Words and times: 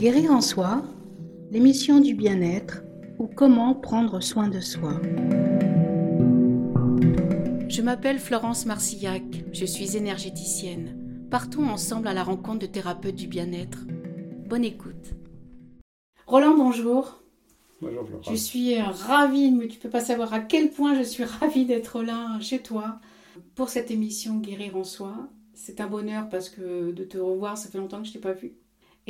Guérir 0.00 0.30
en 0.30 0.40
soi, 0.40 0.82
l'émission 1.50 2.00
du 2.00 2.14
bien-être 2.14 2.80
ou 3.18 3.26
comment 3.26 3.74
prendre 3.74 4.20
soin 4.20 4.48
de 4.48 4.58
soi. 4.58 4.98
Je 7.68 7.82
m'appelle 7.82 8.18
Florence 8.18 8.64
Marcillac, 8.64 9.22
je 9.52 9.66
suis 9.66 9.98
énergéticienne. 9.98 11.26
Partons 11.30 11.68
ensemble 11.68 12.08
à 12.08 12.14
la 12.14 12.22
rencontre 12.22 12.60
de 12.60 12.66
thérapeutes 12.66 13.14
du 13.14 13.26
bien-être. 13.26 13.80
Bonne 14.48 14.64
écoute. 14.64 15.10
Roland, 16.26 16.56
bonjour. 16.56 17.22
Bonjour 17.82 18.06
Florence. 18.06 18.30
Je 18.30 18.36
suis 18.36 18.80
ravie, 18.80 19.50
mais 19.50 19.68
tu 19.68 19.78
peux 19.78 19.90
pas 19.90 20.00
savoir 20.00 20.32
à 20.32 20.40
quel 20.40 20.70
point 20.70 20.94
je 20.94 21.02
suis 21.02 21.24
ravie 21.40 21.66
d'être 21.66 22.02
là 22.02 22.40
chez 22.40 22.60
toi 22.60 23.00
pour 23.54 23.68
cette 23.68 23.90
émission 23.90 24.38
Guérir 24.38 24.78
en 24.78 24.84
soi. 24.84 25.28
C'est 25.52 25.82
un 25.82 25.88
bonheur 25.88 26.30
parce 26.30 26.48
que 26.48 26.90
de 26.90 27.04
te 27.04 27.18
revoir, 27.18 27.58
ça 27.58 27.68
fait 27.68 27.76
longtemps 27.76 28.00
que 28.00 28.08
je 28.08 28.14
t'ai 28.14 28.18
pas 28.18 28.32
vu. 28.32 28.54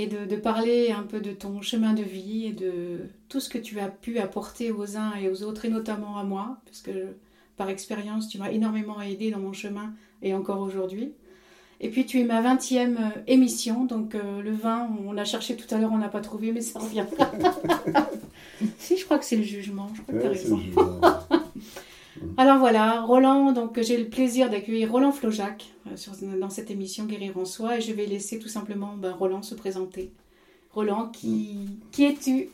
Et 0.00 0.06
de, 0.06 0.24
de, 0.24 0.36
parler 0.36 0.92
un 0.92 1.02
peu 1.02 1.20
de 1.20 1.32
ton 1.32 1.60
chemin 1.60 1.92
de 1.92 2.02
vie 2.02 2.46
et 2.46 2.52
de 2.52 3.00
tout 3.28 3.38
ce 3.38 3.50
que 3.50 3.58
tu 3.58 3.80
as 3.80 3.88
pu 3.88 4.18
apporter 4.18 4.70
aux 4.70 4.96
uns 4.96 5.14
et 5.16 5.28
aux 5.28 5.42
autres, 5.42 5.66
et 5.66 5.68
notamment 5.68 6.16
à 6.16 6.24
moi, 6.24 6.56
parce 6.64 6.80
que 6.80 7.08
par 7.58 7.68
expérience, 7.68 8.26
tu 8.26 8.38
m'as 8.38 8.50
énormément 8.50 9.02
aidé 9.02 9.30
dans 9.30 9.40
mon 9.40 9.52
chemin 9.52 9.92
et 10.22 10.32
encore 10.32 10.60
aujourd'hui. 10.60 11.12
Et 11.82 11.90
puis 11.90 12.06
tu 12.06 12.18
es 12.18 12.24
ma 12.24 12.40
20e 12.40 12.96
émission, 13.26 13.84
donc 13.84 14.14
euh, 14.14 14.40
le 14.40 14.52
20, 14.52 14.90
on 15.06 15.12
l'a 15.12 15.26
cherché 15.26 15.56
tout 15.56 15.74
à 15.74 15.78
l'heure, 15.78 15.92
on 15.92 15.98
n'a 15.98 16.08
pas 16.08 16.22
trouvé, 16.22 16.52
mais 16.52 16.62
ça 16.62 16.78
revient. 16.78 17.04
si, 18.78 18.96
je 18.96 19.04
crois 19.04 19.18
que 19.18 19.26
c'est 19.26 19.36
le 19.36 19.42
jugement, 19.42 19.90
je 19.94 20.00
crois 20.00 20.14
que 20.14 20.20
tu 20.20 20.26
as 20.26 20.34
c'est 20.34 20.44
raison. 20.44 20.60
jugement. 22.14 22.36
Alors 22.36 22.58
voilà, 22.58 23.02
Roland, 23.02 23.52
donc 23.52 23.80
j'ai 23.80 23.96
le 23.98 24.08
plaisir 24.08 24.50
d'accueillir 24.50 24.90
Roland 24.90 25.12
Flojac 25.12 25.72
euh, 25.86 25.96
sur- 25.96 26.14
dans 26.16 26.50
cette 26.50 26.70
émission 26.70 27.04
Guérir 27.06 27.36
en 27.36 27.44
soi 27.44 27.76
et 27.78 27.80
je 27.80 27.92
vais 27.92 28.06
laisser 28.06 28.38
tout 28.38 28.48
simplement 28.48 28.96
ben, 28.96 29.12
Roland 29.12 29.42
se 29.42 29.54
présenter. 29.54 30.10
Roland, 30.72 31.08
qui, 31.08 31.80
qui 31.92 32.04
es-tu? 32.04 32.48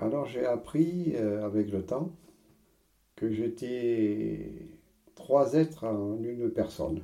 Alors 0.00 0.26
j'ai 0.26 0.44
appris 0.44 1.12
euh, 1.14 1.44
avec 1.44 1.70
le 1.70 1.84
temps 1.84 2.10
que 3.16 3.30
j'étais 3.30 4.52
trois 5.14 5.54
êtres 5.54 5.84
en 5.84 6.22
une 6.22 6.50
personne. 6.50 7.02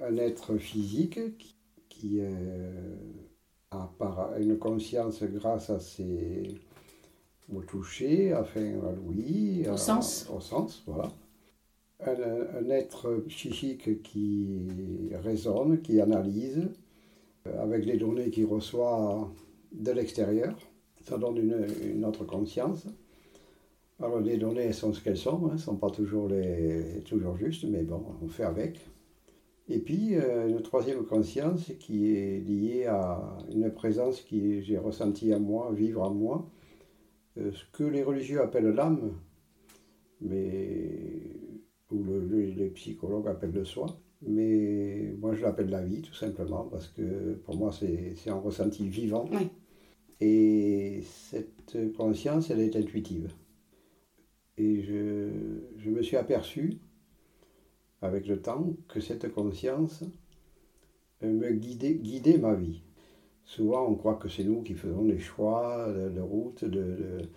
Un 0.00 0.16
être 0.18 0.56
physique 0.58 1.20
qui, 1.38 1.54
qui, 1.88 2.16
euh, 2.20 2.96
a 3.70 3.90
par- 3.98 4.36
une 4.38 4.58
conscience 4.58 5.22
grâce 5.24 5.70
à 5.70 5.80
ses 5.80 6.60
au 7.54 7.60
toucher, 7.62 8.34
enfin 8.34 8.60
à 8.88 8.92
l'ouïe, 8.92 9.66
Au 9.68 9.72
à- 9.72 9.76
sens. 9.76 10.28
au 10.34 10.40
sens, 10.40 10.82
voilà. 10.86 11.08
Un, 12.00 12.14
un 12.64 12.70
être 12.70 13.24
psychique 13.28 14.02
qui 14.02 14.68
raisonne, 15.22 15.80
qui 15.82 16.00
analyse, 16.00 16.68
euh, 17.46 17.62
avec 17.62 17.84
les 17.84 17.98
données 17.98 18.30
qu'il 18.30 18.46
reçoit 18.46 19.30
de 19.72 19.90
l'extérieur. 19.92 20.54
Ça 21.02 21.18
donne 21.18 21.36
une, 21.38 21.66
une 21.94 22.04
autre 22.04 22.24
conscience. 22.24 22.86
Alors 23.98 24.20
les 24.20 24.38
données 24.38 24.62
elles 24.62 24.74
sont 24.74 24.92
ce 24.94 25.02
qu'elles 25.02 25.16
sont, 25.18 25.46
hein, 25.46 25.52
ne 25.54 25.58
sont 25.58 25.76
pas 25.76 25.90
toujours, 25.90 26.28
les, 26.28 27.02
toujours 27.04 27.36
justes, 27.36 27.64
mais 27.64 27.82
bon, 27.82 28.02
on 28.22 28.28
fait 28.28 28.44
avec. 28.44 28.80
Et 29.68 29.78
puis 29.78 30.14
euh, 30.16 30.48
une 30.48 30.62
troisième 30.62 31.04
conscience 31.04 31.70
qui 31.78 32.14
est 32.16 32.40
liée 32.40 32.86
à 32.86 33.36
une 33.52 33.70
présence 33.70 34.22
que 34.22 34.60
j'ai 34.62 34.78
ressentie 34.78 35.32
à 35.34 35.38
moi, 35.38 35.70
vivre 35.72 36.02
en 36.02 36.10
moi, 36.14 36.46
euh, 36.46 36.59
ce 37.52 37.64
que 37.72 37.84
les 37.84 38.02
religieux 38.02 38.40
appellent 38.42 38.70
l'âme, 38.74 39.12
mais 40.20 41.22
ou 41.90 42.02
le- 42.02 42.20
le- 42.26 42.44
les 42.46 42.70
psychologues 42.70 43.28
appellent 43.28 43.52
le 43.52 43.64
soi. 43.64 43.86
Mais 44.22 45.14
moi 45.18 45.34
je 45.34 45.42
l'appelle 45.42 45.70
la 45.70 45.82
vie 45.82 46.02
tout 46.02 46.14
simplement 46.14 46.64
parce 46.64 46.88
que 46.88 47.34
pour 47.44 47.56
moi 47.56 47.72
c'est 47.72 48.30
un 48.30 48.34
ressenti 48.34 48.88
vivant. 48.88 49.28
Oui. 49.32 49.48
Et 50.20 51.00
cette 51.02 51.78
conscience 51.96 52.50
elle 52.50 52.60
est 52.60 52.76
intuitive. 52.76 53.32
Et 54.58 54.82
je, 54.82 55.30
je 55.78 55.90
me 55.90 56.02
suis 56.02 56.16
aperçu 56.16 56.78
avec 58.02 58.26
le 58.26 58.40
temps 58.40 58.74
que 58.88 59.00
cette 59.00 59.32
conscience 59.32 60.04
euh, 61.22 61.32
me 61.32 61.50
guidait, 61.52 61.94
guidait 61.94 62.38
ma 62.38 62.54
vie. 62.54 62.82
Souvent 63.56 63.82
on 63.88 63.94
croit 63.96 64.14
que 64.14 64.28
c'est 64.28 64.44
nous 64.44 64.62
qui 64.62 64.74
faisons 64.74 65.02
les 65.04 65.18
choix 65.18 65.88
de, 65.92 66.08
de 66.10 66.20
route, 66.20 66.64
de, 66.64 66.68
de- 66.68 67.28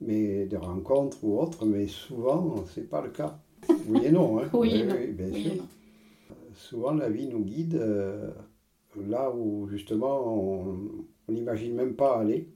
mais 0.00 0.46
de 0.46 0.56
rencontres 0.56 1.18
ou 1.22 1.38
autres, 1.38 1.64
mais 1.64 1.86
souvent 1.86 2.64
c'est 2.66 2.88
pas 2.90 3.00
le 3.00 3.10
cas. 3.10 3.38
Oui 3.86 4.00
et 4.04 4.10
non, 4.10 4.40
hein. 4.40 4.48
Oui 4.52 4.82
non. 4.84 4.94
bien 5.12 5.32
sûr 5.32 5.62
souvent 6.54 6.92
la 6.92 7.08
vie 7.08 7.28
nous 7.28 7.40
guide 7.44 7.76
euh, 7.76 8.30
là 9.08 9.30
où 9.34 9.68
justement 9.68 10.16
on 11.28 11.32
n'imagine 11.32 11.74
même 11.74 11.94
pas 11.94 12.18
aller 12.18 12.48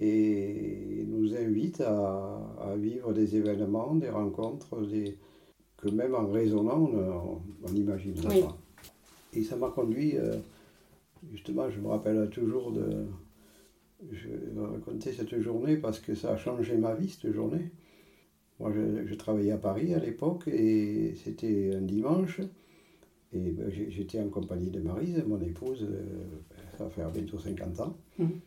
et 0.00 1.04
nous 1.06 1.34
invite 1.36 1.82
à, 1.82 2.40
à 2.62 2.74
vivre 2.76 3.12
des 3.12 3.36
événements, 3.36 3.94
des 3.94 4.08
rencontres, 4.08 4.80
des, 4.86 5.18
que 5.76 5.90
même 5.90 6.14
en 6.14 6.26
raisonnant 6.28 6.90
on 7.62 7.70
n'imagine 7.72 8.14
pas. 8.14 8.56
Et 9.34 9.44
ça 9.44 9.56
m'a 9.56 9.68
conduit, 9.68 10.16
euh, 10.16 10.34
justement, 11.32 11.70
je 11.70 11.80
me 11.80 11.88
rappelle 11.88 12.28
toujours 12.30 12.72
de... 12.72 13.06
Je 14.10 14.28
vais 14.28 14.66
raconter 14.66 15.12
cette 15.12 15.38
journée 15.40 15.76
parce 15.76 15.98
que 15.98 16.14
ça 16.14 16.32
a 16.32 16.36
changé 16.36 16.76
ma 16.76 16.94
vie, 16.94 17.10
cette 17.10 17.32
journée. 17.32 17.70
Moi, 18.58 18.72
je, 18.74 19.06
je 19.06 19.14
travaillais 19.14 19.52
à 19.52 19.58
Paris 19.58 19.94
à 19.94 19.98
l'époque 19.98 20.48
et 20.48 21.14
c'était 21.22 21.74
un 21.74 21.82
dimanche. 21.82 22.40
Et 23.32 23.52
ben, 23.52 23.70
j'étais 23.70 24.20
en 24.20 24.28
compagnie 24.28 24.70
de 24.70 24.80
Marise, 24.80 25.22
mon 25.26 25.40
épouse, 25.40 25.86
euh, 25.88 26.02
ça 26.76 26.84
va 26.84 26.90
faire 26.90 27.10
bientôt 27.10 27.38
50 27.38 27.80
ans. 27.80 27.96
Mhm. 28.18 28.40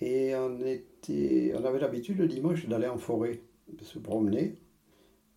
Et 0.00 0.34
on, 0.34 0.58
était, 0.64 1.52
on 1.58 1.64
avait 1.64 1.78
l'habitude 1.78 2.18
le 2.18 2.26
dimanche 2.26 2.66
d'aller 2.66 2.86
en 2.86 2.96
forêt, 2.96 3.40
de 3.70 3.84
se 3.84 3.98
promener, 3.98 4.54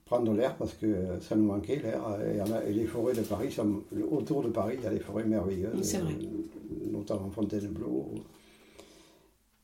prendre 0.06 0.34
l'air 0.34 0.56
parce 0.58 0.74
que 0.74 0.88
ça 1.22 1.36
nous 1.36 1.46
manquait 1.46 1.78
l'air. 1.78 2.02
Et, 2.34 2.40
a- 2.40 2.66
et 2.68 2.74
les 2.74 2.86
forêts 2.86 3.14
de 3.14 3.22
Paris, 3.22 3.52
sont- 3.52 3.82
autour 4.12 4.44
de 4.44 4.50
Paris, 4.50 4.76
il 4.80 4.84
y 4.84 4.88
a 4.88 4.92
des 4.92 5.00
forêts 5.00 5.24
merveilleuses, 5.26 5.84
vrai. 6.00 6.14
euh, 6.14 6.92
notamment 6.92 7.30
Fontainebleau. 7.30 8.10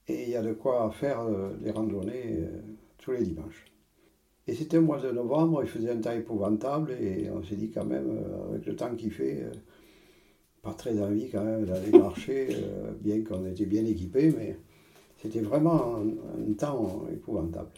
Et 0.07 0.23
il 0.23 0.29
y 0.29 0.35
a 0.35 0.41
de 0.41 0.53
quoi 0.53 0.89
faire 0.91 1.21
euh, 1.21 1.51
des 1.61 1.71
randonnées 1.71 2.37
euh, 2.39 2.61
tous 2.97 3.11
les 3.11 3.23
dimanches. 3.23 3.65
Et 4.47 4.55
c'était 4.55 4.77
au 4.77 4.81
mois 4.81 4.99
de 4.99 5.11
novembre, 5.11 5.61
il 5.63 5.69
faisait 5.69 5.91
un 5.91 5.97
temps 6.01 6.11
épouvantable 6.13 6.93
et 6.99 7.29
on 7.29 7.43
s'est 7.43 7.55
dit 7.55 7.69
quand 7.69 7.85
même, 7.85 8.09
euh, 8.09 8.49
avec 8.49 8.65
le 8.65 8.75
temps 8.75 8.95
qu'il 8.95 9.11
fait, 9.11 9.43
euh, 9.43 9.51
pas 10.63 10.73
très 10.73 10.99
envie 10.99 11.29
quand 11.29 11.43
même 11.43 11.65
d'aller 11.65 11.91
marcher, 11.97 12.47
euh, 12.51 12.91
bien 12.99 13.23
qu'on 13.23 13.45
était 13.45 13.65
bien 13.65 13.85
équipés, 13.85 14.33
mais 14.35 14.57
c'était 15.21 15.41
vraiment 15.41 15.97
un, 15.97 16.07
un 16.49 16.53
temps 16.53 17.03
épouvantable. 17.13 17.69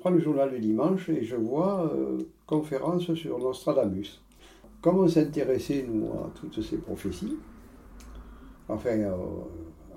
Je 0.00 0.02
prends 0.02 0.14
le 0.14 0.20
journal 0.20 0.50
le 0.50 0.58
dimanche 0.60 1.10
et 1.10 1.22
je 1.22 1.36
vois 1.36 1.92
euh, 1.92 2.16
conférence 2.46 3.12
sur 3.12 3.38
Nostradamus. 3.38 4.22
Comme 4.80 5.00
on 5.00 5.06
s'intéressait, 5.06 5.84
nous, 5.86 6.06
à 6.06 6.30
toutes 6.34 6.62
ces 6.62 6.78
prophéties, 6.78 7.36
enfin, 8.66 8.98
euh, 8.98 9.14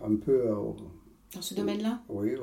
un 0.06 0.16
peu 0.18 0.50
euh, 0.50 0.56
Dans 1.34 1.42
ce 1.42 1.54
domaine-là? 1.54 2.02
Oui, 2.10 2.36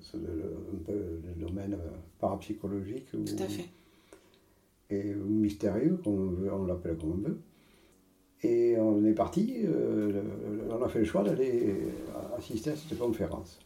c'est 0.00 0.16
un 0.18 0.84
peu 0.86 0.92
le 0.92 1.44
domaine 1.44 1.76
parapsychologique 2.20 3.08
ou, 3.14 3.24
Tout 3.24 3.42
à 3.42 3.48
fait. 3.48 3.68
et, 4.90 5.12
mystérieux, 5.12 5.98
comme 6.04 6.46
on, 6.48 6.52
on 6.52 6.66
l'appelle 6.66 6.96
comme 6.98 7.14
on 7.14 7.28
veut. 7.28 7.40
Et 8.44 8.78
on 8.78 9.04
est 9.04 9.12
parti, 9.12 9.56
on 10.70 10.80
a 10.80 10.88
fait 10.88 11.00
le 11.00 11.04
choix 11.04 11.24
d'aller 11.24 11.78
assister 12.38 12.70
à 12.70 12.76
cette 12.76 12.96
conférence. 12.96 13.65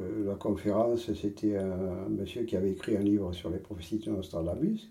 Euh, 0.00 0.26
la 0.26 0.34
conférence, 0.34 1.12
c'était 1.14 1.56
un 1.56 2.08
monsieur 2.08 2.42
qui 2.44 2.56
avait 2.56 2.70
écrit 2.70 2.96
un 2.96 3.00
livre 3.00 3.32
sur 3.32 3.50
les 3.50 3.58
prophéties 3.58 3.98
de 3.98 4.10
Nostradamus 4.10 4.90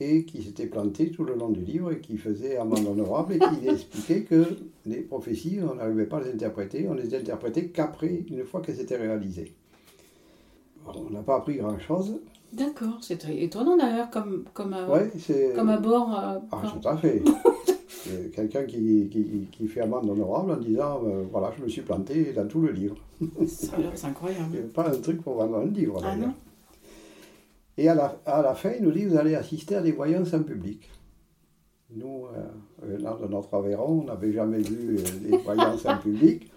et 0.00 0.24
qui 0.24 0.42
s'était 0.42 0.66
planté 0.66 1.10
tout 1.10 1.24
le 1.24 1.34
long 1.34 1.50
du 1.50 1.60
livre 1.60 1.92
et 1.92 2.00
qui 2.00 2.16
faisait 2.16 2.56
amende 2.56 2.86
honorable 2.86 3.34
et 3.34 3.38
qui 3.38 3.68
expliquait 3.68 4.22
que 4.22 4.44
les 4.86 5.00
prophéties, 5.02 5.58
on 5.62 5.74
n'arrivait 5.76 6.06
pas 6.06 6.16
à 6.18 6.22
les 6.22 6.32
interpréter, 6.32 6.88
on 6.88 6.94
les 6.94 7.14
interprétait 7.14 7.66
qu'après, 7.66 8.24
une 8.28 8.42
fois 8.44 8.60
qu'elles 8.62 8.80
étaient 8.80 8.96
réalisées. 8.96 9.52
On 10.86 11.10
n'a 11.10 11.20
pas 11.22 11.36
appris 11.36 11.56
grand-chose. 11.56 12.18
D'accord, 12.52 12.98
c'est 13.00 13.16
très 13.18 13.36
étonnant 13.38 13.76
d'ailleurs 13.76 14.10
comme, 14.10 14.44
comme, 14.52 14.74
euh, 14.74 14.88
Ouais, 14.88 15.10
comme 15.54 15.68
abord. 15.68 16.18
euh, 16.18 16.38
Ah, 16.50 16.62
tout 16.80 16.88
à 16.88 16.96
fait. 16.96 17.22
C'est 18.02 18.30
Quelqu'un 18.32 18.64
qui, 18.64 19.08
qui, 19.10 19.48
qui 19.50 19.68
fait 19.68 19.82
amende 19.82 20.10
honorable 20.10 20.52
en 20.52 20.56
disant 20.56 21.02
euh, 21.04 21.24
voilà, 21.30 21.52
je 21.56 21.62
me 21.62 21.68
suis 21.68 21.82
planté 21.82 22.32
dans 22.32 22.46
tout 22.46 22.60
le 22.60 22.72
livre. 22.72 22.96
C'est 23.46 24.04
incroyable. 24.04 24.68
Pas 24.74 24.88
un 24.88 25.00
truc 25.00 25.22
pour 25.22 25.34
vendre 25.34 25.58
un 25.58 25.66
livre. 25.66 26.00
Ah 26.04 26.16
non 26.16 26.34
Et 27.78 27.88
à 27.88 27.94
la, 27.94 28.20
à 28.26 28.42
la 28.42 28.54
fin, 28.54 28.72
il 28.78 28.84
nous 28.84 28.90
dit 28.92 29.04
vous 29.04 29.16
allez 29.16 29.34
assister 29.34 29.76
à 29.76 29.82
des 29.82 29.92
voyances 29.92 30.34
en 30.34 30.42
public. 30.42 30.90
Nous, 31.94 32.26
euh, 32.34 32.48
venant 32.82 33.16
de 33.16 33.26
notre 33.26 33.54
Aveyron, 33.54 34.00
on 34.00 34.04
n'avait 34.04 34.32
jamais 34.32 34.62
vu 34.62 34.96
euh, 34.98 35.28
des 35.28 35.36
voyances 35.44 35.86
en 35.86 35.98
public. 35.98 36.50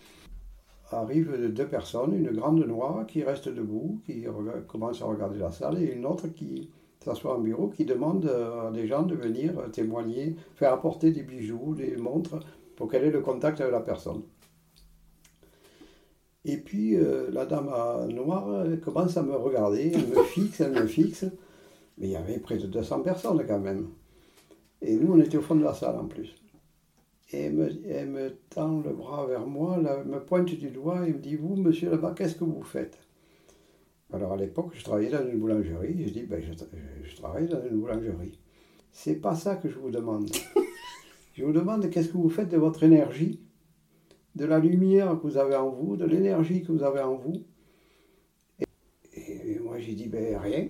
Arrivent 0.91 1.53
deux 1.53 1.68
personnes, 1.68 2.13
une 2.13 2.31
grande 2.31 2.65
noire 2.65 3.06
qui 3.06 3.24
reste 3.24 3.50
debout, 3.50 4.00
qui 4.06 4.25
commence 4.68 5.01
à 5.01 5.06
regarder 5.06 5.39
la 5.39 5.51
salle, 5.51 5.81
et 5.81 5.94
une 5.94 6.06
autre 6.06 6.27
qui 6.27 6.69
s'assoit 7.06 7.38
en 7.38 7.40
bureau, 7.40 7.68
qui 7.68 7.86
demande 7.86 8.25
euh, 8.25 8.68
à 8.68 8.72
des 8.72 8.88
gens 8.88 9.04
de 9.04 9.16
venir 9.16 9.57
euh, 9.60 9.68
témoigner, 9.68 10.36
faire 10.56 10.74
apporter 10.74 11.12
des 11.12 11.24
bijoux, 11.24 11.75
des 11.75 11.96
montres, 11.98 12.40
pour 12.75 12.90
qu'elle 12.90 13.06
ait 13.06 13.12
le 13.12 13.22
contact 13.22 13.62
avec 13.62 13.72
la 13.72 13.80
personne. 13.80 14.24
Et 16.44 16.57
puis 16.57 16.96
euh, 16.96 17.30
la 17.31 17.46
dame 17.46 17.69
à 17.69 18.06
noire 18.07 18.66
commence 18.84 19.18
à 19.18 19.24
me 19.24 19.36
regarder, 19.36 19.92
elle 19.94 20.07
me 20.07 20.24
fixe, 20.24 20.62
elle 20.62 20.74
me 20.74 20.88
fixe. 20.88 21.25
Mais 21.98 22.07
il 22.07 22.12
y 22.12 22.16
avait 22.16 22.40
près 22.40 22.57
de 22.57 22.68
200 22.68 23.02
personnes 23.02 23.44
quand 23.48 23.60
même. 23.60 23.88
Et 24.81 24.96
nous, 24.96 25.13
on 25.13 25.19
était 25.19 25.38
au 25.38 25.42
fond 25.42 25.56
de 25.56 25.63
la 25.63 25.74
salle 25.74 25.96
en 25.96 26.06
plus. 26.06 26.36
Et 27.31 27.46
elle 27.46 28.10
me, 28.10 28.30
tend 28.50 28.81
le 28.81 28.94
bras 28.94 29.25
vers 29.25 29.48
moi, 29.48 29.78
elle 29.78 30.06
me 30.06 30.19
pointe 30.19 30.46
du 30.46 30.69
doigt 30.69 31.08
et 31.08 31.13
me 31.13 31.19
dit 31.19 31.36
Vous, 31.36 31.56
monsieur 31.56 31.90
là-bas, 31.90 32.13
qu'est-ce 32.16 32.36
que 32.36 32.44
vous 32.44 32.63
faites? 32.63 33.00
Alors 34.15 34.33
à 34.33 34.38
l'époque, 34.38 34.71
je 34.73 34.83
travaillais 34.83 35.09
dans 35.09 35.27
une 35.29 35.39
boulangerie. 35.39 36.06
Je 36.07 36.13
dis 36.13 36.23
ben, 36.23 36.41
je, 36.41 36.53
je 37.09 37.15
travaille 37.17 37.47
dans 37.47 37.62
une 37.65 37.77
boulangerie. 37.79 38.39
C'est 38.91 39.15
pas 39.15 39.35
ça 39.35 39.56
que 39.57 39.67
je 39.69 39.77
vous 39.77 39.91
demande. 39.91 40.29
je 41.33 41.44
vous 41.44 41.51
demande 41.51 41.89
qu'est-ce 41.89 42.07
que 42.09 42.17
vous 42.17 42.29
faites 42.29 42.50
de 42.50 42.57
votre 42.57 42.83
énergie, 42.83 43.41
de 44.35 44.45
la 44.45 44.59
lumière 44.59 45.17
que 45.19 45.27
vous 45.27 45.38
avez 45.38 45.56
en 45.56 45.69
vous, 45.69 45.97
de 45.97 46.06
l'énergie 46.06 46.63
que 46.63 46.71
vous 46.71 46.83
avez 46.83 47.01
en 47.01 47.15
vous. 47.15 47.44
Et, 49.13 49.51
et 49.53 49.59
moi, 49.59 49.79
j'ai 49.79 49.94
dit 49.94 50.07
ben, 50.07 50.38
Rien. 50.38 50.67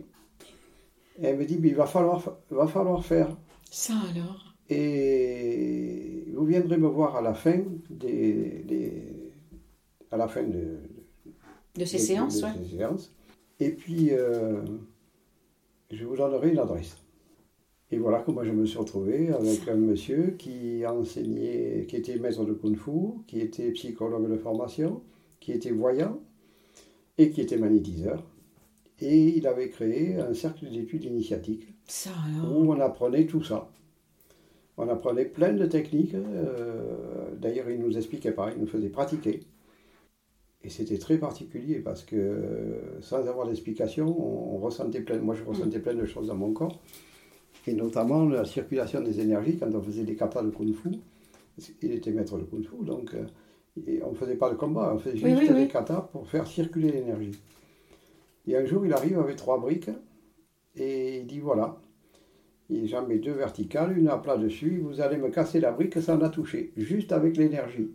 Et 1.17 1.23
elle 1.27 1.37
me 1.37 1.45
dit, 1.45 1.57
il 1.63 1.75
va 1.75 1.85
falloir, 1.85 2.21
va 2.49 2.67
falloir 2.67 3.05
faire. 3.05 3.37
Ça 3.71 3.93
alors? 4.11 4.53
Et 4.69 6.25
vous 6.35 6.45
viendrez 6.45 6.77
me 6.77 6.87
voir 6.87 7.15
à 7.15 7.21
la 7.21 7.33
fin 7.33 7.61
des, 7.89 8.63
des- 8.67 9.31
à 10.11 10.17
la 10.17 10.27
fin 10.27 10.43
de, 10.43 10.79
De 11.77 11.85
ces 11.85 11.99
séances, 11.99 12.39
de 12.41 12.45
ouais. 12.45 12.51
ces 12.69 12.77
séances. 12.77 13.14
Et 13.59 13.69
puis, 13.71 14.09
euh, 14.11 14.61
je 15.91 16.05
vous 16.05 16.17
donnerai 16.17 16.51
une 16.51 16.59
adresse. 16.59 16.97
Et 17.91 17.97
voilà 17.97 18.19
comment 18.25 18.43
je 18.43 18.51
me 18.51 18.65
suis 18.65 18.77
retrouvé 18.77 19.29
avec 19.29 19.67
un 19.67 19.75
monsieur 19.75 20.31
qui 20.37 20.85
enseignait, 20.85 21.85
qui 21.87 21.95
était 21.97 22.17
maître 22.17 22.43
de 22.43 22.53
kung-fu, 22.53 23.23
qui 23.27 23.39
était 23.39 23.71
psychologue 23.71 24.29
de 24.29 24.37
formation, 24.37 25.01
qui 25.39 25.51
était 25.51 25.71
voyant 25.71 26.19
et 27.17 27.29
qui 27.29 27.41
était 27.41 27.57
magnétiseur. 27.57 28.23
Et 28.99 29.37
il 29.37 29.45
avait 29.47 29.69
créé 29.69 30.15
un 30.19 30.33
cercle 30.33 30.67
d'études 30.69 31.03
initiatiques 31.05 31.67
Ça 31.87 32.09
où 32.43 32.71
on 32.73 32.79
apprenait 32.79 33.25
tout 33.25 33.43
ça. 33.43 33.69
On 34.77 34.89
apprenait 34.89 35.25
plein 35.25 35.53
de 35.53 35.65
techniques. 35.65 36.15
euh, 36.15 37.29
D'ailleurs, 37.39 37.69
il 37.69 37.79
nous 37.79 37.95
expliquait 37.95 38.31
pas, 38.31 38.51
il 38.51 38.59
nous 38.59 38.67
faisait 38.67 38.89
pratiquer. 38.89 39.41
Et 40.65 40.69
c'était 40.69 40.97
très 40.97 41.19
particulier 41.19 41.75
parce 41.75 42.03
que 42.03 42.15
euh, 42.15 42.99
sans 42.99 43.27
avoir 43.27 43.45
d'explication, 43.47 44.07
on, 44.07 44.55
on 44.55 44.57
ressentait 44.57 45.01
plein, 45.01 45.19
moi 45.19 45.35
je 45.35 45.43
ressentais 45.43 45.79
plein 45.79 45.93
de 45.93 46.05
choses 46.05 46.27
dans 46.27 46.35
mon 46.35 46.53
corps. 46.53 46.81
Et 47.67 47.73
notamment 47.73 48.25
la 48.25 48.45
circulation 48.45 49.01
des 49.01 49.19
énergies 49.19 49.57
quand 49.57 49.73
on 49.73 49.81
faisait 49.81 50.03
des 50.03 50.15
katas 50.15 50.41
de 50.41 50.49
kung 50.49 50.73
fu. 50.73 50.89
Il 51.83 51.91
était 51.91 52.11
maître 52.11 52.37
de 52.39 52.43
kung 52.43 52.63
fu, 52.63 52.83
donc 52.83 53.13
euh, 53.13 53.25
et 53.85 54.01
on 54.03 54.11
ne 54.11 54.15
faisait 54.15 54.35
pas 54.35 54.49
de 54.49 54.55
combat, 54.55 54.91
on 54.95 54.97
faisait 54.97 55.23
Oui, 55.23 55.37
juste 55.37 55.51
oui, 55.51 55.65
des 55.65 55.67
katas 55.67 56.09
pour 56.11 56.27
faire 56.27 56.47
circuler 56.47 56.91
l'énergie. 56.91 57.39
Et 58.47 58.57
un 58.57 58.65
jour, 58.65 58.85
il 58.87 58.93
arrive 58.93 59.19
avec 59.19 59.35
trois 59.35 59.59
briques 59.59 59.91
et 60.75 61.19
il 61.19 61.27
dit 61.27 61.39
voilà, 61.39 61.77
j'en 62.71 63.05
mets 63.05 63.19
deux 63.19 63.33
verticales, 63.33 63.95
une 63.97 64.07
à 64.07 64.17
plat 64.17 64.37
dessus, 64.37 64.79
vous 64.79 64.99
allez 64.99 65.17
me 65.17 65.29
casser 65.29 65.59
la 65.59 65.71
brique 65.71 66.01
sans 66.01 66.17
la 66.17 66.29
toucher, 66.29 66.73
juste 66.75 67.11
avec 67.11 67.37
l'énergie. 67.37 67.91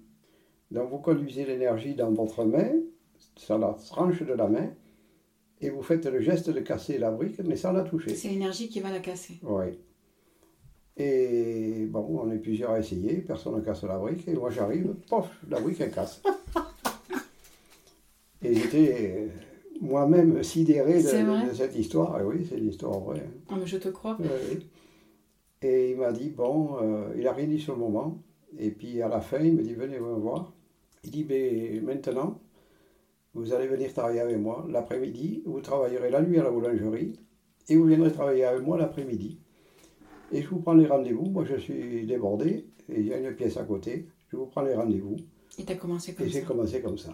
Donc 0.71 0.91
vous 0.91 0.99
conduisez 0.99 1.45
l'énergie 1.45 1.95
dans 1.95 2.11
votre 2.11 2.45
main, 2.45 2.71
sur 3.37 3.59
la 3.59 3.75
tranche 3.75 4.23
de 4.23 4.33
la 4.33 4.49
main, 4.49 4.69
et 5.61 5.71
vous 5.71 5.83
faites 5.83 6.07
le 6.07 6.21
geste 6.21 6.51
de 6.51 6.61
casser 6.61 6.99
la 6.99 7.11
brique, 7.11 7.39
mais 7.45 7.57
sans 7.57 7.73
la 7.73 7.83
toucher. 7.83 8.15
C'est 8.15 8.29
l'énergie 8.29 8.69
qui 8.69 8.81
va 8.81 8.91
la 8.91 9.01
casser. 9.01 9.39
Oui. 9.43 9.79
Et 10.97 11.87
bon, 11.87 12.07
on 12.23 12.31
est 12.31 12.39
plusieurs 12.39 12.73
à 12.73 12.79
essayer, 12.79 13.17
personne 13.19 13.57
ne 13.57 13.61
casse 13.61 13.85
la 13.85 13.99
brique, 13.99 14.27
et 14.29 14.35
moi 14.35 14.51
j'arrive, 14.51 14.95
pof, 15.09 15.29
la 15.49 15.61
brique 15.61 15.81
elle 15.81 15.93
casse. 15.93 16.23
Et 18.43 18.55
j'étais 18.55 19.15
euh, 19.19 19.27
moi-même 19.83 20.43
sidéré 20.43 21.03
de, 21.03 21.55
cette 21.55 21.77
histoire, 21.77 22.19
et 22.21 22.25
oui, 22.25 22.47
c'est 22.49 22.57
une 22.57 22.69
histoire 22.69 22.99
vraie. 23.01 23.29
Ah, 23.51 23.57
mais 23.59 23.67
je 23.67 23.77
te 23.77 23.89
crois. 23.91 24.17
Oui. 24.19 24.67
Et 25.61 25.91
il 25.91 25.99
m'a 25.99 26.11
dit, 26.11 26.31
bon, 26.31 26.79
euh, 26.81 27.13
il 27.17 27.25
n'a 27.25 27.33
rien 27.33 27.47
dit 27.47 27.61
sur 27.61 27.75
le 27.75 27.81
moment. 27.81 28.19
Et 28.59 28.71
puis 28.71 29.03
à 29.03 29.09
la 29.09 29.21
fin, 29.21 29.41
il 29.41 29.55
me 29.55 29.63
dit, 29.63 29.75
venez 29.75 30.01
me 30.01 30.15
voir. 30.15 30.55
Il 31.05 31.11
dit, 31.11 31.25
ben, 31.25 31.83
maintenant, 31.83 32.41
vous 33.35 33.53
allez 33.53 33.67
venir 33.69 33.93
travailler 33.93 34.21
avec 34.21 34.39
moi 34.39 34.67
l'après-midi. 34.69 35.43
Vous 35.47 35.61
travaillerez 35.61 36.11
la 36.11 36.23
nuit 36.23 36.39
à 36.39 36.43
la 36.43 36.51
boulangerie. 36.51 37.15
Et 37.69 37.77
vous 37.77 37.85
viendrez 37.87 38.13
travailler 38.13 38.45
avec 38.45 38.63
moi 38.63 38.77
l'après-midi. 38.79 39.39
Et 40.33 40.43
je 40.43 40.49
vous 40.49 40.61
prends 40.61 40.75
les 40.75 40.87
rendez-vous. 40.87 41.27
Moi, 41.27 41.45
je 41.45 41.57
suis 41.57 42.05
débordé. 42.07 42.67
Et 42.89 43.01
il 43.01 43.07
y 43.07 43.15
a 43.15 43.19
une 43.19 43.35
pièce 43.35 43.57
à 43.57 43.65
côté. 43.65 44.07
Je 44.29 44.37
vous 44.37 44.47
prends 44.47 44.63
les 44.63 44.75
rendez-vous. 44.75 45.17
Et 45.59 45.65
t'as 45.65 45.75
commencé 45.77 46.15
comme 46.15 46.27
Et 46.27 46.31
j'ai 46.31 46.41
ça. 46.41 46.47
commencé 46.47 46.81
comme 46.81 46.99
ça. 46.99 47.13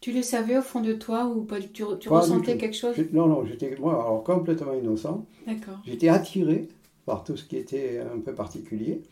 Tu 0.00 0.12
le 0.12 0.22
savais 0.22 0.58
au 0.58 0.62
fond 0.62 0.80
de 0.80 0.92
toi 0.92 1.26
ou 1.26 1.42
pas 1.44 1.60
Tu, 1.60 1.68
tu 1.68 1.84
Pas 1.84 1.94
du 1.98 2.08
ressentais 2.08 2.58
quelque 2.58 2.76
chose? 2.76 2.96
Non, 3.12 3.26
non, 3.26 3.44
j'étais, 3.44 3.74
moi, 3.78 3.94
alors 3.94 4.22
complètement 4.22 4.74
innocent. 4.74 5.26
D'accord. 5.46 5.78
J'étais 5.86 6.08
attiré 6.08 6.68
par 7.06 7.24
tout 7.24 7.36
ce 7.36 7.44
qui 7.44 7.56
était 7.56 8.00
un 8.00 8.18
peu 8.20 8.34
particulier. 8.34 9.02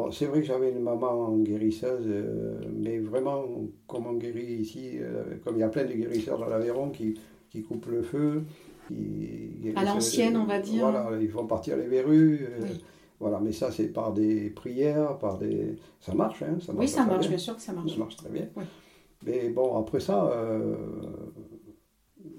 Bon, 0.00 0.10
c'est 0.10 0.24
vrai 0.26 0.40
que 0.40 0.46
j'avais 0.46 0.70
une 0.70 0.80
maman 0.80 1.36
guérisseuse, 1.38 2.06
euh, 2.06 2.58
mais 2.74 2.98
vraiment, 3.00 3.44
comme 3.86 4.06
on 4.06 4.14
guérit 4.14 4.54
ici, 4.54 4.92
euh, 4.94 5.36
comme 5.44 5.56
il 5.56 5.60
y 5.60 5.62
a 5.62 5.68
plein 5.68 5.84
de 5.84 5.92
guérisseurs 5.92 6.38
dans 6.38 6.46
l'Aveyron 6.48 6.88
qui, 6.90 7.18
qui 7.50 7.62
coupent 7.62 7.86
le 7.90 8.00
feu, 8.02 8.44
qui 8.88 9.50
À 9.76 9.84
l'ancienne, 9.84 10.36
euh, 10.36 10.40
on 10.40 10.44
va 10.46 10.58
dire. 10.58 10.90
Voilà, 10.90 11.20
ils 11.20 11.28
font 11.28 11.46
partir 11.46 11.76
les 11.76 11.86
verrues. 11.86 12.46
euh, 12.48 12.60
Oui. 12.62 12.84
Voilà, 13.18 13.40
mais 13.40 13.52
ça, 13.52 13.70
c'est 13.70 13.88
par 13.88 14.14
des 14.14 14.48
prières, 14.48 15.18
par 15.18 15.36
des. 15.36 15.76
Ça 16.00 16.14
marche, 16.14 16.42
hein 16.42 16.56
ça 16.64 16.72
Oui, 16.74 16.88
ça 16.88 17.04
marche, 17.04 17.20
bien. 17.20 17.28
bien 17.30 17.38
sûr 17.38 17.54
que 17.56 17.60
ça 17.62 17.74
marche. 17.74 17.92
Ça 17.92 17.98
marche 17.98 18.16
très 18.16 18.30
bien. 18.30 18.48
Oui. 18.56 18.64
Mais 19.26 19.50
bon, 19.50 19.76
après 19.78 20.00
ça, 20.00 20.30
euh, 20.32 20.76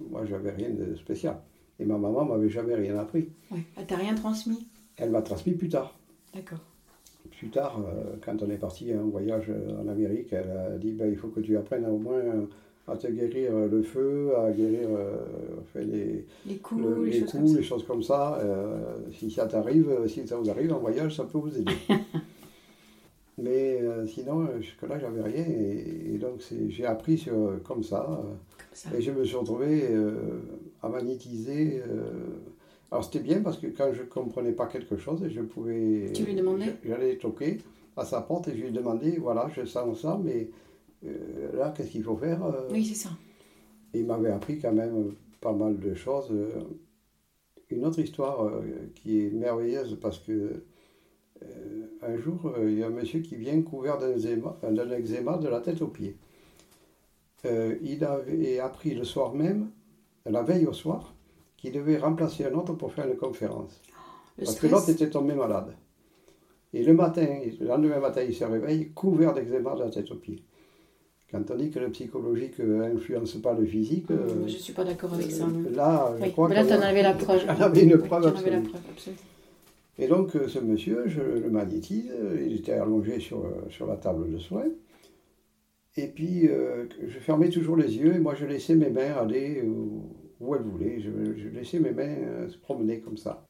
moi, 0.09 0.25
j'avais 0.25 0.49
rien 0.49 0.71
de 0.71 0.95
spécial. 0.95 1.39
Et 1.79 1.85
ma 1.85 1.99
maman 1.99 2.25
m'avait 2.25 2.49
jamais 2.49 2.73
rien 2.73 2.97
appris. 2.97 3.29
Oui. 3.51 3.59
Elle 3.77 3.85
t'a 3.85 3.97
rien 3.97 4.15
transmis? 4.15 4.67
Elle 4.97 5.11
m'a 5.11 5.21
transmis 5.21 5.53
plus 5.53 5.69
tard. 5.69 5.95
D'accord. 6.33 6.59
Plus 7.29 7.49
tard, 7.49 7.79
euh, 7.79 8.15
quand 8.23 8.41
on 8.43 8.49
est 8.49 8.57
parti 8.57 8.93
en 8.93 9.07
voyage 9.09 9.45
euh, 9.49 9.81
en 9.81 9.87
Amérique, 9.87 10.31
elle 10.33 10.49
a 10.51 10.77
dit 10.77 10.91
ben, 10.91 11.09
il 11.09 11.17
faut 11.17 11.29
que 11.29 11.39
tu 11.39 11.55
apprennes 11.57 11.85
au 11.85 11.97
moins 11.97 12.19
euh, 12.19 12.41
à 12.87 12.97
te 12.97 13.07
guérir 13.07 13.51
le 13.71 13.81
feu, 13.83 14.31
à 14.37 14.51
guérir 14.51 14.89
euh, 14.91 15.15
les, 15.75 16.25
Les 16.45 16.57
coups, 16.57 16.81
le- 16.83 17.03
les, 17.05 17.11
les 17.11 17.19
choses 17.19 17.31
coups, 17.31 17.33
comme 17.33 17.47
ça. 17.47 17.57
les 17.57 17.63
choses 17.63 17.83
comme 17.85 18.03
ça. 18.03 18.39
euh, 18.43 18.79
si 19.13 19.31
ça 19.31 19.45
t'arrive, 19.47 19.89
si 20.07 20.27
ça 20.27 20.35
vous 20.37 20.49
arrive 20.49 20.73
en 20.73 20.79
voyage, 20.79 21.15
ça 21.15 21.23
peut 21.23 21.37
vous 21.37 21.55
aider. 21.57 21.71
Mais 23.37 23.79
euh, 23.81 24.05
sinon, 24.05 24.47
jusque-là, 24.59 24.99
j'avais 24.99 25.21
rien. 25.21 25.45
Et, 25.47 26.13
et 26.13 26.17
donc, 26.17 26.41
j'ai 26.69 26.85
appris 26.85 27.17
sur, 27.17 27.33
comme 27.63 27.81
ça. 27.81 28.05
Comme 28.21 28.27
ça. 28.73 28.89
et 28.95 29.01
je 29.01 29.11
me 29.11 29.23
suis 29.23 29.35
retrouvé 29.37 29.83
à 30.83 30.89
magnétiser. 30.89 31.81
Euh, 32.91 32.95
alors 32.95 33.05
c'était 33.05 33.19
bien 33.19 33.41
parce 33.41 33.57
que 33.57 33.67
quand 33.67 33.93
je 33.93 34.01
ne 34.01 34.07
comprenais 34.07 34.51
pas 34.51 34.67
quelque 34.67 34.97
chose, 34.97 35.25
je 35.27 35.41
pouvais. 35.41 36.11
Tu 36.13 36.23
lui 36.23 36.35
demandais? 36.35 36.75
J'allais 36.85 37.17
toquer 37.17 37.59
à 37.97 38.05
sa 38.05 38.21
porte 38.21 38.47
et 38.47 38.55
je 38.57 38.63
lui 38.63 38.71
demandais 38.71 39.17
voilà, 39.17 39.49
je 39.55 39.65
sens 39.65 40.01
ça, 40.01 40.19
mais 40.23 40.49
euh, 41.05 41.57
là, 41.57 41.73
qu'est-ce 41.75 41.89
qu'il 41.91 42.03
faut 42.03 42.15
faire 42.17 42.43
euh? 42.45 42.67
Oui, 42.71 42.85
c'est 42.85 42.95
ça. 42.95 43.09
Et 43.93 43.99
il 43.99 44.05
m'avait 44.05 44.31
appris 44.31 44.59
quand 44.59 44.71
même 44.73 45.13
pas 45.41 45.53
mal 45.53 45.79
de 45.79 45.93
choses. 45.93 46.29
euh. 46.31 46.49
Une 47.69 47.85
autre 47.85 47.99
histoire 47.99 48.45
euh, 48.45 48.61
qui 48.95 49.21
est 49.25 49.29
merveilleuse 49.29 49.97
parce 50.01 50.19
que 50.19 50.63
euh, 51.41 51.45
un 52.01 52.17
jour, 52.17 52.53
euh, 52.57 52.69
il 52.69 52.79
y 52.79 52.83
a 52.83 52.87
un 52.87 52.91
monsieur 52.91 53.21
qui 53.21 53.35
vient 53.35 53.61
couvert 53.61 53.97
d'un 53.97 54.11
eczéma, 54.11 54.57
d'un 54.61 54.91
eczéma 54.91 55.37
de 55.37 55.47
la 55.47 55.61
tête 55.61 55.81
aux 55.81 55.87
pieds. 55.87 56.17
Euh, 57.45 57.77
il 57.81 58.03
avait 58.03 58.59
appris 58.59 58.93
le 58.93 59.03
soir 59.05 59.33
même, 59.33 59.69
la 60.25 60.43
veille 60.43 60.65
au 60.67 60.73
soir, 60.73 61.15
qu'il 61.61 61.71
devait 61.73 61.97
remplacer 61.97 62.45
un 62.45 62.53
autre 62.53 62.73
pour 62.73 62.91
faire 62.91 63.07
une 63.07 63.15
conférence. 63.17 63.81
Le 64.37 64.45
parce 64.45 64.59
que 64.59 64.67
l'autre 64.67 64.89
était 64.89 65.09
tombé 65.09 65.33
malade. 65.35 65.75
Et 66.73 66.83
le 66.83 66.93
matin, 66.93 67.27
le 67.59 67.67
lendemain 67.67 67.99
matin, 67.99 68.21
il 68.23 68.33
se 68.33 68.43
réveille 68.45 68.91
couvert 68.93 69.33
d'eczéma 69.33 69.75
de 69.75 69.81
la 69.81 69.89
tête 69.89 70.09
aux 70.11 70.15
pieds. 70.15 70.41
Quand 71.29 71.49
on 71.51 71.55
dit 71.55 71.69
que 71.69 71.79
le 71.79 71.89
psychologique 71.91 72.59
n'influence 72.59 73.35
pas 73.35 73.53
le 73.53 73.65
physique, 73.65 74.09
euh, 74.11 74.27
Je 74.47 74.53
ne 74.53 74.59
suis 74.59 74.73
pas 74.73 74.83
d'accord 74.83 75.13
avec 75.13 75.31
ça. 75.31 75.45
non. 75.47 75.69
là, 75.71 76.13
je 76.17 76.23
Oui, 76.23 76.31
crois 76.31 76.49
mais 76.49 76.55
là, 76.55 76.65
tu 76.65 76.73
en 76.73 76.81
avais 76.81 77.03
la 77.03 77.13
preuve. 77.13 77.41
J'en 77.45 77.61
avais 77.61 77.83
une 77.83 77.93
Oui, 77.95 78.07
preuve 78.07 78.23
tu 78.23 78.27
en 78.29 78.35
avais 78.39 78.49
la 78.49 78.57
absolue. 78.57 78.69
preuve, 78.71 78.81
absolue. 78.91 79.15
Et 79.99 80.07
donc, 80.07 80.35
euh, 80.35 80.47
ce 80.47 80.59
monsieur, 80.59 81.03
je 81.07 81.21
le 81.21 81.49
magnétise, 81.49 82.09
euh, 82.11 82.41
il 82.45 82.55
était 82.57 82.73
allongé 82.73 83.19
sur, 83.19 83.45
euh, 83.45 83.69
sur 83.69 83.85
la 83.85 83.97
table 83.97 84.31
de 84.31 84.39
soins. 84.39 84.65
Et 85.97 86.07
puis, 86.07 86.47
euh, 86.47 86.85
je 87.05 87.19
fermais 87.19 87.49
toujours 87.49 87.75
les 87.75 87.97
yeux 87.97 88.15
et 88.15 88.19
moi, 88.19 88.33
je 88.33 88.45
laissais 88.45 88.75
mes 88.75 88.89
mains 88.89 89.13
aller 89.13 89.61
où, 89.61 90.03
où 90.41 90.55
elles 90.55 90.61
voulaient. 90.63 90.99
Je, 90.99 91.09
je 91.37 91.47
laissais 91.49 91.79
mes 91.79 91.91
mains 91.91 92.03
euh, 92.23 92.49
se 92.49 92.57
promener 92.57 92.99
comme 92.99 93.17
ça. 93.17 93.45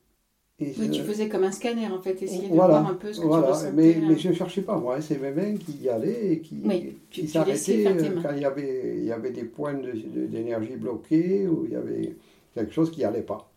Et 0.60 0.74
Oui, 0.78 0.92
tu 0.92 1.02
faisais 1.02 1.28
comme 1.28 1.44
un 1.44 1.52
scanner 1.52 1.88
en 1.88 2.00
fait, 2.02 2.22
essayer 2.22 2.48
de 2.50 2.54
Voilà, 2.54 2.82
voir 2.82 2.92
un 2.92 2.96
peu 2.96 3.12
ce 3.12 3.20
que 3.22 3.26
voilà. 3.26 3.48
tu 3.48 3.52
ressentais. 3.54 3.72
mais, 3.74 3.96
hein. 3.96 4.06
mais 4.10 4.18
je 4.18 4.30
ne 4.30 4.34
cherchais 4.34 4.62
pas, 4.62 4.78
moi. 4.78 4.98
hein. 4.98 5.02
C'est 5.02 5.20
mes 5.20 5.32
mains 5.32 5.56
qui 5.56 5.72
y 5.82 5.90
allaient 5.90 6.34
et 6.34 6.40
qui, 6.42 6.62
Oui, 6.64 6.98
tu- 7.10 7.22
qui 7.22 7.28
tu 7.32 7.44
laissais 7.46 7.84
s'arrêtaient 7.84 8.10
euh, 8.10 8.22
quand 8.22 8.32
il 8.36 8.42
y 8.42 8.46
avait, 8.46 8.98
il 8.98 9.04
y 9.06 9.12
avait 9.12 9.32
des 9.32 9.46
points 9.46 9.74
de- 9.74 9.92
de- 9.92 10.28
d'énergie 10.28 10.76
bloqués 10.76 11.48
ou 11.48 11.66
il 11.66 11.72
y 11.72 11.76
avait 11.76 12.16
quelque 12.54 12.72
chose 12.74 12.92
qui 12.92 13.02
n'allait 13.02 13.24
pas. 13.24 13.52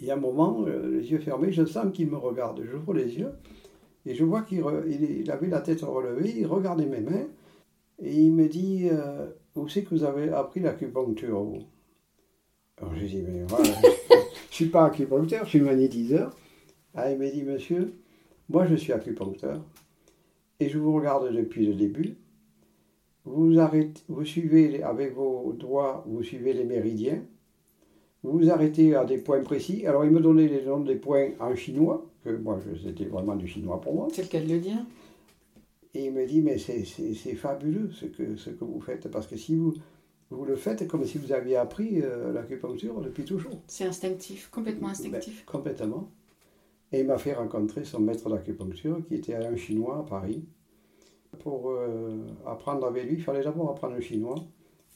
Il 0.00 0.06
y 0.06 0.10
a 0.10 0.14
un 0.14 0.20
moment, 0.20 0.64
euh, 0.66 0.90
les 0.98 1.12
yeux 1.12 1.18
fermés, 1.20 1.52
je 1.52 1.64
sens 1.64 1.86
qu'il 1.92 2.08
me 2.10 2.16
regarde. 2.16 2.62
J'ouvre 2.68 2.94
les 2.94 3.16
yeux 3.18 3.30
Et 4.06 4.14
je 4.14 4.24
vois 4.24 4.42
qu'il 4.42 4.62
il 4.88 5.30
avait 5.30 5.46
la 5.46 5.60
tête 5.60 5.80
relevée, 5.82 6.34
il 6.36 6.46
regardait 6.46 6.84
mes 6.86 7.00
mains, 7.00 7.26
et 8.02 8.12
il 8.12 8.32
me 8.32 8.48
dit 8.48 8.88
euh, 8.90 9.28
Où 9.54 9.68
c'est 9.68 9.82
que 9.82 9.94
vous 9.94 10.04
avez 10.04 10.28
appris 10.30 10.60
l'acupuncture 10.60 11.40
vous? 11.42 11.62
Alors 12.80 12.94
j'ai 12.94 13.06
dit 13.06 13.22
Mais 13.22 13.44
voilà, 13.48 13.64
je 13.64 13.86
ne 13.86 14.22
suis 14.50 14.66
pas 14.66 14.86
acupuncteur, 14.86 15.44
je 15.44 15.50
suis 15.50 15.60
magnétiseur. 15.60 16.34
Ah, 16.94 17.10
il 17.10 17.18
m'a 17.18 17.28
dit 17.28 17.42
Monsieur, 17.42 17.92
moi 18.48 18.66
je 18.66 18.74
suis 18.74 18.92
acupuncteur, 18.92 19.60
et 20.60 20.68
je 20.68 20.78
vous 20.78 20.94
regarde 20.94 21.32
depuis 21.32 21.66
le 21.66 21.74
début. 21.74 22.16
Vous, 23.24 23.58
arrêtez, 23.58 24.02
vous 24.08 24.24
suivez 24.24 24.82
avec 24.82 25.14
vos 25.14 25.54
doigts, 25.54 26.04
vous 26.06 26.22
suivez 26.22 26.52
les 26.52 26.64
méridiens. 26.64 27.22
Vous 28.22 28.38
vous 28.38 28.50
arrêtez 28.50 28.94
à 28.94 29.04
des 29.04 29.18
points 29.18 29.42
précis. 29.42 29.86
Alors, 29.86 30.04
il 30.04 30.10
me 30.10 30.20
donnait 30.20 30.48
les 30.48 30.62
noms 30.64 30.80
des 30.80 30.96
points 30.96 31.30
en 31.40 31.54
chinois, 31.54 32.06
que 32.22 32.30
moi, 32.30 32.58
c'était 32.82 33.04
vraiment 33.04 33.36
du 33.36 33.46
chinois 33.46 33.80
pour 33.80 33.94
moi. 33.94 34.08
C'est 34.12 34.22
le 34.22 34.28
cas 34.28 34.40
de 34.40 34.48
le 34.48 34.58
dire. 34.58 34.78
Et 35.94 36.06
il 36.06 36.12
me 36.12 36.26
dit, 36.26 36.40
mais 36.40 36.58
c'est 36.58 37.34
fabuleux 37.34 37.90
ce 37.92 38.06
que, 38.06 38.36
ce 38.36 38.50
que 38.50 38.64
vous 38.64 38.80
faites, 38.80 39.10
parce 39.10 39.26
que 39.26 39.36
si 39.36 39.54
vous, 39.54 39.74
vous 40.34 40.44
le 40.44 40.56
faites 40.56 40.86
comme 40.88 41.04
si 41.04 41.18
vous 41.18 41.32
aviez 41.32 41.56
appris 41.56 42.00
euh, 42.02 42.32
l'acupuncture 42.32 43.00
depuis 43.00 43.24
toujours. 43.24 43.60
C'est 43.66 43.84
instinctif, 43.84 44.50
complètement 44.50 44.88
instinctif. 44.88 45.44
Ben, 45.46 45.52
complètement. 45.52 46.10
Et 46.92 47.00
il 47.00 47.06
m'a 47.06 47.18
fait 47.18 47.32
rencontrer 47.32 47.84
son 47.84 48.00
maître 48.00 48.28
d'acupuncture, 48.28 48.98
qui 49.08 49.14
était 49.16 49.34
un 49.34 49.56
chinois 49.56 49.98
à 49.98 50.02
Paris. 50.02 50.44
Pour 51.40 51.70
euh, 51.70 52.18
apprendre 52.46 52.86
avec 52.86 53.04
lui, 53.06 53.14
il 53.14 53.22
fallait 53.22 53.42
d'abord 53.42 53.70
apprendre 53.70 53.94
le 53.94 54.00
chinois. 54.00 54.36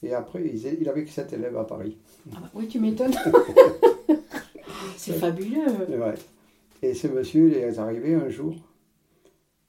Et 0.02 0.14
après, 0.14 0.45
il 0.47 0.88
avait 0.88 1.04
que 1.04 1.11
7 1.11 1.33
élèves 1.33 1.57
à 1.57 1.64
Paris. 1.64 1.99
Ah 2.33 2.38
bah 2.40 2.50
oui, 2.54 2.68
tu 2.68 2.78
m'étonnes. 2.78 3.14
c'est 4.97 5.14
fabuleux. 5.14 5.66
Ouais. 5.88 6.14
Et 6.83 6.95
ce 6.95 7.09
monsieur, 7.09 7.49
il 7.49 7.54
est 7.54 7.78
arrivé 7.78 8.14
un 8.14 8.28
jour. 8.28 8.54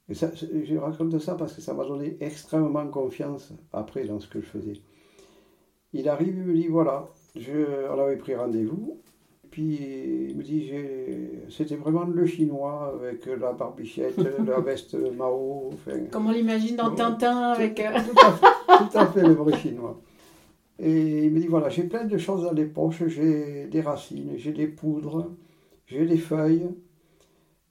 Et 0.07 0.13
ça, 0.13 0.31
je 0.35 0.75
raconte 0.75 1.17
ça 1.19 1.35
parce 1.35 1.53
que 1.53 1.61
ça 1.61 1.73
m'a 1.73 1.85
donné 1.85 2.17
extrêmement 2.19 2.87
confiance 2.87 3.53
après 3.73 4.05
dans 4.05 4.19
ce 4.19 4.27
que 4.27 4.41
je 4.41 4.45
faisais. 4.45 4.81
Il 5.93 6.07
arrive, 6.07 6.35
il 6.37 6.43
me 6.43 6.53
dit 6.53 6.67
voilà, 6.67 7.07
je, 7.35 7.87
on 7.89 7.99
avait 7.99 8.17
pris 8.17 8.35
rendez-vous. 8.35 8.99
Puis 9.51 9.79
il 10.29 10.37
me 10.37 10.43
dit 10.43 10.71
c'était 11.49 11.75
vraiment 11.75 12.03
le 12.03 12.25
chinois 12.25 12.93
avec 12.95 13.25
la 13.25 13.53
barbichette, 13.53 14.17
la 14.45 14.59
veste 14.59 14.95
Mao. 15.17 15.71
Comme 16.11 16.27
on 16.27 16.31
l'imagine 16.31 16.75
dans 16.75 16.93
Tintin 16.93 17.51
avec. 17.53 17.79
Euh, 17.79 17.91
tout, 17.93 18.19
à 18.25 18.31
fait, 18.31 18.89
tout 18.91 18.97
à 18.97 19.07
fait 19.07 19.23
le 19.23 19.33
vrai 19.33 19.57
chinois. 19.57 19.99
Et 20.77 21.25
il 21.25 21.31
me 21.31 21.39
dit 21.39 21.47
voilà, 21.47 21.69
j'ai 21.69 21.83
plein 21.83 22.05
de 22.05 22.17
choses 22.17 22.43
dans 22.43 22.53
les 22.53 22.65
poches, 22.65 23.07
j'ai 23.07 23.65
des 23.65 23.81
racines, 23.81 24.33
j'ai 24.37 24.53
des 24.53 24.67
poudres, 24.67 25.31
j'ai 25.87 26.05
des 26.05 26.17
feuilles. 26.17 26.69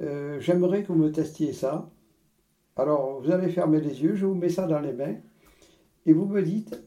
Euh, 0.02 0.38
j'aimerais 0.40 0.82
que 0.82 0.88
vous 0.88 0.98
me 0.98 1.10
testiez 1.10 1.52
ça. 1.52 1.88
Alors, 2.76 3.20
vous 3.20 3.30
allez 3.30 3.48
fermer 3.48 3.80
les 3.80 4.02
yeux, 4.02 4.14
je 4.14 4.26
vous 4.26 4.34
mets 4.34 4.48
ça 4.48 4.66
dans 4.66 4.78
les 4.78 4.92
mains, 4.92 5.16
et 6.06 6.12
vous 6.12 6.26
me 6.26 6.42
dites 6.42 6.80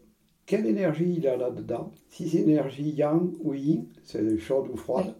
quelle 0.51 0.65
énergie 0.65 1.13
il 1.15 1.25
a 1.29 1.38
là-dedans? 1.38 1.93
Si 2.10 2.27
c'est 2.27 2.39
énergie 2.39 2.89
yang 2.89 3.31
ou 3.39 3.53
yin, 3.53 3.86
c'est 4.03 4.38
chaude 4.38 4.67
ou 4.70 4.75
froide. 4.75 5.15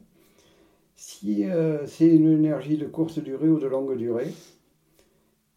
Si 0.94 1.46
euh, 1.46 1.88
c'est 1.88 2.14
une 2.14 2.34
énergie 2.34 2.78
de 2.78 2.86
courte 2.86 3.18
durée 3.20 3.48
ou 3.48 3.58
de 3.58 3.66
longue 3.66 3.96
durée, 3.96 4.28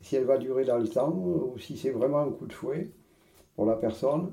si 0.01 0.15
elle 0.15 0.27
va 0.27 0.39
durer 0.39 0.65
dans 0.65 0.79
le 0.79 0.87
temps, 0.87 1.13
ou 1.13 1.59
si 1.59 1.77
c'est 1.77 1.91
vraiment 1.91 2.21
un 2.21 2.31
coup 2.31 2.47
de 2.47 2.53
fouet 2.53 2.93
pour 3.57 3.67
la 3.67 3.75
personne. 3.75 4.33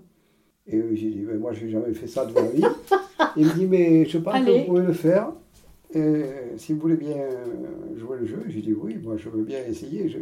Et 0.68 0.80
j'ai 0.96 1.10
dit, 1.10 1.24
mais 1.28 1.38
moi, 1.38 1.54
je 1.54 1.66
n'ai 1.66 1.72
jamais 1.72 1.94
fait 1.96 2.06
ça 2.06 2.28
de 2.28 2.34
ma 2.34 2.44
vie. 2.44 2.64
Il 3.36 3.48
me 3.48 3.54
dit, 3.56 3.66
mais 3.66 4.06
je 4.06 4.20
pense 4.20 4.46
que 4.46 4.60
vous 4.60 4.66
pouvez 4.66 4.84
le 4.84 4.94
faire. 4.94 5.32
Et 5.96 6.22
si 6.58 6.74
vous 6.74 6.82
voulez 6.82 6.98
bien 6.98 7.18
jouer 7.96 8.20
le 8.20 8.28
jeu, 8.28 8.44
j'ai 8.48 8.62
dit, 8.62 8.74
oui, 8.74 8.96
moi, 9.02 9.18
je 9.18 9.28
veux 9.28 9.44
bien 9.44 9.66
essayer. 9.66 10.08
Je, 10.08 10.20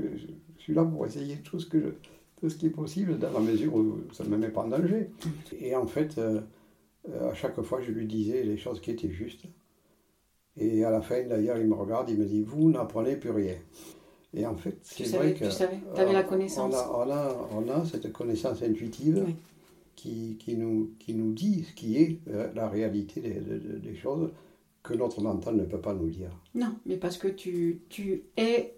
suis 0.60 0.74
là 0.74 0.86
pour 0.86 1.06
essayer 1.06 1.36
tout 1.44 1.60
ce, 1.60 1.66
que 1.66 1.96
tout 2.39 2.50
ce 2.50 2.58
qui 2.58 2.67
est 2.67 2.72
possible, 2.72 3.17
dans 3.17 3.31
la 3.31 3.39
mesure 3.39 3.75
où 3.75 4.00
ça 4.13 4.24
ne 4.24 4.29
me 4.29 4.38
met 4.38 4.50
pas 4.50 4.62
en 4.62 4.67
danger. 4.67 5.10
Et 5.60 5.75
en 5.75 5.86
fait, 5.86 6.17
euh, 6.17 6.41
à 7.29 7.34
chaque 7.34 7.60
fois, 7.62 7.81
je 7.81 7.91
lui 7.91 8.05
disais 8.08 8.43
les 8.43 8.58
choses 8.58 8.79
qui 8.81 8.91
étaient 8.91 9.10
justes. 9.10 9.46
Et 10.58 10.84
à 10.84 10.89
la 10.89 11.01
fin, 11.01 11.24
d'ailleurs, 11.25 11.58
il 11.58 11.67
me 11.67 11.75
regarde, 11.75 12.10
il 12.10 12.17
me 12.17 12.25
dit, 12.25 12.41
vous 12.41 12.69
n'apprenez 12.69 13.15
plus 13.15 13.31
rien. 13.31 13.55
Et 14.34 14.46
en 14.46 14.55
fait, 14.55 14.77
c'est 14.84 15.08
vrai 15.15 15.34
que... 15.34 15.46
Tu 15.46 15.51
savais, 15.51 15.79
tu 15.96 16.01
avais 16.01 16.13
la 16.13 16.24
connaissance. 16.24 16.74
On 16.74 17.10
a, 17.10 17.50
on 17.51 17.69
a, 17.69 17.86
cette 17.86 18.12
connaissance 18.12 18.62
intuitive. 18.62 19.24
Oui 19.25 19.36
qui, 20.00 20.55
nous, 20.55 20.91
qui 21.00 21.13
nous 21.13 21.34
dit 21.34 21.63
ce 21.63 21.74
qui 21.74 21.98
est 21.98 22.19
euh, 22.29 22.50
la 22.55 22.69
réalité 22.69 23.22
des, 23.22 23.96
choses 23.96 24.31
que 24.81 24.93
notre 24.93 25.22
mental 25.22 25.55
ne 25.55 25.65
peut 25.65 25.81
pas 25.81 25.93
nous 25.93 26.10
dire. 26.10 26.31
Non, 26.55 26.74
mais 26.86 26.98
parce 26.98 27.17
que 27.17 27.27
tu, 27.27 27.81
tu 27.89 28.24
es 28.38 28.75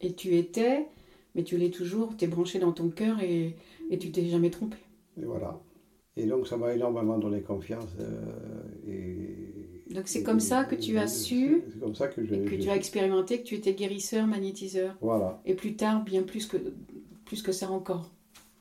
et 0.00 0.14
tu 0.14 0.36
étais, 0.36 0.86
mais 1.34 1.42
tu 1.42 1.56
l'es 1.56 1.70
toujours, 1.70 2.16
tu 2.16 2.24
es 2.24 2.28
branché 2.28 2.58
dans 2.58 2.72
ton 2.72 2.88
cœur 2.88 3.20
et, 3.22 3.56
et 3.90 3.98
tu 3.98 4.10
t'es 4.10 4.26
jamais 4.26 4.50
trompé. 4.50 4.76
Et 5.20 5.24
voilà. 5.24 5.60
Et 6.16 6.26
donc 6.26 6.46
ça 6.46 6.56
m'a 6.56 6.72
énormément 6.72 7.18
donné 7.18 7.40
confiance. 7.40 7.90
Euh, 7.98 8.62
et, 8.86 9.92
donc 9.92 10.06
c'est 10.06 10.22
comme 10.22 10.40
ça 10.40 10.64
que 10.64 10.74
tu 10.74 10.98
as 10.98 11.08
su, 11.08 11.62
c'est 11.72 11.80
comme 11.80 11.94
ça 11.94 12.08
que, 12.08 12.20
que 12.20 12.54
tu 12.54 12.70
as 12.70 12.76
expérimenté 12.76 13.40
que 13.40 13.44
tu 13.44 13.54
étais 13.56 13.74
guérisseur, 13.74 14.26
magnétiseur. 14.26 14.96
Voilà. 15.00 15.40
Et 15.44 15.54
plus 15.54 15.76
tard, 15.76 16.04
bien 16.04 16.22
plus 16.22 16.46
que, 16.46 16.56
plus 17.24 17.42
que 17.42 17.52
ça 17.52 17.70
encore. 17.70 18.10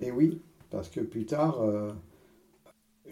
Et 0.02 0.12
oui, 0.12 0.40
parce 0.70 0.90
que 0.90 1.00
plus 1.00 1.26
tard, 1.26 1.62
euh, 1.62 1.92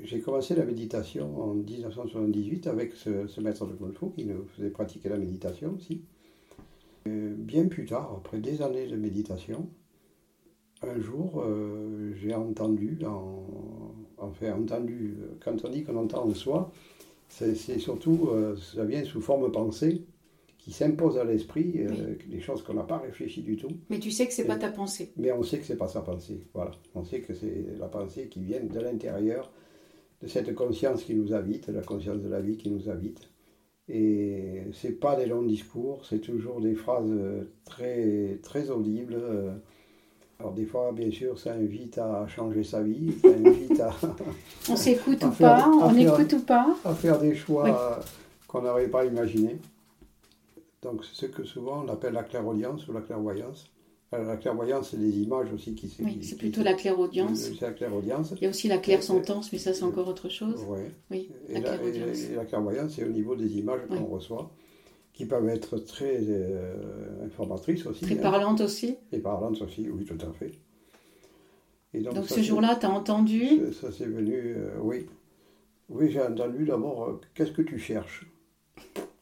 j'ai 0.04 0.20
commencé 0.20 0.56
la 0.56 0.66
méditation 0.66 1.42
en 1.42 1.54
1978 1.54 2.68
avec 2.68 2.94
ce, 2.96 3.40
maître 3.42 3.66
de 3.66 3.74
Kung 3.74 3.94
Fu 3.94 4.12
qui 4.12 4.26
nous 4.26 4.46
faisait 4.56 4.70
pratiquer 4.70 5.10
la 5.10 5.18
méditation 5.18 5.74
aussi. 5.76 6.02
Bien 7.06 7.68
plus 7.68 7.86
tard, 7.86 8.14
après 8.18 8.40
des 8.40 8.62
années 8.62 8.88
de 8.88 8.96
méditation, 8.96 9.70
un 10.84 11.00
jour, 11.00 11.44
euh, 11.46 12.12
j'ai 12.16 12.34
entendu, 12.34 12.98
en, 13.06 13.46
enfin 14.18 14.54
entendu, 14.54 15.18
quand 15.44 15.64
on 15.64 15.70
dit 15.70 15.84
qu'on 15.84 15.96
entend 15.96 16.26
en 16.26 16.34
soi, 16.34 16.72
c'est 17.30 17.56
surtout, 17.80 18.30
euh, 18.32 18.56
ça 18.58 18.84
vient 18.84 19.04
sous 19.06 19.22
forme 19.22 19.52
pensée, 19.52 20.04
qui 20.58 20.72
s'impose 20.72 21.18
à 21.18 21.24
l'esprit, 21.24 21.74
euh, 21.78 22.16
des 22.28 22.40
choses 22.40 22.62
qu'on 22.62 22.76
n'a 22.76 22.84
pas 22.84 23.00
réfléchi 23.00 23.42
du 23.42 23.56
tout. 23.56 23.70
Mais 23.90 24.00
tu 24.00 24.12
sais 24.12 24.28
que 24.28 24.34
c'est 24.34 24.46
pas 24.46 24.58
ta 24.58 24.70
pensée. 24.70 25.12
Mais 25.18 25.32
on 25.32 25.42
sait 25.42 25.58
que 25.58 25.66
c'est 25.66 25.78
pas 25.78 25.88
sa 25.88 26.02
pensée. 26.02 26.46
Voilà, 26.54 26.72
on 26.94 27.04
sait 27.04 27.22
que 27.22 27.34
c'est 27.34 27.66
la 27.80 27.88
pensée 27.88 28.28
qui 28.28 28.44
vient 28.44 28.64
de 28.64 28.80
l'intérieur, 28.80 29.52
de 30.22 30.28
cette 30.28 30.54
conscience 30.54 31.04
qui 31.04 31.16
nous 31.16 31.34
habite, 31.34 31.68
la 31.70 31.82
conscience 31.82 32.22
de 32.22 32.30
la 32.30 32.42
vie 32.42 32.58
qui 32.58 32.70
nous 32.70 32.90
habite. 32.90 33.31
Et 33.90 34.64
c'est 34.74 35.00
pas 35.00 35.16
des 35.16 35.26
longs 35.26 35.42
discours, 35.42 36.06
c'est 36.06 36.20
toujours 36.20 36.62
des 36.62 36.76
phrases 36.76 37.10
euh, 37.10 37.52
très 37.66 38.40
très 38.44 38.70
audibles. 38.70 39.16
Euh. 39.16 39.52
Alors 40.40 40.54
des 40.54 40.66
fois, 40.66 40.92
bien 40.92 41.12
sûr, 41.12 41.38
ça 41.38 41.54
invite 41.54 41.98
à 41.98 42.28
changer 42.28 42.64
sa 42.64 42.82
vie, 42.82 43.14
ça 43.22 43.28
invite 43.28 43.80
à... 43.80 43.92
on 44.70 44.76
s'écoute 44.76 45.24
ou 45.26 45.32
pas, 45.32 45.68
on 45.68 45.96
écoute 45.96 46.34
ou 46.34 46.40
pas. 46.42 46.76
À 46.86 46.94
faire 46.94 47.20
des 47.20 47.36
choix 47.36 48.00
qu'on 48.48 48.62
n'aurait 48.62 48.88
pas 48.88 49.06
imaginés. 49.06 49.58
Donc 50.82 51.06
c'est 51.06 51.28
ce 51.28 51.32
que 51.32 51.44
souvent 51.44 51.84
on 51.86 51.90
appelle 51.90 52.14
la 52.14 52.24
clairaudience 52.24 52.88
ou 52.88 52.94
la 52.94 53.02
clairvoyance. 53.02 53.71
La 54.12 54.36
clairvoyance, 54.36 54.90
c'est 54.92 55.00
des 55.00 55.20
images 55.20 55.52
aussi 55.54 55.74
qui... 55.74 55.90
Oui, 56.04 56.20
c'est 56.22 56.38
plutôt 56.38 56.64
la 56.64 56.74
clairaudience. 56.74 57.40
C'est 57.40 57.62
la 57.62 57.72
clairaudience. 57.72 58.34
Il 58.36 58.44
y 58.44 58.46
a 58.46 58.50
aussi 58.50 58.68
la 58.68 58.78
clairsentence, 58.78 59.54
mais 59.54 59.60
ça 59.60 59.74
c'est 59.74 59.84
encore 59.84 60.08
autre 60.08 60.28
chose. 60.28 60.66
Oui, 61.10 61.30
la 61.50 61.60
et, 61.60 62.36
la, 62.36 62.46
clairvoyance, 62.46 62.94
c'est 62.96 63.06
au 63.06 63.12
niveau 63.12 63.36
des 63.36 63.58
images 63.58 63.82
qu'on 63.88 64.06
reçoit, 64.06 64.52
qui 65.14 65.26
peuvent 65.26 65.48
être 65.48 65.78
très 65.78 66.18
euh, 66.28 67.26
informatrices 67.26 67.86
aussi. 67.86 68.04
Très 68.04 68.18
hein. 68.18 68.22
parlantes 68.22 68.62
aussi. 68.62 68.98
Et 69.14 69.20
parlantes 69.20 69.62
aussi, 69.62 69.90
oui, 69.90 70.04
tout 70.04 70.18
à 70.26 70.32
fait. 70.34 70.52
Et 71.94 72.02
donc, 72.02 72.28
ce 72.28 72.42
jour-là, 72.42 72.78
tu 72.80 72.86
as 72.86 72.90
entendu? 72.90 73.62
Ça, 73.80 73.92
c'est 73.92 74.06
venu, 74.06 74.56
euh, 74.58 74.72
oui. 74.82 75.06
Oui, 75.90 76.10
j'ai 76.10 76.22
entendu 76.22 76.66
d'abord, 76.66 77.04
euh, 77.04 77.22
qu'est-ce 77.34 77.52
que 77.52 77.62
tu 77.62 77.78
cherches? 77.80 78.26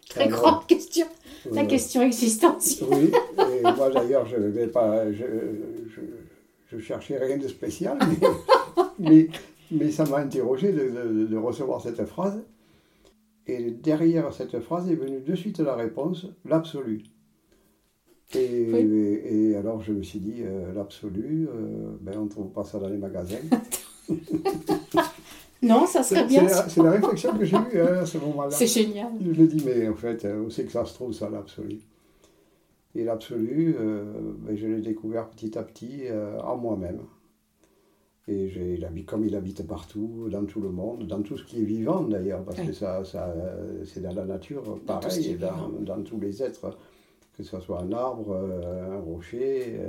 Très 0.07 0.27
grande 0.27 0.65
question. 0.65 1.05
La 1.51 1.65
question 1.65 2.01
existentielle. 2.01 2.89
Oui, 2.91 3.11
et 3.37 3.61
moi 3.61 3.89
d'ailleurs, 3.89 4.25
je 4.25 4.37
ne 4.37 4.65
pas. 4.67 5.11
Je, 5.11 5.25
je, 6.67 6.79
cherchais 6.79 7.17
rien 7.17 7.37
de 7.37 7.47
spécial, 7.47 7.97
mais, 8.99 9.27
mais, 9.71 9.91
ça 9.91 10.05
m'a 10.05 10.17
interrogé 10.17 10.71
de, 10.71 11.25
de, 11.25 11.37
recevoir 11.37 11.81
cette 11.81 12.05
phrase. 12.05 12.41
Et 13.47 13.71
derrière 13.71 14.31
cette 14.33 14.59
phrase 14.59 14.91
est 14.91 14.95
venue 14.95 15.21
de 15.21 15.35
suite 15.35 15.59
la 15.59 15.75
réponse 15.75 16.27
l'absolu. 16.45 17.03
Et, 18.35 19.49
et, 19.49 19.55
alors 19.55 19.81
je 19.81 19.91
me 19.91 20.03
suis 20.03 20.19
dit, 20.19 20.43
euh, 20.43 20.71
l'absolu, 20.73 21.47
euh, 21.47 21.97
ben, 22.01 22.13
on 22.17 22.25
ne 22.25 22.29
trouve 22.29 22.51
pas 22.51 22.63
ça 22.63 22.77
dans 22.77 22.89
les 22.89 22.97
magasins. 22.97 23.37
Non, 25.61 25.85
ça 25.85 26.03
serait 26.03 26.25
bien. 26.25 26.47
C'est 26.47 26.81
la, 26.81 26.91
réflexion 26.91 27.37
que 27.37 27.45
j'ai 27.45 27.57
eue 27.57 27.81
hein, 27.81 27.99
à 28.01 28.05
ce 28.05 28.17
moment-là. 28.17 28.51
C'est 28.51 28.67
génial. 28.67 29.09
Je 29.21 29.41
me 29.41 29.47
dis, 29.47 29.63
mais 29.65 29.87
en 29.87 29.95
fait, 29.95 30.23
euh, 30.25 30.41
où 30.41 30.49
c'est 30.49 30.63
que 30.63 30.71
ça 30.71 30.85
se 30.85 30.93
trouve, 30.93 31.13
ça, 31.13 31.29
l'absolu? 31.29 31.79
Et 32.95 33.03
l'absolu, 33.03 33.75
euh, 33.77 34.03
ben, 34.39 34.55
je 34.55 34.67
l'ai 34.67 34.81
découvert 34.81 35.29
petit 35.29 35.57
à 35.57 35.63
petit 35.63 36.03
euh, 36.05 36.39
en 36.41 36.57
moi-même. 36.57 37.01
Et 38.27 38.47
j'ai, 38.49 38.79
comme 39.05 39.25
il 39.25 39.35
habite 39.35 39.65
partout, 39.65 40.27
dans 40.29 40.45
tout 40.45 40.61
le 40.61 40.69
monde, 40.69 41.07
dans 41.07 41.21
tout 41.21 41.35
ce 41.35 41.43
qui 41.43 41.61
est 41.61 41.65
vivant 41.65 42.03
d'ailleurs, 42.03 42.43
parce 42.43 42.61
que 42.61 42.73
ça, 42.73 43.03
ça, 43.03 43.33
c'est 43.85 44.03
dans 44.03 44.13
la 44.13 44.23
nature 44.23 44.79
pareil, 44.85 45.35
dans, 45.35 45.69
dans, 45.79 46.03
tous 46.03 46.19
les 46.19 46.43
êtres, 46.43 46.77
que 47.35 47.41
ce 47.41 47.59
soit 47.59 47.81
un 47.81 47.91
arbre, 47.91 48.35
un 48.35 48.99
rocher, 48.99 49.79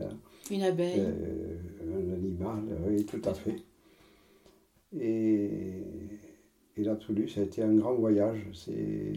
une 0.50 0.62
abeille, 0.62 1.02
un 1.02 2.14
animal, 2.14 2.62
oui, 2.88 3.04
tout 3.04 3.20
à 3.26 3.34
fait. 3.34 3.56
Et, 4.98 5.84
et 6.76 6.84
la 6.84 6.96
Toulouse, 6.96 7.32
ça 7.34 7.40
a 7.40 7.44
été 7.44 7.62
un 7.62 7.74
grand 7.74 7.94
voyage. 7.94 8.46
C'est, 8.52 9.12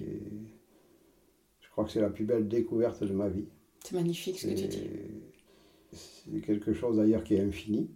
je 1.59 1.69
crois 1.71 1.85
que 1.85 1.91
c'est 1.91 2.01
la 2.01 2.09
plus 2.09 2.25
belle 2.25 2.47
découverte 2.47 3.03
de 3.03 3.13
ma 3.13 3.29
vie. 3.29 3.45
C'est 3.83 3.95
magnifique 3.95 4.39
ce 4.39 4.47
que 4.47 4.53
tu 4.53 4.67
dis. 4.67 4.87
C'est 5.91 6.41
quelque 6.41 6.73
chose 6.73 6.97
d'ailleurs 6.97 7.23
qui 7.23 7.35
est 7.35 7.41
infini. 7.41 7.89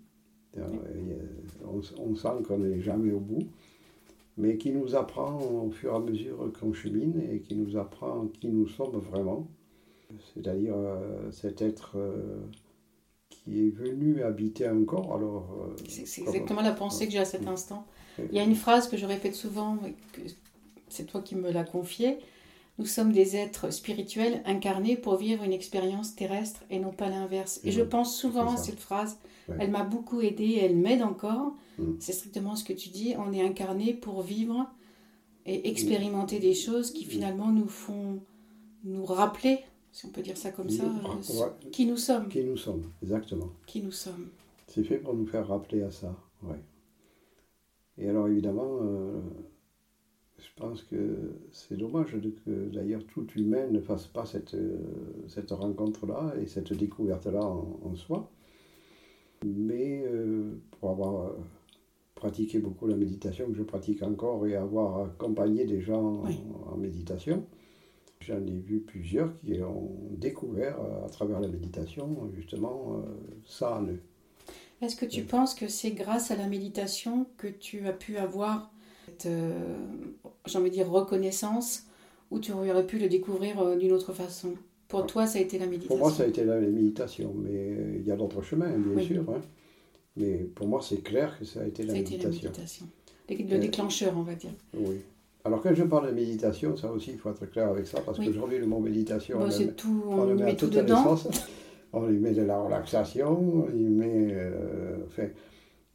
On, 1.65 2.15
sent 2.15 2.43
qu'on 2.47 2.59
n'est 2.59 2.81
jamais 2.81 3.11
au 3.11 3.19
bout, 3.19 3.47
mais 4.37 4.57
qui 4.57 4.71
nous 4.71 4.95
apprend 4.95 5.39
au 5.39 5.71
fur 5.71 5.93
et 5.93 5.95
à 5.95 5.99
mesure 5.99 6.51
qu'on 6.59 6.73
chemine 6.73 7.21
et 7.31 7.41
qui 7.41 7.55
nous 7.55 7.77
apprend 7.77 8.27
qui 8.27 8.49
nous 8.49 8.67
sommes 8.67 8.97
vraiment. 8.97 9.47
C'est-à-dire 10.33 10.73
euh, 10.75 11.29
cet 11.31 11.61
être 11.61 11.97
euh, 11.97 12.39
qui 13.47 13.67
est 13.67 13.69
venu 13.69 14.23
habiter 14.23 14.67
un 14.67 14.83
corps. 14.83 15.15
Alors, 15.15 15.55
euh, 15.61 15.75
c'est 15.87 16.21
exactement 16.21 16.61
la 16.61 16.73
pensée 16.73 17.05
que 17.05 17.13
j'ai 17.13 17.19
à 17.19 17.25
cet 17.25 17.47
instant. 17.47 17.85
Il 18.19 18.35
y 18.35 18.39
a 18.39 18.43
une 18.43 18.55
phrase 18.55 18.89
que 18.89 18.97
je 18.97 19.05
répète 19.05 19.35
souvent, 19.35 19.77
c'est 20.89 21.05
toi 21.05 21.21
qui 21.21 21.35
me 21.35 21.51
l'as 21.51 21.63
confiée. 21.63 22.17
Nous 22.79 22.85
sommes 22.85 23.11
des 23.11 23.35
êtres 23.35 23.71
spirituels 23.71 24.41
incarnés 24.45 24.95
pour 24.95 25.17
vivre 25.17 25.43
une 25.43 25.53
expérience 25.53 26.15
terrestre 26.15 26.63
et 26.69 26.79
non 26.79 26.91
pas 26.91 27.09
l'inverse. 27.09 27.59
Et 27.63 27.71
je 27.71 27.81
pense 27.81 28.15
souvent 28.15 28.53
à 28.53 28.57
cette 28.57 28.79
phrase. 28.79 29.17
Elle 29.59 29.71
m'a 29.71 29.83
beaucoup 29.83 30.21
aidée, 30.21 30.59
elle 30.61 30.75
m'aide 30.75 31.01
encore. 31.01 31.55
Mm. 31.77 31.93
C'est 31.99 32.11
strictement 32.11 32.55
ce 32.55 32.63
que 32.63 32.73
tu 32.73 32.89
dis. 32.89 33.15
On 33.17 33.31
est 33.31 33.41
incarné 33.41 33.93
pour 33.93 34.21
vivre 34.21 34.69
et 35.45 35.69
expérimenter 35.69 36.39
des 36.39 36.53
choses 36.53 36.91
qui 36.91 37.05
mm. 37.05 37.09
finalement 37.09 37.51
nous 37.51 37.67
font 37.67 38.19
nous 38.83 39.05
rappeler, 39.05 39.59
si 39.97 40.05
on 40.05 40.09
peut 40.09 40.21
dire 40.21 40.37
ça 40.37 40.51
comme 40.51 40.69
ça, 40.69 40.83
euh, 40.83 41.69
qui 41.71 41.87
nous 41.87 41.97
sommes. 41.97 42.29
Qui 42.29 42.43
nous 42.43 42.55
sommes, 42.55 42.83
exactement. 43.01 43.49
Qui 43.65 43.81
nous 43.81 43.91
sommes. 43.91 44.27
C'est 44.67 44.83
fait 44.83 44.99
pour 44.99 45.15
nous 45.15 45.25
faire 45.25 45.47
rappeler 45.47 45.81
à 45.81 45.89
ça, 45.89 46.15
ouais. 46.43 46.59
Et 47.97 48.07
alors 48.07 48.27
évidemment, 48.27 48.77
euh, 48.83 49.19
je 50.37 50.49
pense 50.55 50.83
que 50.83 51.39
c'est 51.51 51.77
dommage 51.77 52.15
que 52.45 52.69
d'ailleurs 52.69 53.03
tout 53.07 53.25
humain 53.35 53.65
ne 53.71 53.79
fasse 53.79 54.05
pas 54.05 54.27
cette, 54.27 54.53
euh, 54.53 54.77
cette 55.29 55.49
rencontre-là 55.49 56.35
et 56.39 56.45
cette 56.45 56.73
découverte-là 56.73 57.43
en, 57.43 57.95
soi. 57.95 58.29
Mais 59.43 60.05
pour 60.79 60.91
avoir 60.91 61.31
pratiqué 62.13 62.59
beaucoup 62.59 62.85
la 62.85 62.95
méditation, 62.95 63.47
que 63.47 63.55
je 63.55 63.63
pratique 63.63 64.03
encore, 64.03 64.45
et 64.45 64.55
avoir 64.55 65.05
accompagné 65.05 65.65
des 65.65 65.81
gens 65.81 66.23
en, 66.71 66.77
méditation, 66.77 67.47
j'en 68.27 68.45
ai 68.45 68.59
vu 68.59 68.79
plusieurs 68.79 69.35
qui 69.39 69.61
ont 69.61 69.91
découvert 70.11 70.77
à 71.05 71.09
travers 71.09 71.39
la 71.39 71.47
méditation 71.47 72.29
justement 72.35 73.01
ça 73.47 73.79
en 73.79 73.85
eux. 73.85 73.99
Est-ce 74.81 74.95
que 74.95 75.05
tu 75.05 75.23
penses 75.23 75.55
que 75.55 75.67
c'est 75.67 75.91
grâce 75.91 76.29
à 76.29 76.35
la 76.35 76.47
méditation 76.47 77.25
que 77.37 77.47
tu 77.47 77.87
as 77.87 77.93
pu 77.93 78.17
avoir 78.17 78.71
cette, 79.07 79.25
euh, 79.25 79.75
j'ai 80.45 80.57
envie 80.57 80.69
de 80.69 80.75
dire, 80.75 80.89
reconnaissance 80.89 81.85
ou 82.29 82.39
tu 82.39 82.51
aurais 82.51 82.85
pu 82.85 82.99
le 82.99 83.09
découvrir 83.09 83.59
euh, 83.59 83.75
d'une 83.75 83.91
autre 83.91 84.13
façon? 84.13 84.53
Pour 84.87 85.05
toi, 85.05 85.25
ça 85.25 85.39
a 85.39 85.41
été 85.41 85.57
la 85.57 85.65
méditation 85.65 85.97
Pour 85.97 85.97
moi, 85.97 86.11
ça 86.11 86.23
a 86.23 86.27
été 86.27 86.45
la 86.45 86.59
méditation, 86.59 87.33
mais 87.35 87.75
il 87.99 88.07
y 88.07 88.11
a 88.11 88.15
d'autres 88.15 88.41
chemins, 88.41 88.71
bien 88.77 89.03
sûr. 89.03 89.23
Hein. 89.29 89.41
Mais 90.15 90.37
pour 90.37 90.67
moi, 90.67 90.81
c'est 90.81 91.01
clair 91.01 91.37
que 91.37 91.45
ça 91.45 91.61
a 91.61 91.65
été 91.65 91.83
la, 91.83 91.93
méditation. 91.93 92.51
Le 93.29 93.35
euh, 93.35 93.57
déclencheur, 93.57 94.13
on 94.15 94.21
va 94.21 94.35
dire. 94.35 94.51
Oui. 94.73 94.97
Alors 95.47 95.61
quand 95.61 95.73
je 95.73 95.83
parle 95.83 96.07
de 96.07 96.11
méditation, 96.11 96.75
ça 96.75 96.91
aussi, 96.91 97.11
il 97.11 97.17
faut 97.17 97.29
être 97.29 97.49
clair 97.49 97.69
avec 97.69 97.87
ça, 97.87 98.01
parce 98.01 98.19
qu'aujourd'hui, 98.19 98.59
le 98.59 98.67
mot 98.67 98.79
méditation, 98.79 99.39
on, 99.41 99.67
tout, 99.67 100.03
on, 100.05 100.25
le 100.25 100.35
met, 100.35 100.55
tout 100.55 100.67
dedans 100.67 101.17
on 101.93 102.05
lui 102.05 102.19
met 102.19 102.33
de 102.33 102.41
la 102.41 102.59
relaxation, 102.59 103.65
on 103.65 103.73
met. 103.73 104.33
Euh, 104.33 104.97
enfin, 105.07 105.27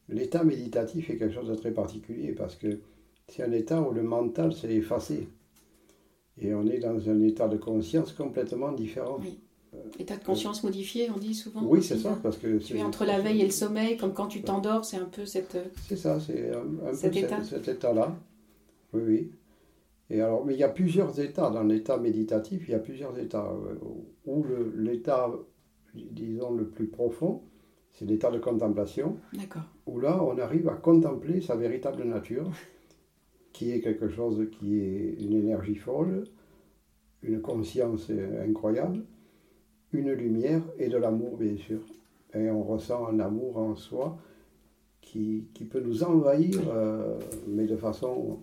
l'état 0.09 0.42
méditatif 0.42 1.11
est 1.11 1.16
quelque 1.16 1.35
chose 1.35 1.48
de 1.48 1.55
très 1.55 1.70
particulier 1.70 2.33
parce 2.33 2.57
que 2.57 2.81
c'est 3.29 3.42
un 3.42 3.53
état 3.53 3.81
où 3.83 3.92
le 3.92 4.03
mental 4.03 4.55
s'est 4.55 4.72
effacé. 4.72 5.29
Et 6.38 6.55
on 6.55 6.66
est 6.66 6.79
dans 6.79 7.11
un 7.11 7.20
état 7.20 7.46
de 7.46 7.59
conscience 7.59 8.12
complètement 8.12 8.72
différent. 8.72 9.18
Oui. 9.20 9.38
État 9.98 10.16
de 10.16 10.24
conscience 10.24 10.64
modifié, 10.64 11.11
on 11.14 11.18
dit 11.18 11.35
souvent. 11.35 11.62
Oui, 11.64 11.83
c'est 11.83 11.98
ça, 11.98 12.18
parce 12.22 12.38
que... 12.38 12.59
Tu 12.59 12.77
es 12.77 12.83
entre 12.83 13.05
la 13.05 13.20
veille 13.20 13.42
et 13.42 13.44
le 13.44 13.50
sommeil, 13.50 13.96
comme 13.98 14.14
quand 14.14 14.29
tu 14.29 14.42
t'endors, 14.42 14.85
c'est 14.85 14.96
un 14.96 15.07
peu 15.07 15.24
cette... 15.24 15.59
C'est 15.88 15.96
ça, 15.96 16.18
c'est 16.20 16.50
un, 16.50 16.90
peu 16.90 17.44
cet 17.44 17.68
état-là. 17.68 18.14
oui, 18.94 19.03
oui. 19.07 19.31
Et 20.12 20.20
alors, 20.20 20.44
mais 20.44 20.53
il 20.53 20.61
y 20.61 20.64
a 20.64 20.68
plusieurs 20.68 21.18
états 21.20 21.48
dans 21.48 21.62
l'état 21.62 21.96
méditatif, 21.96 22.68
il 22.68 22.72
y 22.72 22.75
a 22.75 22.79
plusieurs 22.79 23.18
états. 23.18 23.51
Euh, 23.51 23.75
où 24.27 24.44
l'état 24.77 25.31
disons, 25.94 26.53
le 26.53 26.66
plus 26.66 26.87
profond, 26.87 27.42
c'est 27.92 28.05
l'état 28.05 28.31
de 28.31 28.38
contemplation. 28.38 29.16
Où 29.87 30.01
là, 30.01 30.22
on 30.22 30.38
arrive 30.38 30.68
à 30.68 30.75
contempler 30.75 31.40
sa 31.40 31.57
véritable 31.57 32.05
nature, 32.05 32.51
qui 33.53 33.72
est 33.72 33.81
quelque 33.81 34.09
chose 34.09 34.46
qui 34.53 34.81
est 34.81 35.16
une 35.20 35.35
énergie 35.35 35.75
folle, 35.75 36.25
une 37.22 37.40
conscience 37.40 38.11
incroyable, 38.46 39.05
une 39.92 40.12
lumière 40.12 40.62
et 40.79 40.88
de 40.88 40.96
l'amour, 40.96 41.37
bien 41.37 41.57
sûr. 41.57 41.81
Et 42.35 42.51
on 42.51 42.62
ressent 42.62 43.07
un 43.09 43.20
amour 43.20 43.59
en 43.59 43.77
soi 43.77 44.18
qui, 45.01 45.48
qui 45.53 45.64
peut 45.64 45.81
nous 45.81 46.03
envahir, 46.03 46.59
euh, 46.68 47.18
mais 47.46 47.66
de 47.66 47.77
façon 47.77 48.38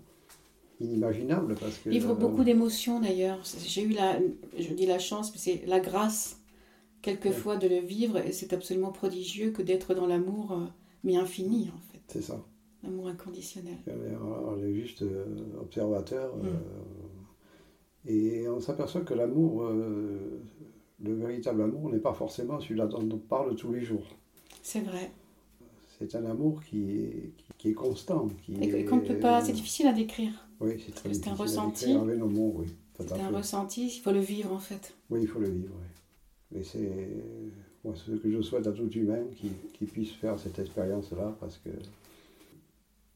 inimaginable. 0.80 1.56
Parce 1.60 1.78
que, 1.78 1.90
Livre 1.90 2.16
beaucoup 2.16 2.44
d'émotions 2.44 3.00
d'ailleurs. 3.00 3.40
J'ai 3.66 3.84
eu 3.84 3.90
la, 3.90 4.20
je 4.58 4.74
dis 4.74 4.86
la 4.86 5.00
chance, 5.00 5.32
mais 5.32 5.40
c'est 5.40 5.66
la 5.68 5.80
grâce 5.80 6.40
quelquefois 7.02 7.58
de 7.58 7.68
le 7.68 7.80
vivre 7.80 8.18
et 8.18 8.32
c'est 8.32 8.54
absolument 8.54 8.92
prodigieux 8.92 9.52
que 9.52 9.62
d'être 9.62 9.94
dans 9.94 10.08
l'amour, 10.08 10.52
euh, 10.52 10.66
mais 11.04 11.16
infini 11.16 11.72
en 11.74 11.80
fait. 11.92 12.02
C'est 12.08 12.22
ça. 12.22 12.44
L'amour 12.84 13.08
inconditionnel. 13.08 13.78
On 13.88 14.62
est 14.64 14.74
juste 14.74 15.02
euh, 15.02 15.26
observateur 15.62 16.36
mm. 16.38 16.48
euh, 16.48 18.12
et 18.12 18.50
on 18.50 18.60
s'aperçoit 18.60 19.02
que 19.02 19.14
l'amour, 19.14 19.66
le 19.68 21.14
véritable 21.14 21.62
amour 21.62 21.90
n'est 21.90 22.00
pas 22.00 22.14
forcément 22.14 22.60
celui-là 22.60 22.88
dont 22.88 23.08
on 23.12 23.18
parle 23.18 23.56
tous 23.56 23.74
les 23.74 23.82
jours. 23.82 24.08
C'est 24.62 24.80
vrai. 24.80 25.12
C'est 25.98 26.16
un 26.16 26.26
amour 26.26 26.64
qui 26.64 26.92
est, 26.92 27.34
qui, 27.58 27.70
est 27.70 27.74
constant. 27.74 28.30
Qui 28.42 28.54
et 28.56 28.86
qu'on 28.86 28.98
ne 28.98 29.02
peut 29.02 29.20
pas. 29.20 29.42
C'est 29.42 29.52
difficile 29.52 29.88
à 29.88 29.94
décrire. 29.94 30.49
Oui, 30.60 30.82
c'est 30.86 30.94
très 30.94 31.10
difficile. 31.10 31.24
C'est 31.24 31.30
un 31.30 31.36
ressenti. 31.36 31.98
C'est 33.00 33.14
un 33.14 33.30
ressenti, 33.30 33.88
il 33.88 34.00
faut 34.02 34.12
le 34.12 34.20
vivre 34.20 34.52
en 34.52 34.60
fait. 34.60 34.94
Oui, 35.10 35.20
il 35.22 35.28
faut 35.28 35.40
le 35.40 35.50
vivre. 35.50 35.74
Oui. 35.80 35.88
Mais 36.52 36.64
c'est 36.64 36.90
ce 37.96 38.12
que 38.12 38.32
je 38.32 38.42
souhaite 38.42 38.68
à 38.68 38.72
tout 38.72 38.90
humain 38.92 39.24
qui, 39.36 39.52
qui 39.74 39.86
puisse 39.86 40.12
faire 40.12 40.40
cette 40.40 40.60
expérience-là 40.60 41.36
parce 41.40 41.58
que. 41.58 41.70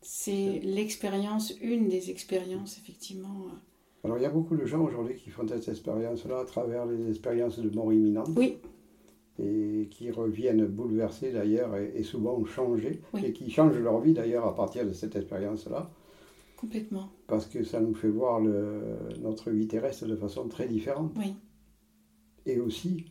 C'est 0.02 0.60
l'expérience, 0.64 1.54
une 1.62 1.88
des 1.88 2.10
expériences, 2.10 2.78
effectivement. 2.78 3.48
Alors, 4.04 4.18
il 4.18 4.24
y 4.24 4.26
a 4.26 4.30
beaucoup 4.30 4.58
de 4.58 4.66
gens 4.66 4.84
aujourd'hui 4.84 5.16
qui 5.16 5.30
font 5.30 5.48
cette 5.48 5.68
expérience-là 5.68 6.40
à 6.40 6.46
travers 6.46 6.86
les 6.86 7.10
expériences 7.10 7.60
de 7.60 7.70
mort 7.74 7.94
imminente. 7.94 8.30
Oui. 8.36 8.58
Et 9.40 9.88
qui 9.90 10.12
reviennent 10.12 10.66
bouleversés 10.66 11.32
d'ailleurs 11.32 11.76
et, 11.78 12.04
souvent 12.04 12.44
changés. 12.46 13.02
Et 13.24 13.32
qui 13.32 13.50
changent 13.50 13.80
leur 13.80 14.00
vie 14.02 14.14
d'ailleurs 14.14 14.46
à 14.46 14.56
partir 14.56 14.86
de 14.86 14.92
cette 14.92 15.16
expérience-là. 15.16 15.90
Complètement. 16.63 17.10
Parce 17.28 17.45
que 17.45 17.65
ça 17.65 17.82
nous 17.82 17.93
fait 17.93 18.08
voir 18.08 18.39
le, 18.39 18.97
notre 19.19 19.52
vie 19.52 19.67
terrestre 19.67 20.06
de 20.06 20.15
façon 20.15 20.47
très 20.47 20.65
différente. 20.65 21.12
Oui. 21.17 21.36
Et 22.45 22.58
aussi 22.62 23.04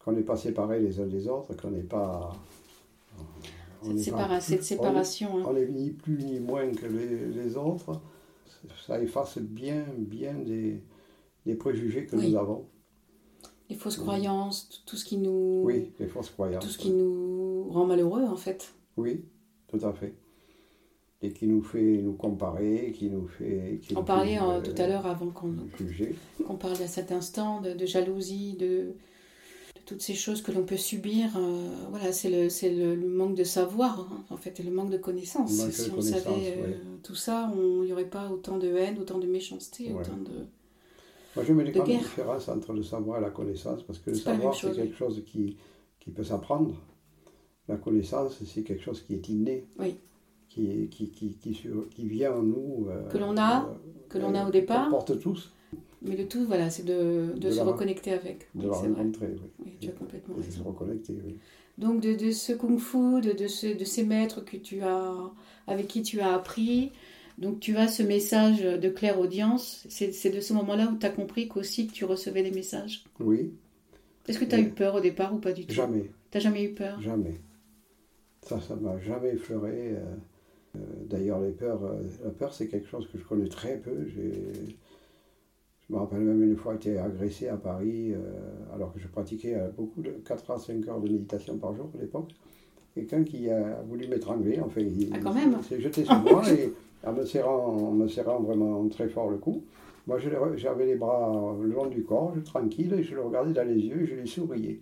qu'on 0.00 0.10
n'est 0.10 0.24
pas 0.24 0.36
séparés 0.36 0.80
les 0.80 0.98
uns 0.98 1.06
des 1.06 1.28
autres, 1.28 1.54
qu'on 1.54 1.70
n'est 1.70 1.84
pas. 1.84 2.32
cette, 4.40 4.64
séparation. 4.64 5.36
On 5.46 5.52
n'est 5.52 5.66
hein. 5.66 5.70
ni 5.70 5.90
plus 5.90 6.24
ni 6.24 6.40
moins 6.40 6.68
que 6.72 6.86
les, 6.86 7.56
autres. 7.56 8.02
Ça 8.84 9.00
efface 9.00 9.38
bien, 9.38 9.84
bien 9.96 10.34
des, 10.34 10.82
des 11.46 11.54
préjugés 11.54 12.06
que 12.06 12.16
nous 12.16 12.34
avons. 12.34 12.66
Les 13.70 13.76
fausses 13.76 13.98
croyances, 13.98 14.82
tout 14.84 14.96
ce 14.96 15.04
qui 15.04 15.18
nous. 15.18 15.62
Oui, 15.64 15.92
les 16.00 16.08
fausses 16.08 16.30
croyances. 16.30 16.64
Tout 16.64 16.70
ce 16.70 16.78
qui 16.78 16.90
nous 16.90 17.68
rend 17.70 17.86
malheureux, 17.86 18.24
en 18.24 18.36
fait. 18.36 18.74
Oui, 18.96 19.26
tout 19.68 19.78
à 19.86 19.92
fait. 19.92 20.16
Et 21.22 21.32
qui 21.32 21.46
nous 21.46 21.62
fait 21.62 22.02
nous 22.02 22.12
comparer, 22.12 22.92
qui 22.94 23.08
nous 23.08 23.26
fait. 23.26 23.80
Qui 23.82 23.96
On 23.96 24.04
parlait 24.04 24.38
euh, 24.38 24.60
tout 24.60 24.74
à 24.76 24.86
l'heure 24.86 25.06
avant 25.06 25.28
qu'on 25.28 25.54
qu'on 26.46 26.56
parle 26.56 26.82
à 26.82 26.86
cet 26.86 27.12
instant 27.12 27.62
de 27.62 27.86
jalousie, 27.86 28.54
de, 28.54 28.94
toutes 29.84 30.02
ces 30.02 30.14
choses 30.14 30.42
que 30.42 30.52
l'on 30.52 30.64
peut 30.64 30.76
subir, 30.76 31.36
euh, 31.36 31.68
voilà, 31.90 32.12
c'est 32.12 32.30
le, 32.30 32.94
le, 32.94 33.08
manque 33.08 33.34
de 33.34 33.44
savoir, 33.44 34.00
hein, 34.00 34.24
en 34.30 34.36
fait, 34.36 34.60
et 34.60 34.62
le 34.62 34.70
manque 34.70 34.90
de 34.90 34.96
connaissances. 34.96 35.52
si 35.70 35.90
on 35.90 36.00
savait 36.00 36.56
euh, 36.58 36.72
tout 37.02 37.14
ça, 37.14 37.52
il 37.54 37.82
n'y 37.82 37.92
aurait 37.92 38.08
pas 38.08 38.30
autant 38.30 38.58
de 38.58 38.68
haine, 38.68 38.98
autant 38.98 39.18
de 39.18 39.26
méchanceté, 39.26 39.92
autant 39.92 40.16
de. 40.16 40.46
Moi, 41.36 41.44
je 41.44 41.52
me 41.52 41.64
dis 41.64 41.72
pas 41.72 41.86
la 41.86 41.96
différence 41.96 42.48
entre 42.48 42.72
le 42.72 42.82
savoir 42.82 43.18
et 43.18 43.20
la 43.20 43.30
connaissance, 43.30 43.82
parce 43.82 43.98
que 43.98 44.10
le 44.10 44.16
savoir, 44.16 44.54
c'est 44.54 44.72
quelque 44.72 44.96
chose 44.96 45.22
qui, 45.26 45.56
qui 46.00 46.10
peut 46.10 46.24
s'apprendre. 46.24 46.74
La 47.66 47.76
connaissance, 47.76 48.42
c'est 48.44 48.62
quelque 48.62 48.82
chose 48.82 49.02
qui 49.02 49.14
est 49.14 49.28
inné. 49.28 49.66
Oui. 49.78 49.96
Qui, 50.54 50.86
qui, 50.88 51.08
qui, 51.10 51.34
qui, 51.34 51.60
qui 51.90 52.06
vient 52.06 52.32
en 52.32 52.42
nous. 52.42 52.86
Euh, 52.88 53.08
que 53.10 53.18
l'on 53.18 53.36
a, 53.36 53.68
que 54.08 54.18
l'on 54.18 54.34
a 54.36 54.46
au 54.46 54.50
départ. 54.52 54.88
porte 54.88 55.18
tous. 55.18 55.50
Mais 56.00 56.16
le 56.16 56.28
tout, 56.28 56.44
voilà, 56.46 56.70
c'est 56.70 56.84
de, 56.84 57.32
de, 57.34 57.38
De 57.40 57.50
se 57.50 57.56
la- 57.56 57.64
reconnecter 57.64 58.12
avec. 58.12 58.46
de 58.54 58.60
Oui, 58.60 58.66
la 58.66 58.72
rencontrer, 58.76 59.26
oui. 59.32 59.40
Oui, 59.64 59.72
tu 59.80 59.88
as 59.88 59.92
complètement 59.92 60.36
de 60.36 60.42
se 60.42 60.46
raison. 60.50 60.62
reconnecter, 60.64 61.18
oui. 61.26 61.38
Donc 61.76 62.00
de, 62.00 62.14
de 62.14 62.30
ce 62.30 62.52
kung-fu, 62.52 63.20
de, 63.20 63.32
de, 63.32 63.48
ce- 63.48 63.76
de 63.76 63.84
ces 63.84 64.04
maîtres 64.04 64.44
que 64.44 64.56
tu 64.56 64.82
as, 64.82 65.14
avec 65.66 65.88
qui 65.88 66.02
tu 66.02 66.20
as 66.20 66.32
appris, 66.34 66.92
donc 67.38 67.58
tu 67.58 67.76
as 67.76 67.88
ce 67.88 68.04
message 68.04 68.62
de 68.62 68.88
claire 68.90 69.18
audience. 69.18 69.84
C'est 69.88 70.30
de 70.30 70.40
ce 70.40 70.52
moment-là 70.52 70.88
où 70.92 70.96
tu 70.96 71.04
as 71.06 71.10
compris 71.10 71.48
qu'aussi 71.48 71.88
tu 71.88 72.04
recevais 72.04 72.44
des 72.44 72.52
messages. 72.52 73.02
Oui, 73.18 73.52
Est-ce 74.28 74.38
que 74.38 74.44
tu 74.44 74.54
as 74.54 74.60
eu 74.60 74.70
peur 74.70 74.94
au 74.94 75.00
départ 75.00 75.34
ou 75.34 75.38
pas 75.38 75.52
du 75.52 75.66
tout? 75.66 75.74
Jamais, 75.74 76.04
T'as 76.30 76.38
jamais 76.38 76.62
eu 76.62 76.74
peur? 76.74 77.00
Jamais. 77.00 77.40
Ça, 78.42 78.60
ça 78.60 78.76
m'a 78.76 79.00
jamais 79.00 79.30
effleuré. 79.30 79.94
euh, 79.94 79.96
euh, 79.96 80.16
D'ailleurs, 81.08 81.40
les 81.40 81.52
peurs, 81.52 81.84
euh, 81.84 82.02
la 82.24 82.30
peur, 82.30 82.52
c'est 82.52 82.68
quelque 82.68 82.88
chose 82.88 83.06
que 83.12 83.18
je 83.18 83.24
connais 83.24 83.48
très 83.48 83.76
peu. 83.76 84.06
Je 84.06 85.92
me 85.92 85.98
rappelle 85.98 86.20
même 86.20 86.42
une 86.42 86.56
fois 86.56 86.74
été 86.74 86.98
agressé 86.98 87.48
à 87.48 87.56
Paris, 87.56 88.12
euh, 88.12 88.18
alors 88.74 88.92
que 88.92 88.98
je 88.98 89.06
pratiquais 89.06 89.54
euh, 89.54 89.68
beaucoup 89.76 90.02
de 90.02 90.10
4 90.10 90.50
à 90.50 90.58
5 90.58 90.88
heures 90.88 91.00
de 91.00 91.08
méditation 91.08 91.58
par 91.58 91.74
jour 91.74 91.90
à 91.96 92.00
l'époque. 92.00 92.32
Quelqu'un 92.94 93.22
qui 93.24 93.50
a 93.50 93.82
voulu 93.82 94.08
m'étrangler, 94.08 94.60
en 94.60 94.68
fait, 94.68 94.82
il, 94.82 95.10
Ah, 95.12 95.62
s'est 95.62 95.80
jeté 95.80 96.04
sur 96.04 96.18
moi 96.20 96.42
et 96.50 96.72
en 97.04 97.12
me, 97.12 97.24
serrant, 97.24 97.66
en 97.66 97.92
me 97.92 98.08
serrant 98.08 98.40
vraiment 98.40 98.88
très 98.88 99.08
fort 99.08 99.30
le 99.30 99.36
cou. 99.36 99.64
Moi, 100.06 100.18
je 100.18 100.28
j'avais 100.56 100.86
les 100.86 100.96
bras 100.96 101.56
le 101.60 101.68
long 101.68 101.86
du 101.86 102.04
corps, 102.04 102.32
je, 102.34 102.40
tranquille, 102.40 102.92
et 102.94 103.02
je 103.02 103.14
le 103.14 103.22
regardais 103.22 103.52
dans 103.52 103.66
les 103.66 103.80
yeux 103.80 104.02
et 104.02 104.06
je 104.06 104.14
lui 104.14 104.28
souriais. 104.28 104.80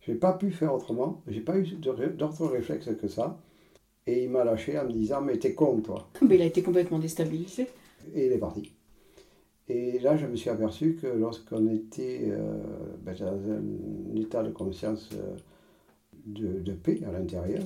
Je 0.00 0.12
n'ai 0.12 0.18
pas 0.18 0.32
pu 0.32 0.50
faire 0.50 0.74
autrement, 0.74 1.22
j'ai 1.28 1.40
pas 1.40 1.58
eu 1.58 1.64
d'autre 1.64 2.46
réflexe 2.46 2.88
que 3.00 3.06
ça. 3.06 3.38
Et 4.10 4.24
il 4.24 4.30
m'a 4.30 4.42
lâché 4.44 4.78
en 4.78 4.84
me 4.86 4.92
disant 4.92 5.20
Mais 5.20 5.36
t'es 5.38 5.54
con, 5.54 5.80
toi. 5.80 6.08
Mais 6.28 6.34
il 6.36 6.42
a 6.42 6.46
été 6.46 6.62
complètement 6.62 6.98
déstabilisé. 6.98 7.68
Et 8.14 8.26
il 8.26 8.32
est 8.32 8.38
parti. 8.38 8.72
Et 9.68 9.98
là, 10.00 10.16
je 10.16 10.26
me 10.26 10.34
suis 10.34 10.50
aperçu 10.50 10.98
que 11.00 11.06
lorsqu'on 11.06 11.68
était 11.68 12.22
euh, 12.24 12.54
ben, 13.04 13.14
dans 13.14 13.26
un 13.52 14.20
état 14.20 14.42
de 14.42 14.50
conscience 14.50 15.10
euh, 15.14 15.36
de, 16.26 16.58
de 16.60 16.72
paix 16.72 17.00
à 17.08 17.12
l'intérieur, 17.12 17.62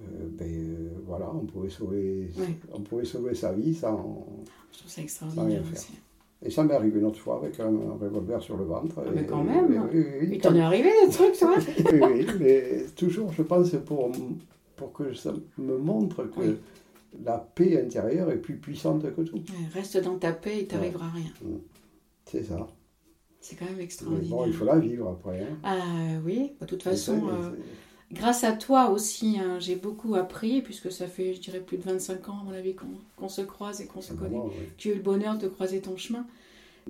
euh, 0.00 0.02
ben, 0.38 0.76
voilà, 1.06 1.28
on 1.34 1.44
pouvait, 1.44 1.70
sauver, 1.70 2.30
Ouais. 2.38 2.54
on 2.72 2.80
pouvait 2.82 3.04
sauver 3.04 3.34
sa 3.34 3.52
vie 3.52 3.74
sans. 3.74 4.26
Je 4.72 4.78
trouve 4.78 4.90
ça 4.92 5.02
extraordinaire 5.02 5.46
rien 5.46 5.62
faire. 5.64 5.72
aussi. 5.72 5.92
Et 6.40 6.50
ça 6.50 6.62
m'est 6.62 6.74
arrivé 6.74 7.00
une 7.00 7.06
autre 7.06 7.18
fois 7.18 7.38
avec 7.42 7.58
un, 7.58 7.66
un 7.66 7.96
revolver 8.00 8.40
sur 8.40 8.56
le 8.56 8.62
ventre. 8.64 8.94
Ah, 8.98 9.10
mais 9.12 9.22
Et- 9.22 9.26
quand 9.26 9.42
même. 9.42 9.88
et- 9.92 10.24
Il 10.30 10.40
quand- 10.40 10.50
t'en 10.50 10.54
est 10.54 10.60
arrivé 10.60 10.88
des 11.04 11.12
trucs, 11.12 11.36
toi 11.36 11.56
oui, 11.94 12.26
mais 12.38 12.84
toujours, 12.94 13.32
je 13.32 13.42
pense, 13.42 13.70
pour, 13.84 14.12
pour 14.78 14.92
que 14.94 15.12
ça 15.14 15.34
me 15.58 15.76
montre 15.78 16.24
que 16.24 16.40
Oui. 16.40 16.56
la 17.24 17.38
paix 17.38 17.82
intérieure 17.84 18.30
est 18.30 18.38
plus 18.38 18.56
puissante 18.56 19.02
que 19.14 19.22
tout. 19.22 19.42
Reste 19.74 19.98
dans 19.98 20.18
ta 20.18 20.32
paix, 20.32 20.60
il 20.62 20.66
t'arrivera 20.68 21.08
rien. 21.10 21.32
C'est 22.24 22.44
ça. 22.44 22.66
C'est 23.40 23.56
quand 23.56 23.64
même 23.66 23.76
Mais 23.76 23.84
extraordinaire. 23.84 24.30
bon, 24.30 24.46
il 24.46 24.52
faut 24.52 24.64
la 24.64 24.78
vivre 24.78 25.08
après. 25.08 25.42
hein. 25.42 25.56
Ah 25.62 26.18
oui, 26.24 26.52
de 26.60 26.66
toute 26.66 26.80
Et 26.80 26.90
façon, 26.90 27.20
ça, 27.28 27.34
euh, 27.34 27.50
grâce 28.12 28.44
à 28.44 28.52
toi 28.52 28.90
aussi, 28.90 29.38
hein, 29.38 29.58
j'ai 29.60 29.76
beaucoup 29.76 30.14
appris, 30.16 30.62
puisque 30.62 30.90
ça 30.92 31.06
fait, 31.06 31.34
je 31.34 31.40
dirais, 31.40 31.60
plus 31.60 31.78
de 31.78 31.82
25 31.82 32.28
ans, 32.28 32.38
à 32.40 32.44
mon 32.44 32.52
avis, 32.52 32.74
qu'on 33.16 33.28
se 33.28 33.42
croise 33.42 33.80
et 33.80 33.86
qu'on 33.86 34.00
se 34.02 34.12
connaît. 34.12 34.38
Tu 34.76 34.88
as 34.90 34.92
eu 34.92 34.96
le 34.96 35.02
bonheur 35.02 35.38
de 35.38 35.48
croiser 35.48 35.80
ton 35.80 35.96
chemin. 35.96 36.26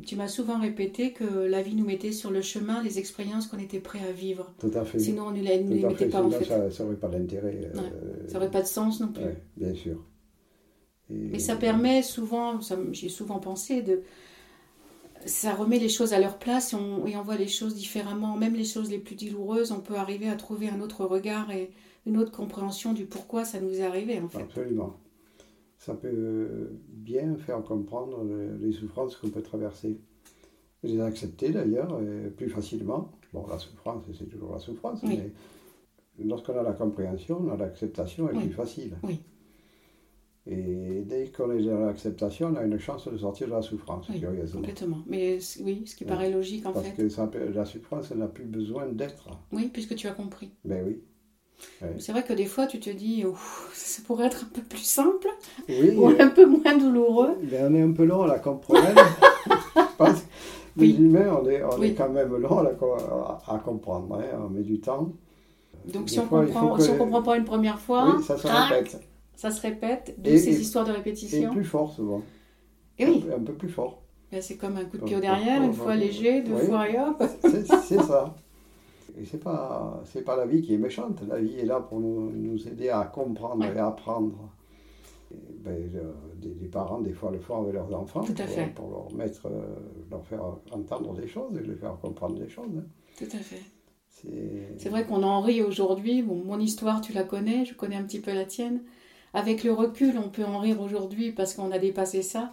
Tu 0.06 0.16
m'as 0.16 0.28
souvent 0.28 0.58
répété 0.60 1.12
que 1.12 1.24
la 1.24 1.62
vie 1.62 1.74
nous 1.74 1.84
mettait 1.84 2.12
sur 2.12 2.30
le 2.30 2.42
chemin 2.42 2.82
les 2.82 2.98
expériences 2.98 3.46
qu'on 3.46 3.58
était 3.58 3.80
prêt 3.80 4.00
à 4.08 4.12
vivre. 4.12 4.52
Tout 4.58 4.70
à 4.74 4.84
fait. 4.84 4.98
Sinon, 4.98 5.28
on 5.28 5.30
ne 5.30 5.40
les, 5.40 5.58
mettait 5.62 5.94
fait. 5.94 6.06
pas 6.08 6.22
en 6.22 6.30
fait. 6.30 6.44
ça 6.70 6.82
n'aurait 6.84 6.96
pas 6.96 7.08
d'intérêt. 7.08 7.70
euh, 7.74 8.26
Ça 8.28 8.34
n'aurait 8.34 8.50
pas 8.50 8.62
de 8.62 8.66
sens 8.66 9.00
non 9.00 9.08
plus. 9.08 9.24
ouais, 9.24 9.42
bien 9.56 9.74
sûr. 9.74 10.04
Et- 11.10 11.14
Mais 11.14 11.38
ça 11.38 11.56
permet 11.56 12.02
souvent, 12.02 12.60
j'y 12.92 13.06
ai 13.06 13.08
souvent 13.08 13.38
pensé, 13.38 13.82
de, 13.82 14.02
ça 15.26 15.54
remet 15.54 15.78
les 15.78 15.88
choses 15.88 16.12
à 16.12 16.20
leur 16.20 16.38
place 16.38 16.72
et 16.72 16.76
on, 16.76 17.06
et 17.06 17.16
on 17.16 17.22
voit 17.22 17.36
les 17.36 17.48
choses 17.48 17.74
différemment. 17.74 18.36
Même 18.36 18.54
les 18.54 18.64
choses 18.64 18.90
les 18.90 18.98
plus 18.98 19.16
douloureuses, 19.16 19.72
on 19.72 19.80
peut 19.80 19.96
arriver 19.96 20.28
à 20.28 20.36
trouver 20.36 20.68
un 20.68 20.80
autre 20.80 21.04
regard 21.04 21.50
et 21.50 21.70
une 22.06 22.16
autre 22.18 22.30
compréhension 22.32 22.92
du 22.92 23.04
pourquoi 23.04 23.44
ça 23.44 23.60
nous 23.60 23.74
est 23.80 23.82
arrivé 23.84 24.18
en 24.20 24.28
fait. 24.28 24.40
Absolument. 24.42 24.94
Ça 25.78 25.94
peut 25.94 26.70
bien 26.88 27.36
faire 27.36 27.62
comprendre 27.62 28.22
le- 28.24 28.56
les 28.56 28.72
souffrances 28.72 29.16
qu'on 29.16 29.30
peut 29.30 29.42
traverser. 29.42 30.00
Et 30.84 30.88
les 30.88 31.00
accepter 31.00 31.50
d'ailleurs 31.50 31.96
euh, 32.00 32.30
plus 32.30 32.48
facilement. 32.48 33.10
Bon, 33.32 33.46
la 33.48 33.58
souffrance, 33.58 34.04
c'est 34.16 34.28
toujours 34.28 34.52
la 34.52 34.58
souffrance, 34.60 35.00
Oui. 35.02 35.18
mais 36.18 36.24
lorsqu'on 36.24 36.56
a 36.58 36.62
la 36.62 36.72
compréhension, 36.72 37.42
l'acceptation 37.56 38.28
est 38.30 38.34
Oui. 38.36 38.44
plus 38.44 38.52
facile. 38.52 38.96
Oui. 39.02 39.20
Et 40.46 41.02
dès 41.04 41.28
qu'on 41.28 41.50
est 41.52 41.62
dans 41.62 41.80
l'acceptation, 41.80 42.48
on 42.48 42.56
a 42.56 42.62
une 42.64 42.78
chance 42.78 43.06
de 43.06 43.16
sortir 43.18 43.48
de 43.48 43.52
la 43.52 43.60
souffrance, 43.62 44.08
Oui, 44.08 44.18
curieusement. 44.20 44.60
Complètement. 44.60 44.98
Mais 45.06 45.40
c- 45.40 45.60
oui, 45.62 45.82
ce 45.86 45.94
qui 45.94 46.04
paraît 46.06 46.30
logique 46.30 46.64
en 46.64 46.72
Parce 46.72 46.86
fait. 46.88 46.94
que 47.02 47.08
ça 47.08 47.26
peut- 47.26 47.50
la 47.50 47.66
souffrance 47.66 48.10
n'a 48.12 48.28
plus 48.28 48.44
besoin 48.46 48.86
d'être. 48.86 49.28
Oui, 49.52 49.68
puisque 49.72 49.94
tu 49.94 50.06
as 50.06 50.12
compris. 50.12 50.50
Ben 50.64 50.84
oui. 50.86 51.02
C'est 51.98 52.12
vrai 52.12 52.22
que 52.24 52.32
des 52.32 52.46
fois 52.46 52.66
tu 52.66 52.78
te 52.80 52.90
dis, 52.90 53.24
Ouf, 53.24 53.70
ça 53.74 54.02
pourrait 54.06 54.26
être 54.26 54.44
un 54.44 54.48
peu 54.54 54.62
plus 54.62 54.78
simple 54.84 55.28
Oui, 55.68 55.90
ou 55.96 56.08
un 56.08 56.28
peu 56.28 56.46
moins 56.46 56.76
douloureux. 56.76 57.36
mais 57.50 57.58
on 57.62 57.74
est 57.74 57.82
un 57.82 57.92
peu 57.92 58.04
long 58.04 58.22
à 58.22 58.26
la 58.28 58.38
comprendre. 58.38 58.86
Je 59.76 59.82
pense 59.96 60.22
Oui. 60.76 60.92
Les 60.92 61.04
humains, 61.04 61.40
on 61.42 61.48
est, 61.48 61.62
on 61.64 61.78
Oui. 61.78 61.88
est 61.88 61.94
quand 61.94 62.08
même 62.10 62.34
long 62.36 62.58
à, 62.58 62.62
la 62.64 62.70
co- 62.70 62.92
à- 62.94 63.42
à 63.48 63.58
comprendre. 63.58 64.14
hein, 64.20 64.38
On 64.44 64.48
met 64.50 64.62
du 64.62 64.80
temps. 64.80 65.10
Donc 65.92 66.04
Des 66.06 66.12
si 66.12 66.20
on 66.20 66.26
fois, 66.26 66.44
il 66.46 66.52
comprend, 66.52 66.78
si 66.78 66.90
on 66.90 67.22
pas 67.22 67.36
une 67.36 67.44
première 67.44 67.78
fois, 67.80 68.14
oui, 68.16 68.22
ça 68.22 68.36
se 68.36 68.46
crac, 68.46 68.70
répète. 68.72 69.00
ça 69.34 69.50
se 69.50 69.60
répète, 69.62 70.14
d'où 70.18 70.30
Et- 70.30 70.38
ces 70.38 70.56
et- 70.56 70.60
histoires 70.60 70.84
de 70.84 70.90
Et 70.92 70.94
répétition. 70.96 71.50
plus 71.50 71.64
fort 71.64 71.92
souvent. 71.92 72.22
Et 72.98 73.06
oui, 73.06 73.16
Un, 73.16 73.20
peu- 73.28 73.34
un 73.34 73.44
peu 73.44 73.52
plus 73.54 73.68
fort. 73.68 74.02
Ben, 74.30 74.42
c'est 74.42 74.56
comme 74.56 74.76
un 74.76 74.84
coup 74.84 74.98
de 74.98 75.02
Oh, 75.02 75.06
pied 75.06 75.16
au 75.16 75.18
oh, 75.18 75.22
derrière, 75.22 75.58
oh, 75.60 75.64
une 75.64 75.70
oh, 75.70 75.72
fois 75.84 75.92
oh, 75.94 75.98
léger, 75.98 76.42
deux 76.42 76.56
fois 76.58 76.88
et 76.90 76.98
hop. 76.98 77.22
C'est 77.42 78.02
ça. 78.02 78.34
Et 79.20 79.24
c'est 79.24 79.42
pas, 79.42 80.00
c'est 80.04 80.22
pas 80.22 80.36
la 80.36 80.46
vie 80.46 80.62
qui 80.62 80.74
est 80.74 80.78
méchante. 80.78 81.22
La 81.28 81.38
vie 81.38 81.58
est 81.58 81.64
là 81.66 81.80
pour 81.80 81.98
nous, 82.00 82.30
nous 82.30 82.68
aider 82.68 82.88
à 82.88 83.02
comprendre 83.04 83.64
Ouais. 83.64 83.74
et 83.74 83.78
à 83.78 83.88
apprendre. 83.88 84.50
Et, 85.32 85.36
ben, 85.64 85.76
le- 85.92 86.14
des, 86.40 86.54
des 86.54 86.68
parents, 86.68 87.00
des 87.00 87.12
fois, 87.12 87.30
le 87.30 87.38
font 87.38 87.62
avec 87.62 87.74
leurs 87.74 87.92
enfants 87.94 88.22
Tout 88.22 88.32
à 88.38 88.44
pour, 88.44 88.54
fait. 88.54 88.72
pour 88.74 88.90
leur 88.90 89.12
mettre, 89.12 89.46
euh, 89.46 89.74
leur 90.10 90.24
faire 90.24 90.42
entendre 90.72 91.14
des 91.14 91.26
choses 91.26 91.56
et 91.58 91.66
les 91.66 91.74
faire 91.74 91.96
comprendre 92.00 92.38
des 92.38 92.48
choses. 92.48 92.70
hein. 92.78 92.84
Tout 93.18 93.24
à 93.36 93.38
fait. 93.38 93.60
C'est 94.08 94.68
C'est 94.78 94.88
vrai 94.88 95.04
qu'on 95.04 95.22
en 95.22 95.40
rit 95.40 95.62
aujourd'hui. 95.62 96.22
Bon, 96.22 96.36
mon 96.44 96.58
histoire, 96.58 97.00
tu 97.00 97.12
la 97.12 97.24
connais, 97.24 97.64
je 97.64 97.74
connais 97.74 97.96
un 97.96 98.04
petit 98.04 98.20
peu 98.20 98.32
la 98.32 98.44
tienne. 98.44 98.82
Avec 99.34 99.64
le 99.64 99.72
recul, 99.72 100.14
on 100.24 100.28
peut 100.30 100.44
en 100.44 100.58
rire 100.58 100.80
aujourd'hui 100.80 101.32
parce 101.32 101.54
qu'on 101.54 101.70
a 101.72 101.78
dépassé 101.78 102.22
ça. 102.22 102.52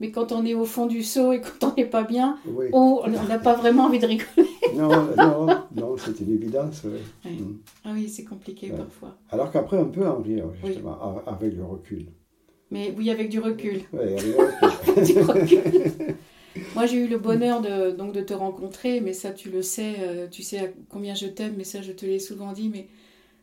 Mais 0.00 0.10
quand 0.10 0.32
on 0.32 0.44
est 0.44 0.52
au 0.54 0.64
fond 0.66 0.86
du 0.86 1.02
seau 1.02 1.32
et 1.32 1.40
quand 1.60 1.68
on 1.72 1.74
n'est 1.76 1.86
pas 1.86 2.02
bien, 2.02 2.38
Oui. 2.46 2.66
oh, 2.72 3.02
on 3.04 3.08
n'a 3.28 3.38
pas 3.38 3.54
vraiment 3.54 3.84
envie 3.84 3.98
de 4.00 4.06
rigoler. 4.06 4.48
Non, 4.76 5.16
non, 5.16 5.46
non, 5.74 5.96
c'est 5.96 6.20
une 6.20 6.34
évidence. 6.34 6.82
Ouais. 6.84 7.30
Mm. 7.32 7.58
Ah 7.84 7.90
oui, 7.94 8.08
c'est 8.08 8.24
compliqué 8.24 8.70
Ouais. 8.70 8.76
parfois. 8.76 9.16
Alors 9.30 9.50
qu'après, 9.50 9.78
on 9.78 9.90
peut 9.90 10.06
en 10.06 10.20
rire, 10.22 10.46
justement, 10.64 11.22
avec 11.26 11.54
le 11.54 11.64
recul. 11.64 12.06
Mais 12.70 12.92
oui, 12.96 13.10
avec 13.10 13.28
du 13.28 13.38
recul. 13.40 13.82
Avec. 13.92 14.20
Du 15.06 15.20
recul. 15.20 16.16
Moi, 16.74 16.86
j'ai 16.86 16.96
eu 17.04 17.06
le 17.08 17.18
bonheur 17.18 17.60
de, 17.60 17.90
donc, 17.90 18.12
de 18.12 18.20
te 18.20 18.32
rencontrer, 18.34 19.00
mais 19.00 19.12
ça, 19.12 19.30
tu 19.30 19.50
le 19.50 19.62
sais, 19.62 19.96
euh, 20.00 20.26
tu 20.28 20.42
sais 20.42 20.58
à 20.58 20.68
combien 20.88 21.14
je 21.14 21.26
t'aime, 21.26 21.54
mais 21.56 21.64
ça, 21.64 21.82
je 21.82 21.92
te 21.92 22.04
l'ai 22.06 22.18
souvent 22.18 22.52
dit, 22.52 22.68
mais, 22.70 22.88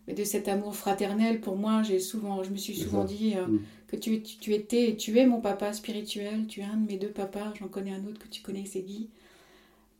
mais 0.07 0.13
de 0.13 0.23
cet 0.23 0.47
amour 0.47 0.75
fraternel, 0.75 1.39
pour 1.39 1.55
moi, 1.55 1.83
j'ai 1.83 1.99
souvent, 1.99 2.43
je 2.43 2.49
me 2.51 2.57
suis 2.57 2.75
souvent 2.75 3.03
dit 3.05 3.33
euh, 3.37 3.45
Mm. 3.47 3.59
que 3.87 3.95
tu, 3.95 4.21
tu, 4.23 4.37
tu 4.37 4.53
étais 4.53 4.89
et 4.89 4.97
tu 4.97 5.17
es 5.19 5.25
mon 5.25 5.41
papa 5.41 5.73
spirituel, 5.73 6.47
tu 6.47 6.61
es 6.61 6.63
un 6.63 6.77
de 6.77 6.87
mes 6.87 6.97
deux 6.97 7.09
papas, 7.11 7.53
j'en 7.59 7.67
connais 7.67 7.91
un 7.93 8.03
autre 8.07 8.19
que 8.19 8.27
tu 8.27 8.41
connais, 8.41 8.65
c'est 8.65 8.81
Guy. 8.81 9.09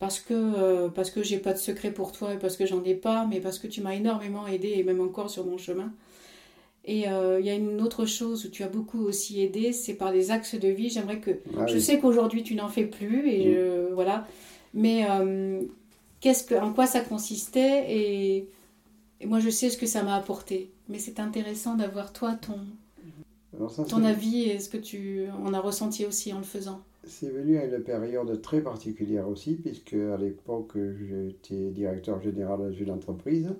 Parce 0.04 0.20
que, 0.20 0.34
euh, 0.34 0.90
parce 0.90 1.10
que 1.12 1.24
j'ai 1.24 1.38
pas 1.38 1.54
de 1.54 1.58
secret 1.58 1.92
pour 1.92 2.12
toi 2.12 2.34
et 2.34 2.38
parce 2.38 2.58
que 2.58 2.66
j'en 2.66 2.84
ai 2.84 2.94
pas, 2.94 3.26
mais 3.30 3.40
parce 3.40 3.58
que 3.58 3.68
tu 3.68 3.80
m'as 3.82 3.94
énormément 3.96 4.46
aidé 4.48 4.74
et 4.76 4.84
même 4.84 5.00
encore 5.00 5.30
sur 5.30 5.46
mon 5.46 5.58
chemin. 5.58 5.94
Et 6.84 7.08
euh, 7.08 7.40
il 7.40 7.46
y 7.46 7.50
a 7.50 7.54
une 7.56 7.82
autre 7.82 8.06
chose 8.06 8.46
où 8.46 8.50
tu 8.50 8.64
as 8.64 8.68
beaucoup 8.68 9.00
aussi 9.06 9.42
aidé, 9.42 9.72
c'est 9.72 9.94
par 9.94 10.12
des 10.12 10.30
axes 10.32 10.56
de 10.56 10.68
vie. 10.68 10.90
J'aimerais 10.90 11.20
que 11.20 11.32
Ah 11.58 11.68
je 11.68 11.76
oui. 11.76 11.82
sais 11.82 12.00
qu'aujourd'hui 12.00 12.44
tu 12.44 12.56
n'en 12.56 12.68
fais 12.68 12.84
plus 12.86 13.30
et 13.30 13.46
Mm. 13.48 13.54
je- 13.54 13.94
voilà. 13.94 14.28
Mais 14.74 15.06
euh, 15.10 15.62
qu'est-ce 16.20 16.44
que, 16.44 16.56
en 16.56 16.74
quoi 16.74 16.86
ça 16.86 17.00
consistait 17.00 17.86
et, 17.90 18.50
et 19.22 19.26
moi 19.26 19.40
je 19.40 19.50
sais 19.50 19.70
ce 19.70 19.78
que 19.78 19.86
ça 19.86 20.04
m'a 20.04 20.16
apporté. 20.18 20.70
Mais 20.90 21.00
c'est 21.00 21.22
intéressant 21.22 21.76
d'avoir 21.76 22.12
toi 22.12 22.34
ton, 22.34 22.60
ça, 23.70 23.86
ton 23.86 24.04
avis 24.04 24.50
et 24.50 24.60
ce 24.60 24.68
que 24.68 24.78
tu 24.78 25.28
en 25.46 25.54
as 25.54 25.62
ressenti 25.62 26.06
aussi 26.06 26.34
en 26.34 26.40
le 26.40 26.44
faisant. 26.44 26.82
C'est 27.06 27.30
venu 27.30 27.58
à 27.58 27.66
une 27.66 27.82
période 27.84 28.42
très 28.42 28.62
particulière 28.62 29.28
aussi, 29.30 29.56
puisque 29.56 29.94
à 29.94 30.18
l'époque, 30.18 30.74
j'étais 30.76 31.70
directeur 31.72 32.22
général 32.22 32.60
dans 32.60 32.72
une 32.72 32.92
entreprise, 32.92 33.54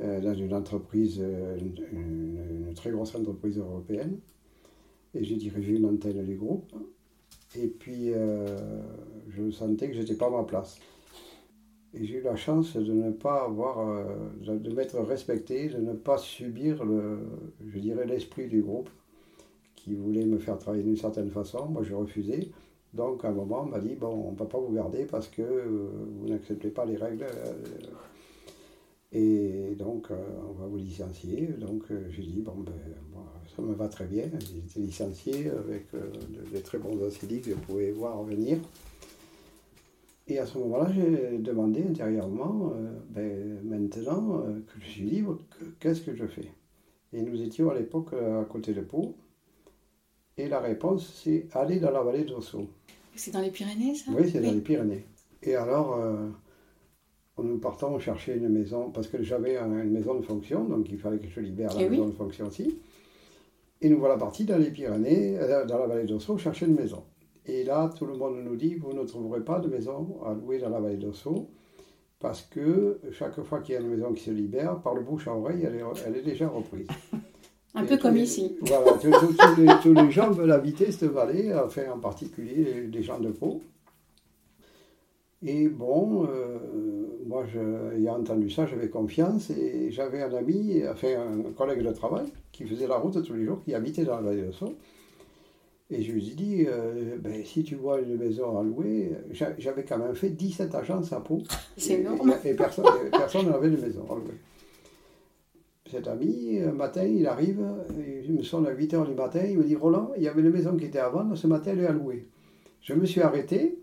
euh, 0.00 0.20
dans 0.20 0.34
une 0.34 0.52
entreprise, 0.54 1.18
euh, 1.20 1.58
une, 1.58 2.68
une- 2.68 2.74
très 2.74 2.90
grosse 2.90 3.14
entreprise 3.14 3.56
européenne, 3.58 4.18
et 5.14 5.24
j'ai 5.24 5.36
dirigé 5.36 5.76
une 5.76 5.86
antenne 5.86 6.24
du 6.24 6.36
groupe. 6.36 6.72
Et 7.56 7.68
puis, 7.68 8.12
euh, 8.12 8.46
je 9.30 9.50
sentais 9.50 9.88
que 9.88 9.94
j'étais 9.94 10.16
pas 10.16 10.26
à 10.26 10.30
ma 10.30 10.44
place. 10.44 10.78
Et 11.94 12.04
j'ai 12.04 12.18
eu 12.18 12.22
la 12.22 12.36
chance 12.36 12.76
de 12.76 12.92
ne 12.92 13.10
pas 13.10 13.44
avoir, 13.44 13.78
euh, 13.88 14.04
de, 14.42 14.58
de 14.58 14.74
m'être 14.74 14.98
respecté, 15.00 15.68
de 15.68 15.78
ne 15.78 15.94
pas 15.94 16.18
subir 16.18 16.84
le, 16.84 17.18
je 17.66 17.78
dirais, 17.78 18.06
l'esprit 18.06 18.46
du 18.48 18.60
groupe 18.62 18.90
qui 19.86 19.94
voulait 19.94 20.26
me 20.26 20.38
faire 20.38 20.58
travailler 20.58 20.82
d'une 20.82 20.96
certaine 20.96 21.30
façon. 21.30 21.66
Moi, 21.66 21.82
je 21.84 21.94
refusais. 21.94 22.48
Donc 22.92 23.24
à 23.24 23.28
un 23.28 23.32
moment, 23.32 23.62
on 23.62 23.66
m'a 23.66 23.78
dit, 23.78 23.94
bon, 23.94 24.28
on 24.28 24.32
ne 24.32 24.36
peut 24.36 24.46
pas 24.46 24.58
vous 24.58 24.72
garder 24.72 25.04
parce 25.04 25.28
que 25.28 25.42
vous 25.42 26.28
n'acceptez 26.28 26.70
pas 26.70 26.84
les 26.84 26.96
règles. 26.96 27.26
et 29.12 29.74
donc, 29.78 30.08
on 30.10 30.52
va 30.52 30.66
vous 30.66 30.78
licencier. 30.78 31.48
Donc 31.58 31.84
j'ai 32.10 32.22
dit, 32.22 32.40
bon, 32.40 32.64
ben, 32.64 32.72
ça 33.54 33.62
me 33.62 33.74
va 33.74 33.88
très 33.88 34.06
bien. 34.06 34.24
J'ai 34.40 34.58
été 34.58 34.80
licencié 34.80 35.50
avec 35.50 35.86
des 36.52 36.60
très 36.62 36.78
bons 36.78 37.00
acidiques 37.06 37.44
que 37.44 37.50
je 37.50 37.56
pouvais 37.56 37.92
voir 37.92 38.22
venir. 38.24 38.58
Et 40.28 40.40
à 40.40 40.46
ce 40.46 40.58
moment-là, 40.58 40.90
j'ai 40.92 41.38
demandé 41.38 41.84
intérieurement, 41.88 42.72
ben, 43.10 43.60
maintenant 43.62 44.42
que 44.66 44.80
je 44.80 44.88
suis 44.88 45.04
libre, 45.04 45.38
qu'est-ce 45.78 46.00
que 46.00 46.16
je 46.16 46.26
fais? 46.26 46.50
Et 47.12 47.22
nous 47.22 47.40
étions 47.42 47.70
à 47.70 47.74
l'époque 47.74 48.12
à 48.14 48.44
côté 48.44 48.72
de 48.72 48.80
Pau. 48.80 49.14
Et 50.38 50.48
la 50.48 50.60
réponse, 50.60 51.22
c'est 51.24 51.46
aller 51.54 51.80
dans 51.80 51.90
la 51.90 52.02
vallée 52.02 52.24
d'Osso. 52.24 52.66
C'est 53.14 53.30
dans 53.30 53.40
les 53.40 53.50
Pyrénées, 53.50 53.94
ça? 53.94 54.10
Oui, 54.14 54.28
c'est 54.30 54.40
dans 54.40 54.52
les 54.52 54.60
Pyrénées. 54.60 55.06
Et 55.42 55.54
alors, 55.54 55.94
euh, 55.94 56.28
nous 57.42 57.56
partons 57.56 57.98
chercher 57.98 58.36
une 58.36 58.50
maison, 58.50 58.90
parce 58.90 59.08
que 59.08 59.22
j'avais 59.22 59.56
une 59.56 59.92
maison 59.92 60.14
de 60.14 60.20
fonction, 60.20 60.64
donc 60.64 60.88
il 60.90 60.98
fallait 60.98 61.18
que 61.18 61.28
je 61.28 61.40
libère 61.40 61.74
la 61.74 61.84
eh 61.84 61.88
maison 61.88 62.08
de 62.08 62.12
fonction 62.12 62.48
aussi. 62.48 62.78
Et 63.80 63.88
nous 63.88 63.98
voilà 63.98 64.18
partis 64.18 64.44
dans 64.44 64.58
les 64.58 64.70
Pyrénées, 64.70 65.38
euh, 65.38 65.64
dans 65.64 65.78
la 65.78 65.86
vallée 65.86 66.04
d'Osso, 66.04 66.36
chercher 66.36 66.66
une 66.66 66.74
maison. 66.74 67.02
Et 67.46 67.64
là, 67.64 67.90
tout 67.96 68.04
le 68.04 68.14
monde 68.14 68.36
nous 68.44 68.56
dit, 68.56 68.74
vous 68.74 68.92
ne 68.92 69.04
trouverez 69.04 69.42
pas 69.42 69.58
de 69.60 69.68
maison 69.68 70.18
à 70.26 70.34
louer 70.34 70.58
dans 70.58 70.68
la 70.68 70.80
vallée 70.80 70.98
d'Osso, 70.98 71.48
parce 72.20 72.42
que 72.42 73.00
chaque 73.10 73.40
fois 73.42 73.60
qu'il 73.60 73.74
y 73.74 73.78
a 73.78 73.80
une 73.80 73.88
maison 73.88 74.12
qui 74.12 74.24
se 74.24 74.30
libère, 74.30 74.82
par 74.82 74.94
le 74.94 75.00
bouche 75.00 75.28
à 75.28 75.34
oreille, 75.34 75.62
elle 75.64 75.76
est, 75.76 75.84
elle 76.06 76.16
est 76.16 76.22
déjà 76.22 76.46
reprise. 76.46 76.88
Un 77.76 77.84
peu 77.84 77.98
comme 77.98 78.16
ici. 78.16 78.56
Voilà, 78.62 78.92
tous, 79.82 79.92
les, 79.92 80.10
gens 80.10 80.30
veulent 80.30 80.52
habiter 80.52 80.90
cette 80.90 81.10
vallée, 81.10 81.52
enfin 81.54 81.82
en 81.94 81.98
particulier 81.98 82.88
les, 82.90 83.02
gens 83.02 83.20
de 83.20 83.30
Pau. 83.30 83.60
Et 85.44 85.68
bon, 85.68 86.26
euh, 86.26 86.58
moi, 87.26 87.44
je, 87.46 87.94
ayant 87.96 88.18
entendu 88.18 88.48
ça, 88.48 88.64
j'avais 88.64 88.88
confiance 88.88 89.50
et 89.50 89.90
j'avais 89.90 90.22
un 90.22 90.32
ami, 90.32 90.82
enfin 90.90 91.08
un 91.46 91.52
collègue 91.52 91.82
de 91.82 91.92
travail, 91.92 92.26
qui 92.50 92.64
faisait 92.64 92.86
la 92.86 92.96
route 92.96 93.22
tous 93.22 93.34
les 93.34 93.44
jours, 93.44 93.62
qui 93.62 93.74
habitait 93.74 94.04
dans 94.04 94.16
la 94.16 94.22
vallée 94.22 94.42
de 94.42 94.52
Sceaux. 94.52 94.74
Et 95.90 96.02
je 96.02 96.12
lui 96.12 96.30
ai 96.30 96.34
dit, 96.34 96.64
euh, 96.66 97.16
ben, 97.20 97.44
si 97.44 97.62
tu 97.62 97.76
vois 97.76 98.00
une 98.00 98.16
maison 98.16 98.58
à 98.58 98.62
louer, 98.62 99.12
j'avais 99.58 99.84
quand 99.84 99.98
même 99.98 100.14
fait 100.14 100.30
17 100.30 100.74
agences 100.74 101.12
à 101.12 101.20
Pau. 101.20 101.42
C'est 101.76 102.00
énorme. 102.00 102.34
Et, 102.42 102.54
personne 102.54 102.86
n'avait 103.50 103.70
de 103.70 103.76
maison 103.76 104.04
à 104.10 104.14
louer 104.14 104.40
cet 105.90 106.08
ami, 106.08 106.58
un 106.60 106.72
matin, 106.72 107.04
il 107.04 107.26
arrive, 107.26 107.64
il 108.26 108.32
me 108.32 108.42
sonne 108.42 108.66
à 108.66 108.70
8 108.70 108.94
h 108.94 109.06
du 109.06 109.14
matin, 109.14 109.40
il 109.44 109.58
me 109.58 109.64
dit 109.64 109.76
Roland, 109.76 110.12
il 110.16 110.22
y 110.22 110.28
avait 110.28 110.40
une 110.40 110.50
maison 110.50 110.76
qui 110.76 110.86
était 110.86 110.98
à 110.98 111.08
vendre, 111.08 111.36
ce 111.36 111.46
matin 111.46 111.72
elle 111.72 111.80
est 111.80 111.86
à 111.86 111.92
louer. 111.92 112.26
Je 112.80 112.94
me 112.94 113.04
suis 113.04 113.20
arrêté, 113.20 113.78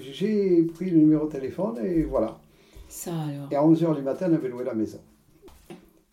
j'ai 0.00 0.62
pris 0.62 0.90
le 0.90 0.98
numéro 0.98 1.26
de 1.26 1.32
téléphone 1.32 1.78
et 1.84 2.02
voilà. 2.02 2.38
Ça 2.88 3.12
alors. 3.12 3.48
Et 3.50 3.56
à 3.56 3.64
11 3.64 3.82
h 3.82 3.96
du 3.96 4.02
matin, 4.02 4.28
on 4.30 4.34
avait 4.34 4.48
loué 4.48 4.64
la 4.64 4.74
maison. 4.74 5.00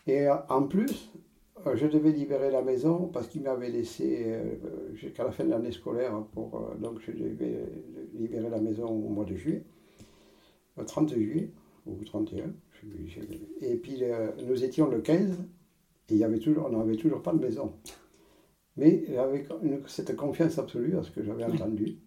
Et 0.08 0.28
euh, 0.28 0.36
en 0.50 0.64
plus, 0.64 1.12
euh, 1.66 1.76
je 1.76 1.88
devais 1.88 2.12
libérer 2.12 2.52
la 2.52 2.62
maison 2.62 3.10
parce 3.12 3.28
qu'il 3.28 3.42
m'avait 3.42 3.70
laissé 3.70 4.24
euh, 4.28 4.56
jusqu'à 4.94 5.24
la 5.24 5.32
fin 5.32 5.44
de 5.44 5.50
l'année 5.50 5.72
scolaire. 5.72 6.14
Pour, 6.34 6.76
donc 6.80 7.00
je 7.00 7.12
devais 7.12 7.66
libérer 8.14 8.50
la 8.50 8.60
maison 8.60 8.88
au 8.88 9.10
mois 9.10 9.26
de 9.26 9.36
juillet, 9.36 9.64
le 10.78 10.86
30 10.86 11.14
juillet 11.14 11.50
ou 11.86 11.96
31. 12.04 12.54
Et 13.62 13.76
puis 13.76 14.04
nous 14.46 14.64
étions 14.64 14.90
le 14.90 15.00
15 15.02 15.38
et 16.10 16.14
il 16.14 16.18
y 16.18 16.24
avait 16.24 16.40
toujours, 16.40 16.68
on 16.72 16.78
n'avait 16.78 16.98
toujours 16.98 17.22
pas 17.22 17.34
de 17.34 17.40
maison. 17.40 17.74
Mais 18.78 19.06
avec 19.18 19.48
cette 19.88 20.16
confiance 20.16 20.58
absolue 20.58 20.98
à 20.98 21.04
ce 21.04 21.12
que 21.12 21.24
j'avais 21.24 21.46
entendu. 21.46 21.98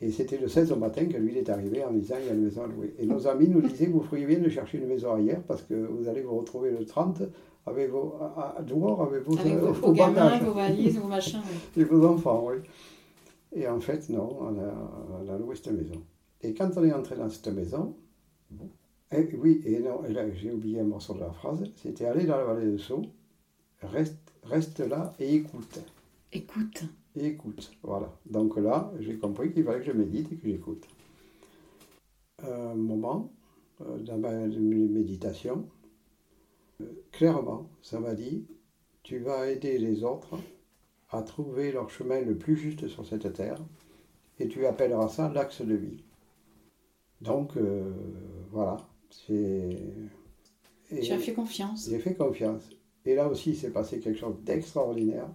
Et 0.00 0.10
c'était 0.10 0.38
le 0.38 0.48
16 0.48 0.72
au 0.72 0.76
matin 0.76 1.04
que 1.04 1.18
lui 1.18 1.36
est 1.36 1.50
arrivé 1.50 1.84
en 1.84 1.92
disant 1.92 2.16
il 2.20 2.26
y 2.26 2.30
a 2.30 2.32
une 2.32 2.44
maison 2.44 2.62
à 2.64 2.66
louer. 2.66 2.94
Et 2.98 3.06
nos 3.06 3.28
amis 3.28 3.48
nous 3.48 3.60
disaient 3.60 3.86
vous 3.86 4.00
feriez 4.00 4.26
bien 4.26 4.38
de 4.38 4.48
chercher 4.48 4.78
une 4.78 4.86
maison 4.86 5.14
ailleurs 5.14 5.42
parce 5.42 5.62
que 5.62 5.74
vous 5.74 6.08
allez 6.08 6.22
vous 6.22 6.38
retrouver 6.38 6.70
le 6.70 6.86
30 6.86 7.22
avec 7.66 7.90
vos, 7.90 8.14
à, 8.36 8.62
dehors 8.66 9.02
avec 9.02 9.22
vos, 9.22 9.38
avec 9.38 9.58
vos, 9.58 9.72
vos 9.72 9.92
gamins, 9.92 10.38
vos 10.38 10.52
valises, 10.52 10.98
vos 10.98 11.08
machins. 11.08 11.42
Et 11.76 11.84
vos 11.84 12.04
enfants, 12.06 12.46
oui. 12.48 12.56
Et 13.52 13.68
en 13.68 13.80
fait, 13.80 14.08
non, 14.08 14.38
on 14.40 14.58
a, 14.58 15.22
on 15.22 15.28
a 15.28 15.36
loué 15.36 15.54
cette 15.54 15.72
maison. 15.72 16.02
Et 16.40 16.54
quand 16.54 16.70
on 16.76 16.84
est 16.84 16.92
entré 16.92 17.16
dans 17.16 17.28
cette 17.28 17.48
maison, 17.48 17.94
bon, 18.50 18.70
eh 19.12 19.28
oui, 19.36 19.60
et 19.64 19.80
non, 19.80 20.02
là 20.02 20.30
j'ai 20.34 20.52
oublié 20.52 20.80
un 20.80 20.84
morceau 20.84 21.14
de 21.14 21.20
la 21.20 21.32
phrase, 21.32 21.64
c'était 21.76 22.06
aller 22.06 22.26
dans 22.26 22.36
la 22.36 22.44
vallée 22.44 22.70
de 22.70 22.78
Sceaux, 22.78 23.02
reste, 23.82 24.32
reste 24.44 24.80
là 24.80 25.12
et 25.18 25.34
écoute. 25.34 25.80
Écoute. 26.32 26.84
écoute, 27.16 27.72
voilà. 27.82 28.12
Donc 28.26 28.56
là, 28.56 28.92
j'ai 29.00 29.16
compris 29.18 29.52
qu'il 29.52 29.64
fallait 29.64 29.80
que 29.80 29.86
je 29.86 29.92
médite 29.92 30.30
et 30.32 30.36
que 30.36 30.48
j'écoute. 30.48 30.86
Un 32.44 32.74
moment, 32.74 33.32
euh, 33.80 33.98
dans 33.98 34.18
ma 34.18 34.32
méditation, 34.32 35.68
euh, 36.80 36.84
clairement, 37.10 37.68
ça 37.82 37.98
m'a 37.98 38.14
dit, 38.14 38.46
tu 39.02 39.18
vas 39.18 39.50
aider 39.50 39.78
les 39.78 40.04
autres 40.04 40.38
à 41.10 41.22
trouver 41.22 41.72
leur 41.72 41.90
chemin 41.90 42.20
le 42.20 42.36
plus 42.36 42.56
juste 42.56 42.86
sur 42.88 43.04
cette 43.04 43.32
terre, 43.32 43.58
et 44.38 44.48
tu 44.48 44.64
appelleras 44.66 45.08
ça 45.08 45.28
l'axe 45.28 45.62
de 45.62 45.74
vie. 45.74 46.04
Donc, 47.20 47.56
euh, 47.56 47.92
voilà, 48.52 48.88
tu 49.10 51.12
as 51.12 51.18
fait 51.18 51.32
confiance. 51.32 51.88
J'ai 51.90 51.98
fait 51.98 52.14
confiance. 52.14 52.62
Et 53.04 53.14
là 53.14 53.28
aussi, 53.28 53.50
il 53.50 53.56
s'est 53.56 53.70
passé 53.70 54.00
quelque 54.00 54.18
chose 54.18 54.36
d'extraordinaire. 54.42 55.28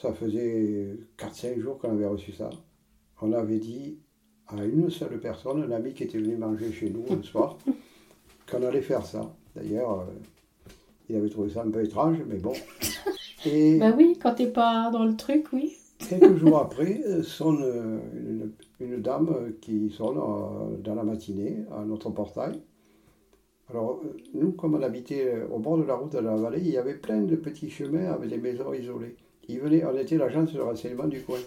Ça 0.00 0.12
faisait 0.12 0.96
4-5 1.18 1.60
jours 1.60 1.78
qu'on 1.78 1.90
avait 1.90 2.06
reçu 2.06 2.32
ça. 2.32 2.50
On 3.20 3.32
avait 3.32 3.58
dit 3.58 3.98
à 4.48 4.64
une 4.64 4.90
seule 4.90 5.20
personne, 5.20 5.62
un 5.62 5.70
ami 5.70 5.94
qui 5.94 6.04
était 6.04 6.18
venu 6.18 6.36
manger 6.36 6.72
chez 6.72 6.90
nous 6.90 7.04
le 7.14 7.22
soir, 7.22 7.56
qu'on 8.50 8.62
allait 8.62 8.82
faire 8.82 9.06
ça. 9.06 9.34
D'ailleurs, 9.56 10.00
euh, 10.00 10.04
il 11.08 11.16
avait 11.16 11.30
trouvé 11.30 11.50
ça 11.50 11.62
un 11.62 11.70
peu 11.70 11.82
étrange, 11.82 12.18
mais 12.26 12.38
bon. 12.38 12.52
Et 13.46 13.78
bah 13.78 13.94
oui, 13.96 14.18
quand 14.20 14.34
t'es 14.34 14.46
pas 14.46 14.90
dans 14.90 15.04
le 15.04 15.16
truc, 15.16 15.46
oui. 15.52 15.76
Quelques 16.08 16.36
jours 16.36 16.58
après, 16.58 17.00
euh, 17.06 17.22
sonne 17.22 17.62
euh, 17.62 18.46
une, 18.80 19.00
dame 19.00 19.28
euh, 19.30 19.50
qui 19.60 19.90
sonne 19.90 20.18
dans 20.82 20.94
la 20.94 21.02
matinée 21.02 21.64
à 21.72 21.84
notre 21.84 22.10
portail. 22.10 22.60
Alors, 23.70 24.02
nous, 24.34 24.52
comme 24.52 24.74
on 24.74 24.82
habitait 24.82 25.42
au 25.50 25.58
bord 25.58 25.78
de 25.78 25.84
la 25.84 25.94
route 25.94 26.12
de 26.12 26.18
la 26.18 26.36
vallée, 26.36 26.60
il 26.60 26.70
y 26.70 26.76
avait 26.76 26.94
plein 26.94 27.22
de 27.22 27.36
petits 27.36 27.70
chemins 27.70 28.12
avec 28.12 28.28
des 28.28 28.36
maisons 28.36 28.74
isolées. 28.74 29.16
Ils 29.48 29.58
venaient, 29.58 29.84
on 29.84 29.96
était 29.96 30.18
l'agence 30.18 30.52
de 30.52 30.60
renseignement 30.60 31.06
du 31.06 31.22
coin 31.22 31.38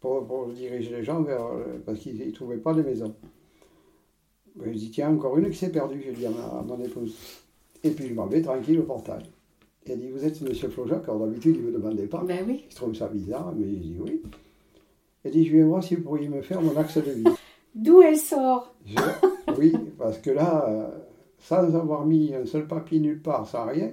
pour, 0.00 0.46
diriger 0.54 0.90
les 0.90 1.02
gens 1.02 1.22
vers. 1.22 1.44
parce 1.84 1.98
qu'ils 1.98 2.24
ne 2.24 2.30
trouvaient 2.30 2.58
pas 2.58 2.74
de 2.74 2.82
maison. 2.82 3.14
Je 4.64 4.70
dis, 4.70 4.90
tiens, 4.90 5.10
encore 5.10 5.36
une 5.38 5.50
qui 5.50 5.56
s'est 5.56 5.72
perdue, 5.72 6.00
j'ai 6.04 6.12
dit 6.12 6.26
à, 6.26 6.62
mon 6.64 6.78
épouse. 6.80 7.16
Et 7.82 7.90
puis 7.90 8.08
je 8.08 8.14
m'en 8.14 8.26
vais 8.26 8.42
tranquille 8.42 8.78
au 8.78 8.84
portail. 8.84 9.24
Elle 9.88 9.98
dit, 9.98 10.10
vous 10.10 10.24
êtes 10.24 10.40
M. 10.42 10.52
Flojac 10.70 11.08
Alors 11.08 11.26
d'habitude, 11.26 11.56
il 11.56 11.62
ne 11.62 11.70
me 11.70 11.78
demandait 11.78 12.06
pas. 12.06 12.22
Ben 12.24 12.44
oui. 12.46 12.64
Il 12.70 12.74
trouve 12.74 12.94
ça 12.94 13.08
bizarre, 13.08 13.52
mais 13.56 13.66
il 13.66 13.80
dit 13.80 13.96
oui. 14.00 14.22
Elle 15.24 15.32
dit, 15.32 15.44
je 15.44 15.56
vais 15.56 15.62
voir 15.62 15.82
si 15.82 15.96
vous 15.96 16.02
pourriez 16.02 16.28
me 16.28 16.42
faire 16.42 16.60
mon 16.62 16.76
axe 16.76 16.98
de 16.98 17.10
vie. 17.10 17.24
D'où 17.74 18.02
elle 18.02 18.16
sort 18.16 18.74
Oui, 19.58 19.72
parce 19.98 20.18
que 20.18 20.30
là, 20.30 20.66
euh, 20.68 20.88
sans 21.38 21.74
avoir 21.74 22.04
mis 22.06 22.34
un 22.34 22.44
seul 22.46 22.66
papier 22.66 23.00
nulle 23.00 23.20
part, 23.20 23.46
sans 23.46 23.66
rien, 23.66 23.90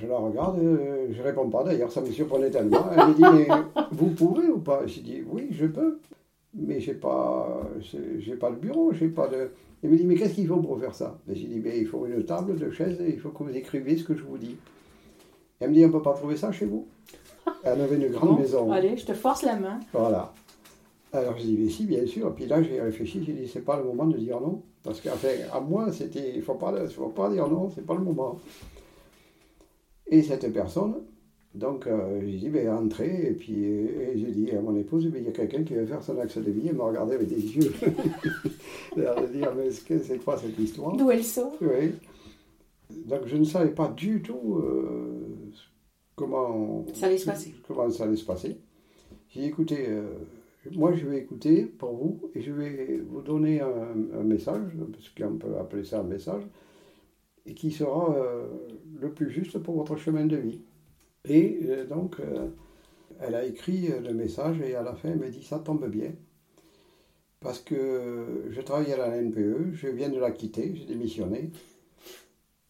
je, 0.00 0.06
la 0.06 0.16
regarde, 0.16 0.58
euh, 0.58 1.08
je 1.10 1.18
ne 1.18 1.22
réponds 1.22 1.48
pas 1.48 1.64
d'ailleurs, 1.64 1.92
ça 1.92 2.00
me 2.00 2.10
surprenait 2.10 2.50
tellement. 2.50 2.86
Elle 2.92 3.08
me 3.08 3.14
dit, 3.14 3.22
mais 3.22 3.48
vous 3.92 4.10
pouvez 4.10 4.48
ou 4.48 4.58
pas? 4.58 4.86
J'ai 4.86 5.02
dit, 5.02 5.22
oui, 5.28 5.48
je 5.50 5.66
peux, 5.66 5.98
mais 6.54 6.80
je 6.80 6.92
n'ai 6.92 6.98
pas, 6.98 7.62
pas 8.40 8.50
le 8.50 8.56
bureau, 8.56 8.92
j'ai 8.92 9.08
pas 9.08 9.28
de... 9.28 9.50
Il 9.82 9.90
me 9.90 9.96
dit, 9.96 10.04
mais 10.04 10.14
qu'est-ce 10.14 10.34
qu'il 10.34 10.46
faut 10.46 10.56
pour 10.56 10.80
faire 10.80 10.94
ça? 10.94 11.18
J'ai 11.28 11.46
dit, 11.46 11.60
ben, 11.60 11.72
il 11.76 11.86
faut 11.86 12.06
une 12.06 12.24
table, 12.24 12.56
deux 12.56 12.70
chaises, 12.70 13.00
et 13.00 13.10
il 13.10 13.18
faut 13.18 13.30
que 13.30 13.42
vous 13.44 13.54
écriviez 13.54 13.96
ce 13.96 14.04
que 14.04 14.14
je 14.14 14.22
vous 14.22 14.38
dis. 14.38 14.56
Elle 15.60 15.70
me 15.70 15.74
dit, 15.74 15.84
on 15.84 15.88
ne 15.88 15.92
peut 15.92 16.02
pas 16.02 16.14
trouver 16.14 16.36
ça 16.36 16.50
chez 16.52 16.66
vous? 16.66 16.86
Elle 17.62 17.80
avait 17.80 17.96
une 17.96 18.08
grande 18.08 18.38
maison. 18.40 18.72
Allez, 18.72 18.96
je 18.96 19.06
te 19.06 19.14
force 19.14 19.42
la 19.42 19.56
main. 19.56 19.80
Voilà. 19.92 20.32
Alors 21.12 21.36
j'ai 21.38 21.44
dit, 21.44 21.56
mais 21.58 21.68
si, 21.70 21.84
bien 21.84 22.04
sûr. 22.06 22.28
Et 22.28 22.32
puis 22.32 22.46
là, 22.46 22.62
j'ai 22.62 22.80
réfléchi, 22.80 23.22
j'ai 23.24 23.32
dit, 23.32 23.48
c'est 23.48 23.64
pas 23.64 23.76
le 23.76 23.84
moment 23.84 24.06
de 24.06 24.16
dire 24.16 24.40
non. 24.40 24.62
Parce 24.82 25.00
qu'à 25.00 25.12
à 25.52 25.60
moi, 25.60 25.92
c'était, 25.92 26.30
il 26.30 26.38
ne 26.38 26.42
faut 26.42 26.54
pas, 26.54 26.86
faut 26.88 27.08
pas 27.08 27.30
dire 27.30 27.48
non, 27.48 27.70
c'est 27.70 27.86
pas 27.86 27.94
le 27.94 28.02
moment. 28.02 28.38
Et 30.06 30.22
cette 30.22 30.52
personne, 30.52 30.94
donc 31.56 31.86
euh, 31.86 32.20
j'ai 32.20 32.36
dit, 32.36 32.48
ben, 32.50 32.68
entrez, 32.68 33.28
et 33.28 33.32
puis 33.32 33.64
j'ai 34.14 34.30
dit 34.30 34.50
à 34.50 34.60
mon 34.60 34.76
épouse, 34.76 35.06
ben, 35.06 35.22
il 35.22 35.24
y 35.24 35.28
a 35.28 35.32
quelqu'un 35.32 35.64
qui 35.64 35.74
veut 35.74 35.86
faire 35.86 36.02
son 36.02 36.18
axe 36.18 36.36
de 36.36 36.50
vie, 36.50 36.68
elle 36.68 36.76
m'a 36.76 36.84
regardé 36.84 37.14
avec 37.14 37.28
des 37.28 37.40
yeux. 37.56 37.72
elle 38.96 39.06
a 39.06 39.26
dit, 39.26 39.40
mais 39.56 39.70
c'est 39.70 40.22
quoi 40.22 40.36
cette 40.36 40.58
histoire? 40.58 40.94
D'où 40.94 41.10
elle 41.10 41.24
sort? 41.24 41.56
Oui. 41.62 41.92
Donc 43.06 43.22
je 43.24 43.38
ne 43.38 43.44
savais 43.44 43.70
pas 43.70 43.88
du 43.88 44.20
tout 44.20 44.58
euh, 44.58 45.40
comment, 46.14 46.84
ça 46.92 47.06
allait 47.06 47.16
se 47.16 47.24
passer. 47.24 47.54
Comment 47.66 47.88
ça 47.88 48.04
allait 48.04 48.16
se 48.16 48.26
passer. 48.26 48.58
J'ai 49.30 49.40
dit, 49.40 49.46
écoutez, 49.46 49.86
euh, 49.88 50.02
moi 50.72 50.92
je 50.92 51.06
vais 51.06 51.16
écouter 51.16 51.62
pour 51.64 51.94
vous, 51.94 52.20
et 52.34 52.42
je 52.42 52.52
vais 52.52 53.00
vous 53.08 53.22
donner 53.22 53.62
un, 53.62 53.96
un 54.14 54.24
message, 54.24 54.72
parce 54.92 55.08
qu'on 55.08 55.38
peut 55.38 55.56
appeler 55.58 55.84
ça 55.84 56.00
un 56.00 56.04
message, 56.04 56.42
et 57.46 57.54
qui 57.54 57.70
sera 57.70 58.14
le 59.00 59.10
plus 59.10 59.30
juste 59.30 59.58
pour 59.58 59.76
votre 59.76 59.96
chemin 59.96 60.26
de 60.26 60.36
vie. 60.36 60.60
Et 61.28 61.60
euh, 61.64 61.86
donc, 61.86 62.20
euh, 62.20 62.48
elle 63.20 63.34
a 63.34 63.44
écrit 63.44 63.88
le 63.88 64.14
message 64.14 64.60
et 64.60 64.74
à 64.74 64.82
la 64.82 64.94
fin, 64.94 65.10
elle 65.10 65.18
m'a 65.18 65.28
dit 65.28 65.42
Ça 65.42 65.58
tombe 65.58 65.88
bien. 65.88 66.12
Parce 67.40 67.60
que 67.60 68.44
je 68.50 68.60
travaille 68.60 68.92
à 68.92 68.96
la 68.96 69.20
NPE, 69.20 69.72
je 69.72 69.88
viens 69.88 70.08
de 70.08 70.18
la 70.18 70.30
quitter, 70.30 70.74
j'ai 70.74 70.84
démissionné. 70.84 71.50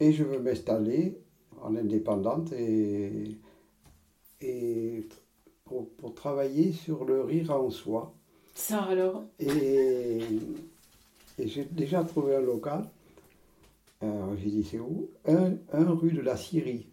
Et 0.01 0.13
je 0.13 0.25
veux 0.25 0.39
m'installer 0.39 1.19
en 1.63 1.75
indépendante 1.77 2.53
et, 2.53 3.39
et 4.41 5.07
pour, 5.65 5.89
pour, 5.91 6.15
travailler 6.15 6.73
sur 6.73 7.05
le 7.05 7.23
rire 7.23 7.51
en 7.53 7.71
soi. 7.71 8.13
Ça 8.55 8.83
alors? 8.83 9.25
Et, 9.41 10.21
et 11.39 11.49
j'ai 11.49 11.65
déjà 11.65 12.05
trouvé 12.05 12.37
un 12.37 12.41
local. 12.41 12.85
Alors 14.03 14.37
j'ai 14.37 14.51
dit 14.51 14.65
c'est 14.65 14.79
où? 14.79 15.09
Un, 15.27 15.55
un, 15.73 15.91
rue 15.95 16.13
de 16.13 16.21
la 16.21 16.37
Syrie. 16.37 16.87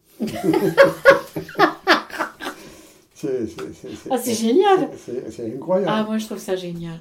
Ah, 4.10 4.17
c'est 4.17 4.34
génial 4.34 4.89
C'est 4.97 5.54
incroyable. 5.54 5.91
Ah, 5.93 6.04
moi 6.04 6.17
je 6.17 6.26
trouve 6.26 6.39
ça 6.39 6.56
génial. 6.56 6.99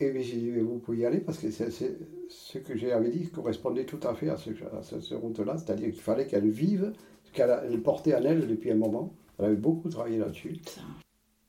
Et 0.00 0.22
j'ai 0.22 0.36
dit, 0.36 0.50
vous 0.60 0.78
pouvez 0.78 0.98
y 0.98 1.06
aller 1.06 1.18
parce 1.20 1.38
que 1.38 1.50
ce 1.50 2.58
que 2.58 2.76
j'avais 2.76 3.10
dit 3.10 3.28
correspondait 3.30 3.84
tout 3.84 4.00
à 4.02 4.14
fait 4.14 4.28
à, 4.28 4.36
ce, 4.36 4.50
à 4.50 4.82
cette 4.82 5.18
route-là, 5.18 5.56
c'est-à-dire 5.56 5.90
qu'il 5.92 6.00
fallait 6.00 6.26
qu'elle 6.26 6.48
vive, 6.48 6.92
qu'elle 7.32 7.80
portait 7.82 8.14
en 8.14 8.24
elle 8.24 8.46
depuis 8.46 8.72
un 8.72 8.76
moment. 8.76 9.12
Elle 9.38 9.46
avait 9.46 9.56
beaucoup 9.56 9.88
travaillé 9.88 10.18
là-dessus. 10.18 10.56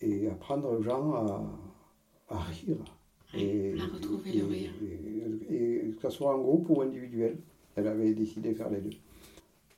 Et 0.02 0.28
apprendre 0.28 0.72
aux 0.72 0.82
gens 0.82 1.14
à, 1.14 1.44
à 2.30 2.40
rire. 2.40 2.78
et, 3.34 3.76
à 3.80 3.94
retrouver 3.96 4.32
le 4.34 4.46
rire. 4.46 4.72
Et, 5.50 5.92
que 5.96 6.02
ce 6.02 6.10
soit 6.10 6.36
en 6.36 6.40
groupe 6.40 6.70
ou 6.70 6.82
individuel. 6.82 7.38
Elle 7.76 7.88
avait 7.88 8.14
décidé 8.14 8.52
de 8.52 8.56
faire 8.56 8.70
les 8.70 8.80
deux. 8.80 8.92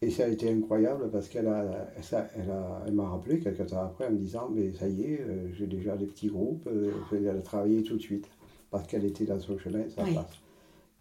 Et 0.01 0.11
ça 0.11 0.25
a 0.25 0.27
été 0.27 0.51
incroyable 0.51 1.09
parce 1.09 1.27
qu'elle 1.27 1.47
a, 1.47 1.87
ça, 2.01 2.29
elle 2.35 2.51
a, 2.51 2.83
elle 2.85 2.93
m'a 2.93 3.09
rappelé 3.09 3.39
quelques 3.39 3.65
temps 3.65 3.81
après 3.81 4.05
en 4.05 4.11
me 4.11 4.17
disant 4.17 4.47
Mais 4.53 4.71
ça 4.73 4.87
y 4.87 5.03
est, 5.03 5.21
euh, 5.21 5.51
j'ai 5.53 5.65
déjà 5.65 5.97
des 5.97 6.05
petits 6.05 6.27
groupes, 6.27 6.67
euh, 6.67 6.91
je 7.09 7.15
vais 7.15 7.27
aller 7.27 7.41
travailler 7.41 7.81
tout 7.81 7.97
de 7.97 8.01
suite 8.01 8.29
parce 8.69 8.85
qu'elle 8.85 9.05
était 9.05 9.25
dans 9.25 9.39
son 9.39 9.57
chemin, 9.57 9.89
ça 9.89 10.03
passe. 10.03 10.39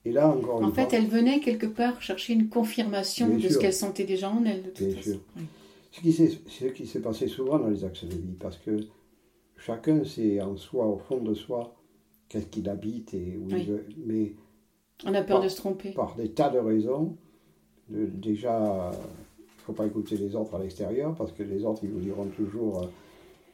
Et 0.07 0.13
là, 0.13 0.29
encore 0.29 0.63
En 0.63 0.71
fait, 0.71 0.93
elle 0.93 1.09
venait 1.09 1.41
quelque 1.41 1.67
part 1.67 2.01
chercher 2.01 2.33
une 2.33 2.49
confirmation 2.49 3.37
de 3.37 3.49
ce 3.49 3.59
qu'elle 3.59 3.75
sentait 3.75 4.05
déjà 4.05 4.31
en 4.31 4.45
elle, 4.45 4.63
de 4.63 4.71
toute 4.71 4.87
Bien 4.87 5.03
Sûr. 5.03 5.21
Ce 5.91 6.01
qui 6.01 6.13
ce 6.13 6.65
qui 6.67 6.87
s'est 6.87 7.01
passé 7.01 7.27
souvent 7.27 7.59
dans 7.59 7.69
les 7.69 7.85
axes 7.85 8.05
de 8.05 8.15
vie, 8.15 8.37
parce 8.39 8.57
que 8.57 8.79
chacun 9.59 10.05
sait 10.05 10.41
en 10.41 10.57
soi, 10.57 10.87
au 10.87 10.99
fond 10.99 11.19
de 11.19 11.35
soi, 11.35 11.75
qu'est-ce 12.29 12.47
qu'il 12.47 12.69
habite 12.69 13.13
et 13.15 13.37
où 13.37 13.49
il 13.51 13.65
veut. 13.65 13.87
Mais 14.07 14.35
on 15.05 15.13
a 15.13 15.23
peur 15.23 15.41
de 15.43 15.49
se 15.49 15.57
tromper. 15.57 15.91
Par 15.91 16.17
des 16.17 16.31
tas 16.31 16.49
de 16.49 16.59
raisons. 16.59 17.17
De, 17.89 18.07
déjà, 18.07 18.91
il 18.93 19.61
ne 19.61 19.65
faut 19.65 19.73
pas 19.73 19.87
écouter 19.87 20.17
les 20.17 20.35
autres 20.35 20.55
à 20.55 20.59
l'extérieur, 20.59 21.15
parce 21.15 21.33
que 21.33 21.43
les 21.43 21.65
autres, 21.65 21.81
ils 21.85 21.91
vous 21.91 22.01
diront 22.01 22.27
toujours 22.27 22.83
euh, 22.83 22.87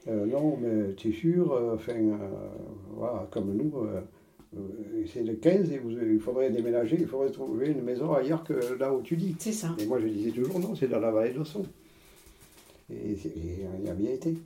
euh, 0.09 0.27
non, 0.27 0.59
mais 0.61 0.95
tu 0.95 1.11
es 1.11 1.13
sûr, 1.13 1.53
euh, 1.53 1.75
enfin, 1.75 1.95
voilà, 2.97 3.29
comme 3.31 3.55
nous, 3.55 3.73
c'est 5.13 5.23
le 5.23 5.35
15 5.35 5.73
et 5.73 5.81
il 6.13 6.21
faudrait 6.21 6.51
déménager, 6.51 6.97
il 6.99 7.07
faudrait 7.07 7.31
trouver 7.31 7.69
une 7.69 7.83
maison 7.83 8.13
ailleurs 8.13 8.45
que 8.45 8.77
là 8.79 8.93
où 8.93 9.01
tu 9.01 9.17
dis. 9.17 9.37
C'est 9.39 9.53
ça. 9.53 9.75
Et 9.79 9.87
moi, 9.87 9.99
je 10.01 10.09
disais 10.09 10.31
toujours 10.31 10.59
non, 10.59 10.75
c'est 10.75 10.89
dans 10.89 11.01
la 11.01 11.11
vallée 11.11 11.33
d'Osson. 11.33 11.65
Et, 12.91 13.17
il 13.25 13.87
y 13.87 13.89
a 13.89 13.95
bien 13.95 14.11
été. 14.11 14.37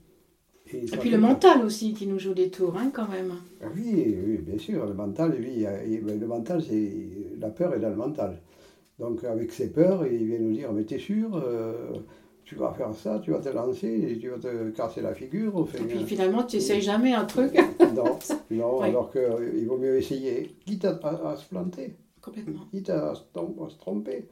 Et, 0.72 0.84
puis 0.98 1.10
le 1.10 1.18
mental 1.18 1.64
aussi 1.64 1.94
qui 1.94 2.06
nous 2.06 2.18
joue 2.18 2.34
des 2.34 2.48
tours, 2.48 2.76
hein, 2.76 2.90
quand 2.92 3.08
même. 3.08 3.32
Ah 3.62 3.66
oui, 3.74 4.16
oui, 4.26 4.38
bien 4.38 4.58
sûr, 4.58 4.84
le 4.84 4.94
mental, 4.94 5.34
oui, 5.38 5.64
le 6.04 6.26
mental, 6.26 6.62
c'est 6.62 6.92
la 7.40 7.48
peur 7.48 7.74
est 7.74 7.80
dans 7.80 7.90
le 7.90 7.96
mental. 7.96 8.38
Donc 8.98 9.24
avec 9.24 9.52
ses 9.52 9.72
peurs, 9.72 10.06
il 10.06 10.26
vient 10.26 10.38
nous 10.38 10.52
dire, 10.52 10.72
mais 10.72 10.84
t'es 10.84 10.98
sûr 10.98 11.42
tu 12.46 12.54
vas 12.54 12.72
faire 12.72 12.94
ça, 12.94 13.20
tu 13.22 13.32
vas 13.32 13.40
te 13.40 13.48
lancer 13.48 14.16
tu 14.20 14.28
vas 14.28 14.38
te 14.38 14.70
casser 14.70 15.02
la 15.02 15.12
figure. 15.12 15.66
et 15.74 15.82
puis 15.82 16.04
finalement, 16.04 16.44
tu 16.44 16.56
n'essayes 16.56 16.80
jamais 16.80 17.12
un 17.12 17.24
truc. 17.24 17.52
non, 17.94 18.18
non 18.50 18.80
alors 18.80 19.10
qu'il 19.10 19.66
vaut 19.66 19.76
mieux 19.76 19.98
essayer, 19.98 20.56
quitte 20.64 20.84
à, 20.84 21.36
se 21.36 21.48
planter. 21.48 21.96
Complètement. 22.22 22.60
Quitte 22.70 22.90
à, 22.90 23.14
se 23.16 23.76
tromper. 23.78 24.28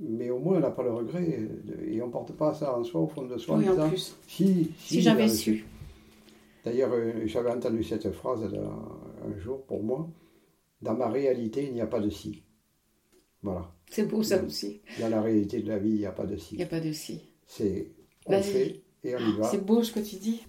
Mais 0.00 0.30
au 0.30 0.38
moins, 0.38 0.58
on 0.58 0.60
n'a 0.60 0.70
pas 0.70 0.84
le 0.84 0.92
regret 0.92 1.48
et 1.86 2.00
on 2.00 2.06
ne 2.06 2.12
porte 2.12 2.32
pas 2.32 2.54
ça 2.54 2.76
en 2.76 2.84
soi, 2.84 3.00
au 3.00 3.08
fond 3.08 3.22
de 3.22 3.36
soi. 3.36 3.56
Oui, 3.56 3.68
en, 3.68 3.88
plus. 3.88 4.16
Si, 4.28 4.70
si, 4.78 5.00
j'avais 5.00 5.28
su. 5.28 5.66
D'ailleurs, 6.64 6.90
euh, 6.92 7.26
j'avais 7.26 7.50
entendu 7.50 7.82
cette 7.82 8.10
phrase 8.12 8.44
un 8.44 9.38
jour 9.38 9.62
pour 9.64 9.82
moi. 9.82 10.08
Dans 10.82 10.94
ma 10.94 11.08
réalité, 11.08 11.64
il 11.66 11.74
n'y 11.74 11.80
a 11.80 11.86
pas 11.86 12.00
de 12.00 12.10
si. 12.10 12.43
Voilà. 13.44 13.70
C'est 13.90 14.08
beau 14.08 14.22
ça 14.22 14.42
aussi. 14.42 14.80
Dans 14.98 15.10
la 15.10 15.20
réalité 15.20 15.60
de 15.60 15.68
la 15.68 15.78
vie, 15.78 15.90
il 15.90 15.98
n'y 15.98 16.06
a 16.06 16.12
pas 16.12 16.24
de 16.24 16.36
si. 16.36 16.54
Il 16.54 16.58
n'y 16.58 16.64
a 16.64 16.66
pas 16.66 16.80
de 16.80 16.90
si. 16.90 17.20
C'est 17.46 17.92
on 18.26 18.42
fait 18.42 18.80
et 19.04 19.14
on 19.14 19.18
y 19.18 19.36
va. 19.36 19.44
C'est 19.44 19.64
beau 19.64 19.82
ce 19.82 19.92
que 19.92 20.00
tu 20.00 20.16
dis. 20.16 20.42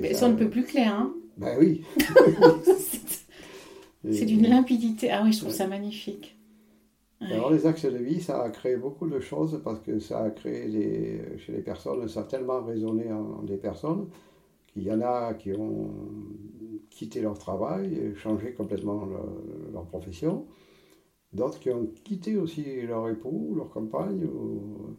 Mais 0.00 0.14
ça, 0.14 0.28
ne 0.28 0.36
peut 0.36 0.48
plus 0.48 0.64
clair, 0.64 0.94
hein 0.94 1.14
Ben 1.36 1.58
oui. 1.58 1.82
c'est 4.10 4.24
d'une 4.24 4.46
limpidité. 4.46 5.10
Ah 5.10 5.22
oui, 5.24 5.32
je 5.32 5.40
trouve 5.40 5.52
ça 5.52 5.66
magnifique. 5.66 6.38
Alors 7.20 7.50
les 7.50 7.66
axes 7.66 7.84
de 7.84 7.98
vie, 7.98 8.20
ça 8.20 8.42
a 8.42 8.50
créé 8.50 8.76
beaucoup 8.76 9.08
de 9.08 9.20
choses 9.20 9.60
parce 9.64 9.80
que 9.80 9.98
ça 9.98 10.22
a 10.22 10.30
créé 10.30 10.68
des, 10.68 11.38
chez 11.38 11.52
les 11.52 11.62
personnes, 11.62 12.06
ça 12.08 12.20
a 12.20 12.24
tellement 12.24 12.62
résonné 12.62 13.10
en, 13.10 13.42
des 13.42 13.56
personnes 13.56 14.06
qu'il 14.66 14.84
y 14.84 14.92
en 14.92 15.00
a 15.00 15.34
qui 15.34 15.52
ont 15.52 15.90
quitté 16.90 17.20
leur 17.20 17.38
travail, 17.38 18.12
changé 18.16 18.52
complètement 18.52 19.08
leur 19.72 19.86
profession 19.86 20.46
d'autres 21.32 21.58
qui 21.58 21.70
ont 21.70 21.88
quitté 22.04 22.36
aussi 22.36 22.82
leur 22.82 23.08
époux, 23.08 23.54
leur 23.56 23.70
compagne. 23.70 24.24
Ou... 24.24 24.96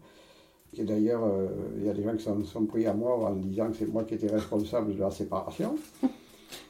Et 0.78 0.84
d'ailleurs, 0.84 1.24
euh, 1.24 1.48
il 1.78 1.86
y 1.86 1.90
a 1.90 1.94
des 1.94 2.04
gens 2.04 2.16
qui 2.16 2.24
s'en 2.24 2.44
sont 2.44 2.66
pris 2.66 2.86
à 2.86 2.94
moi 2.94 3.16
en 3.18 3.36
disant 3.36 3.70
que 3.70 3.78
c'est 3.78 3.88
moi 3.88 4.04
qui 4.04 4.16
étais 4.16 4.28
responsable 4.28 4.96
de 4.96 5.00
la 5.00 5.12
séparation. 5.12 5.76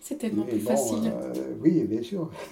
c'est 0.01 0.17
tellement 0.17 0.43
plus 0.43 0.59
facile. 0.59 1.11
Euh, 1.11 1.53
oui, 1.61 1.83
bien 1.83 2.01
sûr. 2.01 2.29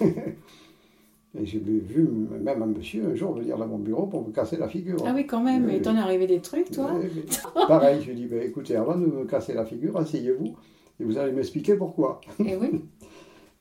Et 1.38 1.44
j'ai 1.44 1.58
vu 1.58 2.08
même 2.42 2.62
un 2.62 2.66
monsieur 2.66 3.10
un 3.10 3.14
jour 3.14 3.34
venir 3.34 3.58
dans 3.58 3.66
mon 3.66 3.78
bureau 3.78 4.06
pour 4.06 4.26
me 4.26 4.32
casser 4.32 4.56
la 4.56 4.68
figure. 4.68 4.96
Ah 5.04 5.12
oui, 5.14 5.26
quand 5.26 5.42
même. 5.42 5.68
Et 5.68 5.82
t'en 5.82 5.94
es 5.94 5.98
arrivé 5.98 6.26
des 6.26 6.40
trucs, 6.40 6.70
toi 6.70 6.92
Pareil, 7.68 8.00
je 8.00 8.06
lui 8.06 8.12
ai 8.12 8.14
dit, 8.14 8.26
bah, 8.26 8.42
écoutez, 8.42 8.76
avant 8.76 8.96
de 8.96 9.04
me 9.04 9.24
casser 9.26 9.52
la 9.52 9.66
figure, 9.66 9.96
asseyez-vous 9.98 10.56
et 10.98 11.04
vous 11.04 11.18
allez 11.18 11.32
m'expliquer 11.32 11.76
pourquoi. 11.76 12.20
Et 12.38 12.52
eh 12.52 12.56
oui. 12.56 12.82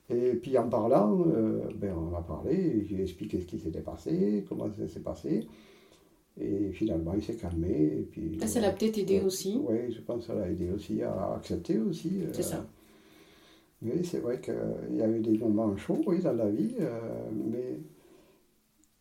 Et 0.09 0.33
puis 0.33 0.57
en 0.57 0.69
parlant, 0.69 1.25
euh, 1.27 1.61
ben 1.75 1.93
on 1.97 2.15
a 2.15 2.21
parlé, 2.21 2.85
j'ai 2.87 3.01
expliqué 3.01 3.39
ce 3.39 3.45
qui 3.45 3.59
s'était 3.59 3.81
passé, 3.81 4.45
comment 4.47 4.69
ça 4.71 4.87
s'est 4.87 4.99
passé. 4.99 5.47
Et 6.39 6.71
finalement, 6.73 7.13
il 7.15 7.23
s'est 7.23 7.37
calmé. 7.37 7.99
Et 7.99 8.07
puis, 8.11 8.37
ça 8.45 8.59
l'a 8.59 8.71
peut-être 8.71 8.97
aidé 8.97 9.21
aussi. 9.21 9.59
Oui, 9.63 9.91
je 9.91 10.01
pense 10.01 10.21
que 10.21 10.27
ça 10.27 10.35
l'a 10.35 10.49
aidé 10.49 10.69
aussi 10.69 11.01
à 11.01 11.33
accepter 11.35 11.79
aussi. 11.79 12.23
C'est 12.33 12.43
ça. 12.43 12.65
Oui, 13.81 14.03
c'est 14.03 14.19
vrai 14.19 14.39
qu'il 14.41 14.97
y 14.97 15.01
a 15.01 15.07
eu 15.07 15.19
des 15.19 15.37
moments 15.37 15.75
chauds 15.77 16.01
oui, 16.05 16.19
dans 16.21 16.33
la 16.33 16.49
vie, 16.49 16.75
euh, 16.79 16.99
mais 17.31 17.79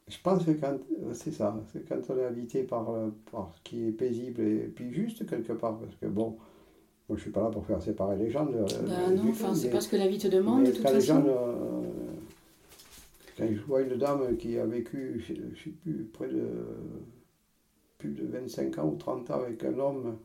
je 0.09 0.19
pense 0.23 0.45
que 0.45 0.51
quand 0.53 0.79
c'est 1.13 1.33
ça, 1.33 1.57
c'est 1.73 1.89
quand 1.89 2.01
on 2.11 2.19
est 2.19 2.25
habité 2.25 2.63
par, 2.63 2.93
par 3.31 3.53
ce 3.55 3.61
qui 3.63 3.89
est 3.89 3.93
paisible 3.93 4.43
et 4.43 4.73
puis 4.75 4.93
juste 4.93 5.27
quelque 5.27 5.53
part, 5.53 5.79
parce 5.79 5.95
que 5.97 6.07
bon, 6.07 6.37
moi, 7.09 7.19
je 7.19 7.21
ne 7.21 7.25
suis 7.25 7.31
pas 7.31 7.43
là 7.43 7.51
pour 7.51 7.67
faire 7.67 7.83
séparer 7.83 8.17
les 8.17 8.31
gens. 8.31 8.47
De, 8.47 8.61
bah 8.63 9.11
non, 9.15 9.29
enfin, 9.29 9.55
c'est 9.55 9.69
pas 9.69 9.81
ce 9.83 9.89
que 9.89 9.97
la 9.97 10.09
vie 10.09 10.17
te 10.19 10.29
demande, 10.29 10.65
de 10.65 10.71
toute 10.71 10.81
façon. 10.81 11.01
Gens, 11.01 11.25
euh, 11.27 11.83
quand 13.37 13.47
je 13.47 13.61
vois 13.61 13.83
une 13.83 13.97
dame 13.97 14.37
qui 14.39 14.59
a 14.59 14.65
vécu, 14.65 15.23
je 15.27 15.35
ne 15.35 15.55
sais 15.55 15.71
plus, 15.83 16.09
près 16.13 16.29
de 16.29 16.49
plus 17.99 18.11
de 18.11 18.27
25 18.27 18.79
ans 18.79 18.89
ou 18.89 18.97
30 18.97 19.31
ans 19.31 19.43
avec 19.43 19.63
un 19.65 19.79
homme 19.79 20.17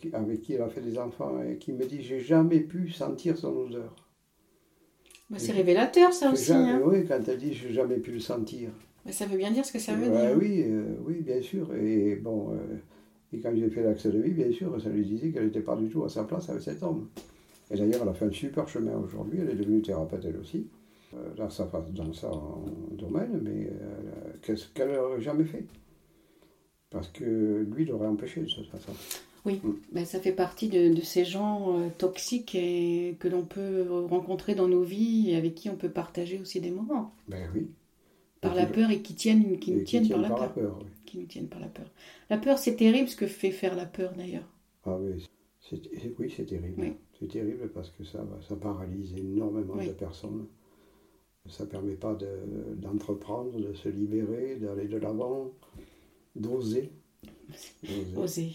qui, 0.00 0.14
avec 0.14 0.42
qui 0.42 0.52
elle 0.54 0.62
a 0.62 0.68
fait 0.68 0.80
des 0.80 0.96
enfants 0.96 1.42
et 1.42 1.56
qui 1.56 1.72
me 1.72 1.84
dit 1.86 2.02
J'ai 2.02 2.20
jamais 2.20 2.60
pu 2.60 2.88
sentir 2.90 3.36
son 3.36 3.56
odeur. 3.56 3.92
Bah, 5.28 5.38
c'est 5.40 5.52
révélateur, 5.52 6.12
ça 6.12 6.30
aussi. 6.30 6.52
hein. 6.52 6.80
Oui, 6.84 7.04
quand 7.04 7.18
elle 7.26 7.38
dit 7.38 7.52
J'ai 7.52 7.72
jamais 7.72 7.96
pu 7.96 8.12
le 8.12 8.20
sentir. 8.20 8.70
Bah, 9.04 9.10
ça 9.10 9.26
veut 9.26 9.36
bien 9.36 9.50
dire 9.50 9.64
ce 9.64 9.72
que 9.72 9.80
ça 9.80 9.94
veut 9.94 10.08
bah, 10.08 10.28
dire. 10.28 10.36
Oui, 10.38 10.62
euh, 10.68 10.94
oui, 11.04 11.20
bien 11.20 11.42
sûr. 11.42 11.74
Et 11.74 12.14
bon. 12.14 12.52
Euh, 12.52 12.76
et 13.32 13.38
quand 13.38 13.54
j'ai 13.54 13.70
fait 13.70 13.82
l'accès 13.82 14.10
de 14.10 14.18
vie, 14.18 14.32
bien 14.32 14.52
sûr, 14.52 14.80
ça 14.80 14.90
lui 14.90 15.04
disait 15.04 15.30
qu'elle 15.30 15.46
n'était 15.46 15.60
pas 15.60 15.76
du 15.76 15.88
tout 15.88 16.04
à 16.04 16.08
sa 16.08 16.24
place 16.24 16.48
avec 16.50 16.62
cet 16.62 16.82
homme. 16.82 17.08
Et 17.70 17.76
d'ailleurs, 17.76 18.00
elle 18.02 18.08
a 18.08 18.14
fait 18.14 18.26
un 18.26 18.32
super 18.32 18.68
chemin 18.68 18.94
aujourd'hui, 18.96 19.38
elle 19.40 19.50
est 19.50 19.54
devenue 19.54 19.80
thérapeute 19.80 20.24
elle 20.24 20.36
aussi, 20.36 20.66
euh, 21.14 21.34
dans, 21.36 21.48
sa, 21.48 21.70
dans 21.94 22.12
son 22.12 22.64
domaine, 22.92 23.40
mais 23.42 23.68
euh, 23.68 24.32
qu'est-ce 24.42 24.68
qu'elle 24.68 24.92
n'aurait 24.92 25.20
jamais 25.20 25.44
fait? 25.44 25.64
Parce 26.90 27.08
que 27.08 27.66
lui 27.74 27.86
l'aurait 27.86 28.06
empêché 28.06 28.42
de 28.42 28.46
toute 28.46 28.68
façon. 28.68 28.92
Oui, 29.46 29.60
mm. 29.62 29.72
ben, 29.92 30.04
ça 30.04 30.20
fait 30.20 30.32
partie 30.32 30.68
de, 30.68 31.00
ces 31.00 31.24
gens 31.24 31.78
euh, 31.78 31.88
toxiques 31.96 32.54
et, 32.54 33.16
que 33.18 33.28
l'on 33.28 33.44
peut 33.44 33.86
rencontrer 34.10 34.54
dans 34.54 34.68
nos 34.68 34.82
vies 34.82 35.30
et 35.30 35.36
avec 35.36 35.54
qui 35.54 35.70
on 35.70 35.76
peut 35.76 35.88
partager 35.88 36.38
aussi 36.38 36.60
des 36.60 36.70
moments. 36.70 37.14
Ben 37.28 37.48
oui. 37.54 37.68
Par 38.42 38.54
la 38.54 38.66
peur 38.66 38.90
et 38.90 39.00
qui, 39.00 39.14
tiennent, 39.14 39.58
qui 39.58 39.70
nous 39.70 39.84
tiennent, 39.84 40.08
par, 40.08 40.20
la 40.20 40.48
peur. 40.48 40.80
Qui 41.12 41.18
nous 41.18 41.26
tiennent 41.26 41.48
par 41.48 41.60
la 41.60 41.66
peur. 41.66 41.90
La 42.30 42.38
peur, 42.38 42.56
c'est 42.56 42.74
terrible 42.74 43.06
ce 43.06 43.16
que 43.16 43.26
fait 43.26 43.50
faire 43.50 43.76
la 43.76 43.84
peur 43.84 44.14
d'ailleurs. 44.16 44.48
Ah 44.84 44.96
oui, 44.98 45.22
c'est, 45.60 45.78
oui, 46.18 46.32
c'est 46.34 46.46
terrible. 46.46 46.94
C'est 47.20 47.28
terrible 47.28 47.68
parce 47.68 47.90
que 47.90 48.02
ça, 48.02 48.26
ça 48.48 48.56
paralyse 48.56 49.12
énormément 49.14 49.76
de 49.76 49.90
personnes. 49.90 50.46
Ça 51.50 51.64
ne 51.64 51.68
permet 51.68 51.96
pas 51.96 52.16
d'entreprendre, 52.76 53.60
de, 53.60 53.74
se 53.74 53.90
libérer, 53.90 54.56
d'aller 54.56 54.88
de 54.88 54.96
l'avant, 54.96 55.50
d'oser. 56.34 56.90
Oser. 58.16 58.54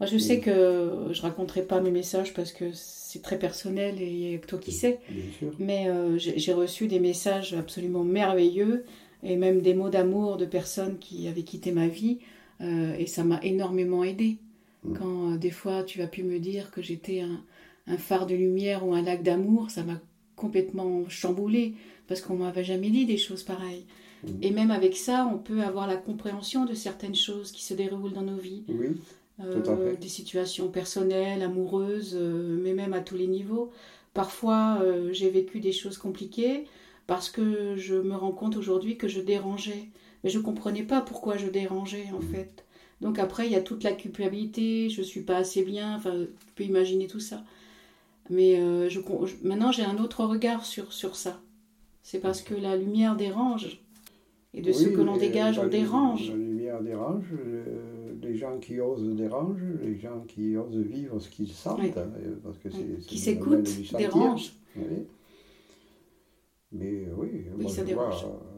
Moi, 0.00 0.06
je 0.06 0.16
sais 0.16 0.40
que 0.40 1.08
je 1.10 1.20
raconterai 1.20 1.66
pas 1.66 1.82
mes 1.82 1.90
messages 1.90 2.32
parce 2.32 2.52
que 2.52 2.72
c'est 2.72 3.20
très 3.20 3.38
personnel 3.38 4.00
et 4.00 4.06
il 4.06 4.30
y 4.30 4.34
a 4.34 4.38
que 4.38 4.46
toi 4.46 4.58
qui 4.58 4.72
sais. 4.72 5.00
Bien 5.10 5.30
sûr. 5.38 5.52
Mais 5.58 5.90
euh, 5.90 6.16
j'ai 6.16 6.38
j'ai 6.38 6.54
reçu 6.54 6.88
des 6.88 7.00
messages 7.00 7.52
absolument 7.52 8.02
merveilleux 8.02 8.86
et 9.28 9.36
même 9.36 9.60
des 9.60 9.74
mots 9.74 9.90
d'amour 9.90 10.36
de 10.36 10.46
personnes 10.46 10.98
qui 10.98 11.28
avaient 11.28 11.42
quitté 11.52 11.72
ma 11.72 11.88
vie. 11.88 12.18
euh, 12.62 12.94
et 12.98 13.06
ça 13.06 13.22
m'a 13.24 13.38
énormément 13.42 14.02
aidé. 14.04 14.38
Mm. 14.84 14.94
Quand 14.98 15.32
euh, 15.32 15.36
des 15.36 15.50
fois 15.50 15.82
tu 15.82 16.00
as 16.02 16.06
pu 16.06 16.22
me 16.22 16.38
dire 16.38 16.70
que 16.70 16.80
j'étais 16.80 17.20
un, 17.20 17.40
un 17.86 17.98
phare 17.98 18.26
de 18.26 18.34
lumière 18.34 18.86
ou 18.86 18.94
un 18.94 19.02
lac 19.02 19.22
d'amour, 19.22 19.70
ça 19.70 19.82
m'a 19.82 20.00
complètement 20.36 21.06
chamboulé 21.08 21.74
parce 22.08 22.20
qu'on 22.22 22.36
m'avait 22.36 22.64
jamais 22.64 22.90
dit 22.90 23.04
des 23.06 23.18
choses 23.18 23.42
pareilles. 23.42 23.84
Mm. 24.24 24.28
Et 24.42 24.50
même 24.52 24.70
avec 24.70 24.96
ça, 24.96 25.28
on 25.34 25.38
peut 25.38 25.60
avoir 25.62 25.86
la 25.86 25.96
compréhension 25.96 26.64
de 26.64 26.74
certaines 26.74 27.14
choses 27.26 27.52
qui 27.52 27.62
se 27.64 27.74
déroulent 27.74 28.12
dans 28.14 28.22
nos 28.32 28.38
vies. 28.48 28.62
Oui, 28.68 28.88
Euh, 29.44 29.60
Tout 29.62 29.70
à 29.70 29.76
fait. 29.76 29.96
des 30.00 30.08
situations 30.08 30.68
personnelles, 30.70 31.42
amoureuses, 31.42 32.16
mais 32.64 32.72
même 32.72 32.94
à 32.94 33.00
tous 33.02 33.16
les 33.22 33.26
niveaux. 33.26 33.70
Parfois, 34.14 34.82
j'ai 35.12 35.28
vécu 35.28 35.60
des 35.60 35.72
choses 35.72 35.98
compliquées 35.98 36.64
parce 37.06 37.30
que 37.30 37.76
je 37.76 37.94
me 37.94 38.14
rends 38.16 38.32
compte 38.32 38.56
aujourd'hui 38.56 38.96
que 38.96 39.08
je 39.08 39.20
dérangeais. 39.20 39.88
Mais 40.24 40.30
je 40.30 40.38
ne 40.38 40.42
comprenais 40.42 40.82
pas 40.82 41.00
pourquoi 41.00 41.36
je 41.36 41.46
dérangeais, 41.46 42.06
en 42.12 42.18
Mhm. 42.20 42.28
fait. 42.32 42.64
Donc 43.00 43.18
après, 43.18 43.46
il 43.46 43.52
y 43.52 43.56
a 43.56 43.60
toute 43.60 43.84
la 43.84 43.92
culpabilité, 43.92 44.88
je 44.88 45.02
suis 45.02 45.20
pas 45.20 45.36
assez 45.36 45.62
bien, 45.62 45.96
enfin, 45.96 46.12
tu 46.20 46.52
peux 46.54 46.64
imaginer 46.64 47.06
tout 47.06 47.20
ça. 47.20 47.44
Mais 48.30 48.58
euh, 48.58 48.88
je, 48.88 48.98
maintenant, 49.44 49.70
j'ai 49.70 49.84
un 49.84 49.98
autre 49.98 50.24
regard 50.24 50.64
sur, 50.64 50.92
sur 50.92 51.14
ça. 51.14 51.40
C'est 52.02 52.18
parce 52.18 52.40
que 52.42 52.54
la 52.54 52.76
lumière 52.76 53.14
dérange. 53.16 53.80
Et 54.54 54.62
de 54.62 54.72
ce 54.72 54.88
que 54.88 55.02
l'on 55.02 55.16
dégage, 55.18 55.58
on 55.58 55.66
dérange. 55.66 56.30
La 56.30 56.36
lumière 56.36 56.80
dérange, 56.82 57.24
euh, 57.34 58.14
les 58.22 58.34
gens 58.36 58.58
qui 58.58 58.80
osent 58.80 59.14
dérangent, 59.14 59.60
les 59.82 59.98
gens 59.98 60.24
qui 60.26 60.56
osent 60.56 60.74
vivre 60.78 61.18
ce 61.20 61.28
qu'ils 61.28 61.52
sentent, 61.52 61.78
Oui. 61.80 61.92
euh, 61.96 62.36
parce 62.42 62.56
que 62.58 62.70
c'est, 62.70 62.78
Oui. 62.78 63.04
Qui 63.06 63.16
le 63.30 63.34
domaine 63.38 63.66
s'écoute, 63.66 63.78
du 63.78 63.84
sentir. 63.86 64.08
dérange. 64.14 64.52
Oui. 64.76 64.84
Mais 66.72 67.06
euh, 67.06 67.14
oui, 67.16 67.46
Oui, 67.56 67.62
moi 67.64 67.70
ça 67.72 67.82
je 67.82 67.86
dérange. 67.86 68.24
vois 68.24 68.30
euh, 68.34 68.56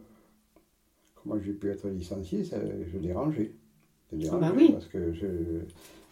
comment 1.15 1.39
j'ai 1.41 1.53
pu 1.53 1.71
être 1.71 1.89
licencié, 1.89 2.45
ça, 2.45 2.57
je 2.65 2.99
dérangeais. 2.99 3.55
Je 4.13 4.29
Ah 4.33 4.37
bah 4.39 4.53
oui. 4.57 4.71
parce 4.73 4.87
que 4.89 5.13
je... 5.13 5.27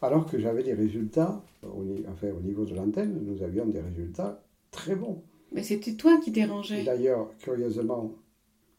Alors 0.02 0.26
que 0.30 0.38
j'avais 0.38 0.62
des 0.62 0.74
résultats, 0.74 1.42
au, 1.62 1.84
enfin, 2.08 2.28
au 2.30 2.40
niveau 2.42 2.64
de 2.66 2.74
l'antenne, 2.74 3.18
nous 3.24 3.42
avions 3.42 3.66
des 3.66 3.80
résultats 3.80 4.42
très 4.70 4.94
bons. 4.94 5.22
Mais 5.52 5.62
c'était 5.62 5.94
toi 5.94 6.18
qui 6.22 6.30
dérangeais. 6.30 6.84
D'ailleurs, 6.84 7.30
curieusement, 7.38 8.12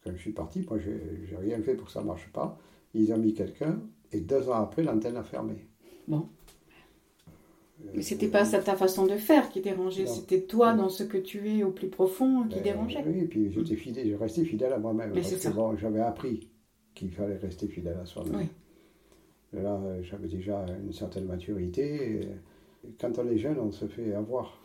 quand 0.04 0.12
je 0.12 0.18
suis 0.18 0.32
parti, 0.34 0.64
moi, 0.70 0.78
j'ai 0.78 1.02
j'ai 1.28 1.36
rien 1.38 1.62
fait 1.62 1.76
pour 1.76 1.88
que 1.88 1.92
ça 1.94 2.02
ne 2.02 2.08
marche 2.08 2.30
pas. 2.32 2.60
Ils 2.94 3.12
ont 3.14 3.18
mis 3.18 3.34
quelqu'un, 3.34 3.82
et 4.12 4.22
deux 4.22 4.48
ans 4.50 4.62
après, 4.62 4.84
l'antenne 4.84 5.18
a 5.18 5.24
fermé. 5.24 5.68
Bon. 6.08 6.30
Mais 7.94 8.02
c'était 8.02 8.28
pas 8.28 8.44
ça 8.46 8.60
ta 8.60 8.76
façon 8.76 9.06
de 9.06 9.16
faire 9.18 9.50
qui 9.50 9.62
dérangeait, 9.62 10.08
c'était 10.08 10.42
toi 10.42 10.74
dans 10.74 10.90
ce 10.90 11.04
que 11.04 11.18
tu 11.18 11.48
es 11.50 11.64
au 11.64 11.72
plus 11.72 11.90
profond 11.90 12.44
qui 12.44 12.56
ben, 12.56 12.64
dérangeait. 12.64 13.04
Oui, 13.06 13.20
et 13.20 13.26
puis 13.28 13.52
j'étais 13.52 13.76
fidèle, 13.76 14.10
je 14.10 14.16
restais 14.16 14.44
fidèle 14.44 14.74
à 14.74 14.80
moi-même. 14.80 15.14
Bon, 15.54 15.76
j'avais 15.78 16.02
appris 16.02 16.50
qu'il 16.96 17.12
fallait 17.12 17.38
rester 17.38 17.68
fidèle 17.68 17.98
à 18.02 18.06
soi-même. 18.06 18.36
Oui. 18.36 19.62
Là, 19.62 19.80
j'avais 20.02 20.28
déjà 20.28 20.66
une 20.84 20.92
certaine 20.92 21.26
maturité. 21.26 22.22
Quand 23.00 23.18
on 23.20 23.28
est 23.28 23.38
jeune, 23.38 23.60
on 23.60 23.72
se 23.72 23.86
fait 23.86 24.14
avoir. 24.14 24.60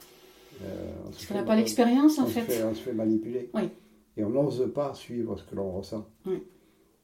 Euh, 0.63 0.93
on 1.07 1.11
Parce 1.11 1.27
qu'on 1.27 1.35
n'a 1.35 1.43
pas 1.43 1.57
l'expérience 1.57 2.19
en 2.19 2.27
fait. 2.27 2.65
on 2.65 2.75
se 2.75 2.81
fait 2.81 2.93
manipuler. 2.93 3.51
Oui. 3.55 3.69
Et 4.17 4.25
on 4.25 4.31
n'ose 4.31 4.71
pas 4.75 4.95
suivre 4.95 5.39
ce 5.39 5.45
que 5.45 5.55
l'on 5.55 5.71
ressent. 5.73 6.07
Oui. 6.27 6.43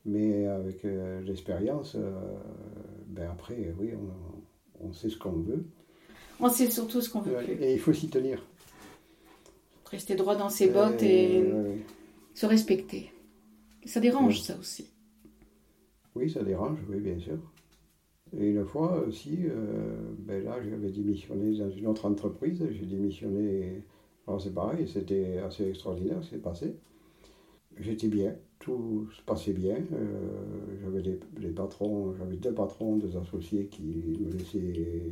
Mais 0.04 0.46
avec 0.46 0.84
euh, 0.84 1.20
l'expérience, 1.22 1.94
euh, 1.96 2.11
ben 3.06 3.28
après, 3.30 3.74
oui, 3.78 3.90
on, 3.94 4.86
on 4.88 4.92
sait 4.92 5.09
ce 5.09 5.18
qu'on 5.18 5.32
veut. 5.32 5.64
On 6.41 6.49
sait 6.49 6.70
surtout 6.70 7.01
ce 7.01 7.11
qu'on 7.11 7.20
veut 7.20 7.34
plus. 7.45 7.53
Et 7.62 7.74
il 7.74 7.80
faut 7.80 7.93
s'y 7.93 8.09
tenir. 8.09 8.45
Rester 9.91 10.14
droit 10.14 10.36
dans 10.36 10.49
ses 10.51 10.68
bottes 10.68 11.03
et 11.03 11.41
Euh, 11.43 11.76
se 12.34 12.47
respecter. 12.47 13.11
Ça 13.86 14.01
dérange 14.01 14.41
ça 14.43 14.57
aussi. 14.59 14.86
oui, 16.14 16.30
ça 16.30 16.43
dérange, 16.43 16.78
oui, 16.89 16.99
bien 17.01 17.18
sûr. 17.18 17.39
Et 18.39 18.51
une 18.51 18.64
fois 18.66 18.99
aussi, 19.07 19.39
euh, 19.49 19.97
ben 20.18 20.45
là, 20.45 20.57
j'avais 20.62 20.91
démissionné 20.91 21.57
dans 21.57 21.70
une 21.70 21.86
autre 21.86 22.05
entreprise. 22.07 22.62
J'ai 22.70 22.84
démissionné. 22.86 23.82
Alors 24.26 24.41
c'est 24.43 24.53
pareil, 24.53 24.86
c'était 24.86 25.39
assez 25.39 25.68
extraordinaire 25.70 26.18
ce 26.22 26.28
qui 26.28 26.34
s'est 26.34 26.41
passé. 26.43 26.74
J'étais 27.80 28.09
bien, 28.09 28.36
tout 28.59 29.09
se 29.16 29.22
passait 29.22 29.52
bien. 29.52 29.76
euh, 29.92 30.76
j'avais 30.82 31.00
des, 31.02 31.18
des 31.38 31.48
patrons, 31.48 32.14
j'avais 32.18 32.36
deux 32.36 32.52
patrons, 32.52 32.96
deux 32.96 33.16
associés 33.16 33.66
qui 33.66 33.82
me 34.20 34.30
laissaient 34.32 35.02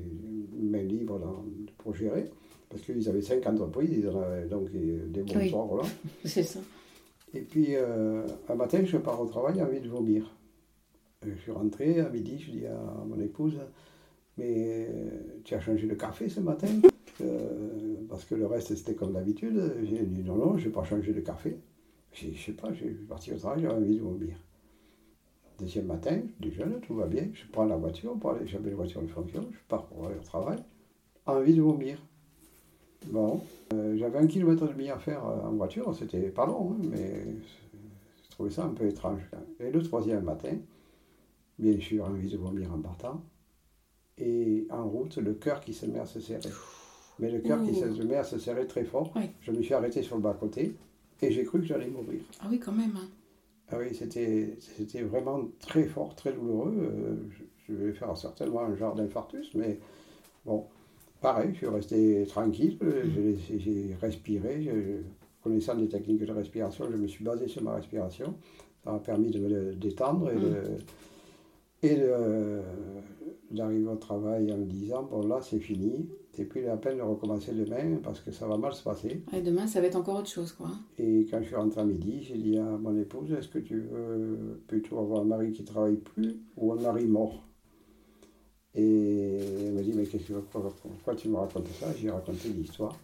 main 0.58 0.82
libre 0.82 1.18
dans- 1.18 1.44
pour 1.78 1.94
gérer. 1.94 2.28
Parce 2.68 2.82
qu'ils 2.82 3.08
avaient 3.08 3.22
cinq 3.22 3.46
entreprises, 3.46 3.90
ils 3.92 4.08
en 4.08 4.20
avaient 4.20 4.46
donc 4.46 4.70
des 4.72 5.22
bons 5.22 5.34
Oui. 5.36 5.50
voilà. 5.68 5.84
C'est 6.24 6.42
ça. 6.42 6.58
Et 7.34 7.40
puis, 7.40 7.68
euh, 7.76 8.26
un 8.48 8.54
matin, 8.54 8.80
je 8.84 8.96
pars 8.96 9.20
au 9.20 9.26
travail, 9.26 9.62
envie 9.62 9.80
de 9.80 9.88
vomir. 9.88 10.34
Euh, 11.24 11.30
Je 11.36 11.40
suis 11.42 11.52
rentré 11.52 12.00
à 12.00 12.08
midi, 12.10 12.38
je 12.38 12.50
dis 12.50 12.66
à 12.66 13.04
mon 13.06 13.20
épouse, 13.20 13.58
mais 14.38 14.88
tu 15.44 15.54
as 15.54 15.60
changé 15.60 15.86
de 15.86 15.94
café 15.94 16.28
ce 16.28 16.40
matin? 16.40 16.68
Euh, 17.20 17.94
Parce 18.08 18.24
que 18.24 18.34
le 18.34 18.46
reste, 18.46 18.74
c'était 18.74 18.94
comme 18.94 19.12
d'habitude. 19.12 19.60
J'ai 19.84 20.04
dit 20.04 20.22
non, 20.22 20.36
non, 20.36 20.56
je 20.58 20.66
n'ai 20.66 20.72
pas 20.72 20.84
changé 20.84 21.12
de 21.12 21.20
café. 21.20 21.56
Je 22.16 22.34
sais 22.34 22.52
pas, 22.52 22.72
je 22.72 22.78
suis 22.78 22.94
parti 22.94 23.32
au 23.32 23.36
travail, 23.36 23.62
j'avais 23.62 23.74
envie 23.74 23.96
de 23.96 24.00
vomir. 24.00 24.36
Deuxième 25.58 25.86
matin, 25.86 26.18
je 26.40 26.48
déjeune, 26.48 26.80
tout 26.80 26.94
va 26.94 27.06
bien. 27.06 27.28
Je 27.34 27.44
prends 27.52 27.66
la 27.66 27.76
voiture 27.76 28.16
j'avais 28.46 28.70
la 28.70 28.76
voiture 28.76 29.02
de 29.02 29.06
fonction, 29.06 29.46
je 29.52 29.58
pars 29.68 29.84
pour 29.86 30.06
aller 30.06 30.16
au 30.16 30.22
travail. 30.22 30.58
Envie 31.26 31.54
de 31.54 31.60
vomir. 31.60 31.98
Bon, 33.08 33.42
euh, 33.74 33.96
j'avais 33.98 34.18
un 34.18 34.26
kilomètre 34.26 34.64
et 34.64 34.72
demi 34.72 34.88
à 34.88 34.98
faire 34.98 35.26
euh, 35.26 35.42
en 35.42 35.52
voiture, 35.52 35.94
c'était 35.94 36.30
pas 36.30 36.46
long, 36.46 36.72
hein, 36.72 36.86
mais 36.90 37.22
je 38.24 38.30
trouvais 38.30 38.50
ça 38.50 38.64
un 38.64 38.72
peu 38.72 38.86
étrange. 38.86 39.20
Et 39.60 39.70
le 39.70 39.82
troisième 39.82 40.24
matin, 40.24 40.56
bien 41.58 41.78
sûr, 41.78 42.06
envie 42.06 42.30
de 42.30 42.38
vomir 42.38 42.72
en 42.72 42.80
partant. 42.80 43.20
Et 44.16 44.66
en 44.70 44.88
route, 44.88 45.18
le 45.18 45.34
cœur 45.34 45.60
qui 45.60 45.74
se 45.74 45.84
met 45.84 45.98
à 45.98 46.06
se 46.06 46.20
serrer. 46.20 46.48
Mais 47.18 47.30
le 47.30 47.40
cœur 47.40 47.62
qui 47.62 47.74
se 47.74 48.02
met 48.02 48.16
à 48.16 48.24
se 48.24 48.38
serrer 48.38 48.66
très 48.66 48.84
fort. 48.84 49.12
Oui. 49.16 49.28
Je 49.42 49.52
me 49.52 49.62
suis 49.62 49.74
arrêté 49.74 50.02
sur 50.02 50.16
le 50.16 50.22
bas-côté 50.22 50.74
et 51.22 51.30
j'ai 51.30 51.44
cru 51.44 51.60
que 51.60 51.66
j'allais 51.66 51.88
mourir. 51.88 52.20
Ah 52.40 52.46
oui, 52.50 52.58
quand 52.58 52.72
même. 52.72 52.92
hein. 52.96 53.08
Ah 53.68 53.76
oui, 53.78 53.94
c'était 53.94 54.56
c'était 54.60 55.02
vraiment 55.02 55.48
très 55.58 55.84
fort, 55.84 56.14
très 56.14 56.32
douloureux. 56.32 56.74
Euh, 56.78 57.16
je, 57.30 57.42
je 57.68 57.74
vais 57.74 57.92
faire 57.92 58.16
certainement 58.16 58.60
un 58.60 58.76
genre 58.76 58.94
d'infarctus, 58.94 59.52
mais 59.54 59.80
bon, 60.44 60.66
pareil, 61.20 61.50
je 61.52 61.56
suis 61.58 61.66
resté 61.66 62.24
tranquille, 62.28 62.78
euh, 62.82 63.02
j'ai 63.12 63.22
laissé- 63.22 63.58
j'ai 63.58 63.96
respiré, 64.00 64.62
je- 64.62 65.02
connaissant 65.42 65.74
des 65.76 65.88
techniques 65.88 66.24
de 66.24 66.32
respiration, 66.32 66.86
je 66.90 66.96
me 66.96 67.06
suis 67.08 67.24
basé 67.24 67.48
sur 67.48 67.62
ma 67.62 67.74
respiration. 67.74 68.34
Ça 68.84 68.92
m'a 68.92 68.98
permis 69.00 69.30
de 69.30 69.40
me 69.40 69.74
détendre 69.74 70.30
et 70.30 70.36
de- 70.36 70.62
et 71.82 71.96
de- 71.96 72.60
d'arriver 73.50 73.88
au 73.88 73.96
travail 73.96 74.52
en 74.52 74.58
me 74.58 74.64
disant, 74.66 75.02
bon 75.04 75.26
là 75.26 75.40
c'est 75.42 75.58
fini, 75.60 76.08
c'est 76.36 76.44
plus 76.44 76.62
la 76.62 76.76
peine 76.76 76.98
de 76.98 77.02
recommencer 77.02 77.52
demain 77.52 77.98
parce 78.02 78.20
que 78.20 78.30
ça 78.30 78.46
va 78.46 78.58
mal 78.58 78.72
se 78.74 78.82
passer. 78.82 79.22
Et 79.32 79.40
demain, 79.40 79.66
ça 79.66 79.80
va 79.80 79.86
être 79.86 79.96
encore 79.96 80.18
autre 80.18 80.28
chose, 80.28 80.52
quoi. 80.52 80.70
Et 80.98 81.26
quand 81.30 81.40
je 81.40 81.46
suis 81.46 81.56
rentré 81.56 81.80
à 81.80 81.84
midi, 81.84 82.22
j'ai 82.22 82.36
dit 82.36 82.58
à 82.58 82.64
mon 82.64 82.96
épouse, 82.98 83.32
est-ce 83.32 83.48
que 83.48 83.58
tu 83.58 83.80
veux 83.80 84.62
plutôt 84.66 84.98
avoir 84.98 85.22
un 85.22 85.24
mari 85.24 85.52
qui 85.52 85.64
travaille 85.64 85.96
plus 85.96 86.36
ou 86.56 86.72
un 86.72 86.76
mari 86.76 87.06
mort? 87.06 87.42
Et 88.74 89.38
elle 89.66 89.72
m'a 89.72 89.80
dit, 89.80 89.92
mais 89.94 90.04
qu'est-ce 90.04 90.28
que, 90.28 90.34
pourquoi, 90.34 90.74
pourquoi 90.82 91.14
tu 91.14 91.30
me 91.30 91.36
racontes 91.36 91.68
ça? 91.80 91.86
J'ai 91.98 92.10
raconté 92.10 92.50
l'histoire. 92.50 92.98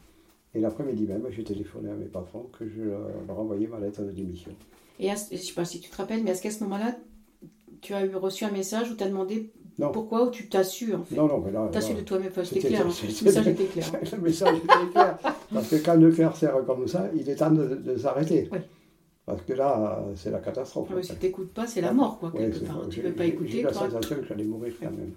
Et 0.54 0.60
l'après-midi 0.60 1.06
même, 1.06 1.26
j'ai 1.30 1.44
téléphoné 1.44 1.90
à 1.90 1.94
mes 1.94 2.06
patrons 2.06 2.50
que 2.58 2.68
je 2.68 2.82
leur 2.82 3.38
envoyais 3.38 3.66
ma 3.66 3.80
lettre 3.80 4.02
de 4.02 4.10
démission. 4.10 4.52
Et 4.98 5.10
à 5.10 5.14
je 5.14 5.36
sais 5.36 5.54
pas 5.54 5.64
si 5.64 5.80
tu 5.80 5.88
te 5.88 5.96
rappelles, 5.96 6.22
mais 6.22 6.32
est-ce 6.32 6.42
qu'à 6.42 6.50
ce 6.50 6.62
moment-là, 6.64 6.94
tu 7.80 7.94
as 7.94 8.06
reçu 8.18 8.44
un 8.44 8.50
message 8.50 8.90
où 8.90 8.94
tu 8.94 9.02
as 9.02 9.08
demandé 9.08 9.50
Non. 9.78 9.90
pourquoi? 9.90 10.24
Ou 10.26 10.30
tu 10.30 10.48
t'as 10.48 10.64
su 10.64 10.94
en 10.94 11.02
fait 11.02 11.14
Non, 11.16 11.26
non, 11.26 11.38
mais 11.44 11.50
là... 11.50 11.68
T'as 11.72 11.80
su 11.80 11.94
de 11.94 12.00
toi-même, 12.02 12.30
c'était 12.44 12.60
clair. 12.60 12.84
Le 12.84 13.24
message 13.24 13.46
était 13.48 13.64
clair. 13.64 13.86
le 14.12 14.18
message 14.20 14.56
était 14.58 14.90
clair. 14.92 15.18
Parce 15.52 15.68
que 15.68 15.76
quand 15.76 15.94
le 15.94 16.10
cœur 16.12 16.36
serre 16.36 16.64
comme 16.66 16.86
ça, 16.86 17.08
il 17.14 17.28
est 17.28 17.36
temps 17.36 17.50
de, 17.50 17.74
de 17.76 17.96
s'arrêter. 17.96 18.48
Oui. 18.52 18.58
Parce 19.24 19.42
que 19.42 19.52
là, 19.52 20.04
c'est 20.16 20.30
la 20.30 20.40
catastrophe. 20.40 20.88
Ah 20.96 21.02
si 21.02 21.14
t'écoutes 21.16 21.52
pas, 21.54 21.66
c'est 21.66 21.80
la 21.80 21.92
mort, 21.92 22.18
quoi, 22.18 22.32
quelque 22.32 22.58
part. 22.66 22.82
Tu 22.88 22.96
J'ai- 22.96 23.02
peux 23.02 23.12
pas 23.12 23.24
écouter, 23.26 23.50
J'ai 23.50 23.62
la 23.62 23.70
toi. 23.70 23.82
sensation 23.88 24.16
que 24.16 24.26
j'allais 24.26 24.44
mourir 24.44 24.72
quand 24.80 24.90
même. 24.90 25.12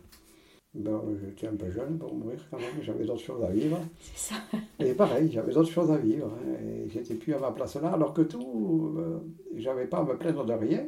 Bon, 0.76 1.02
j'étais 1.24 1.48
un 1.48 1.56
peu 1.56 1.72
jeune 1.72 1.98
pour 1.98 2.14
mourir 2.14 2.38
quand 2.52 2.58
même, 2.58 2.84
j'avais 2.84 3.06
d'autres 3.06 3.22
choses 3.24 3.42
à 3.44 3.48
vivre. 3.50 3.80
C'est 4.02 4.34
ça. 4.34 4.42
Et 4.80 4.94
pareil, 4.94 5.32
j'avais 5.32 5.54
d'autres 5.54 5.72
choses 5.72 5.90
à 5.90 5.98
vivre. 5.98 6.28
hein, 6.28 6.54
Et 6.62 6.90
j'étais 6.90 7.14
plus 7.16 7.34
à 7.34 7.40
ma 7.40 7.52
place 7.52 7.76
là, 7.78 7.90
alors 7.94 8.14
que 8.14 8.22
tout, 8.24 8.94
euh, 8.98 9.20
j'avais 9.56 9.86
pas 9.88 10.00
à 10.00 10.04
me 10.04 10.16
plaindre 10.18 10.46
de 10.46 10.54
rien. 10.54 10.84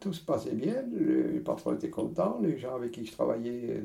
Tout 0.00 0.12
se 0.12 0.20
passait 0.20 0.52
bien, 0.54 0.74
les 0.92 1.40
patrons 1.40 1.72
étaient 1.74 1.88
contents, 1.90 2.38
les 2.42 2.58
gens 2.58 2.74
avec 2.76 2.92
qui 2.92 3.04
je 3.06 3.12
travaillais, 3.12 3.62
euh, 3.70 3.80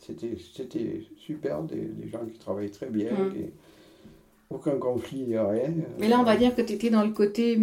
c'était, 0.00 0.36
c'était 0.54 1.02
super, 1.18 1.62
des, 1.62 1.76
des 1.76 2.08
gens 2.08 2.24
qui 2.24 2.38
travaillaient 2.38 2.70
très 2.70 2.88
bien, 2.88 3.12
Mm. 3.12 3.32
qui- 3.32 3.50
aucun 4.50 4.78
conflit, 4.78 5.36
rien. 5.38 5.72
Mais 5.98 6.08
là, 6.08 6.18
on 6.20 6.24
va 6.24 6.36
dire 6.36 6.54
que 6.54 6.62
tu 6.62 6.74
étais 6.74 6.90
dans 6.90 7.04
le 7.04 7.12
côté 7.12 7.58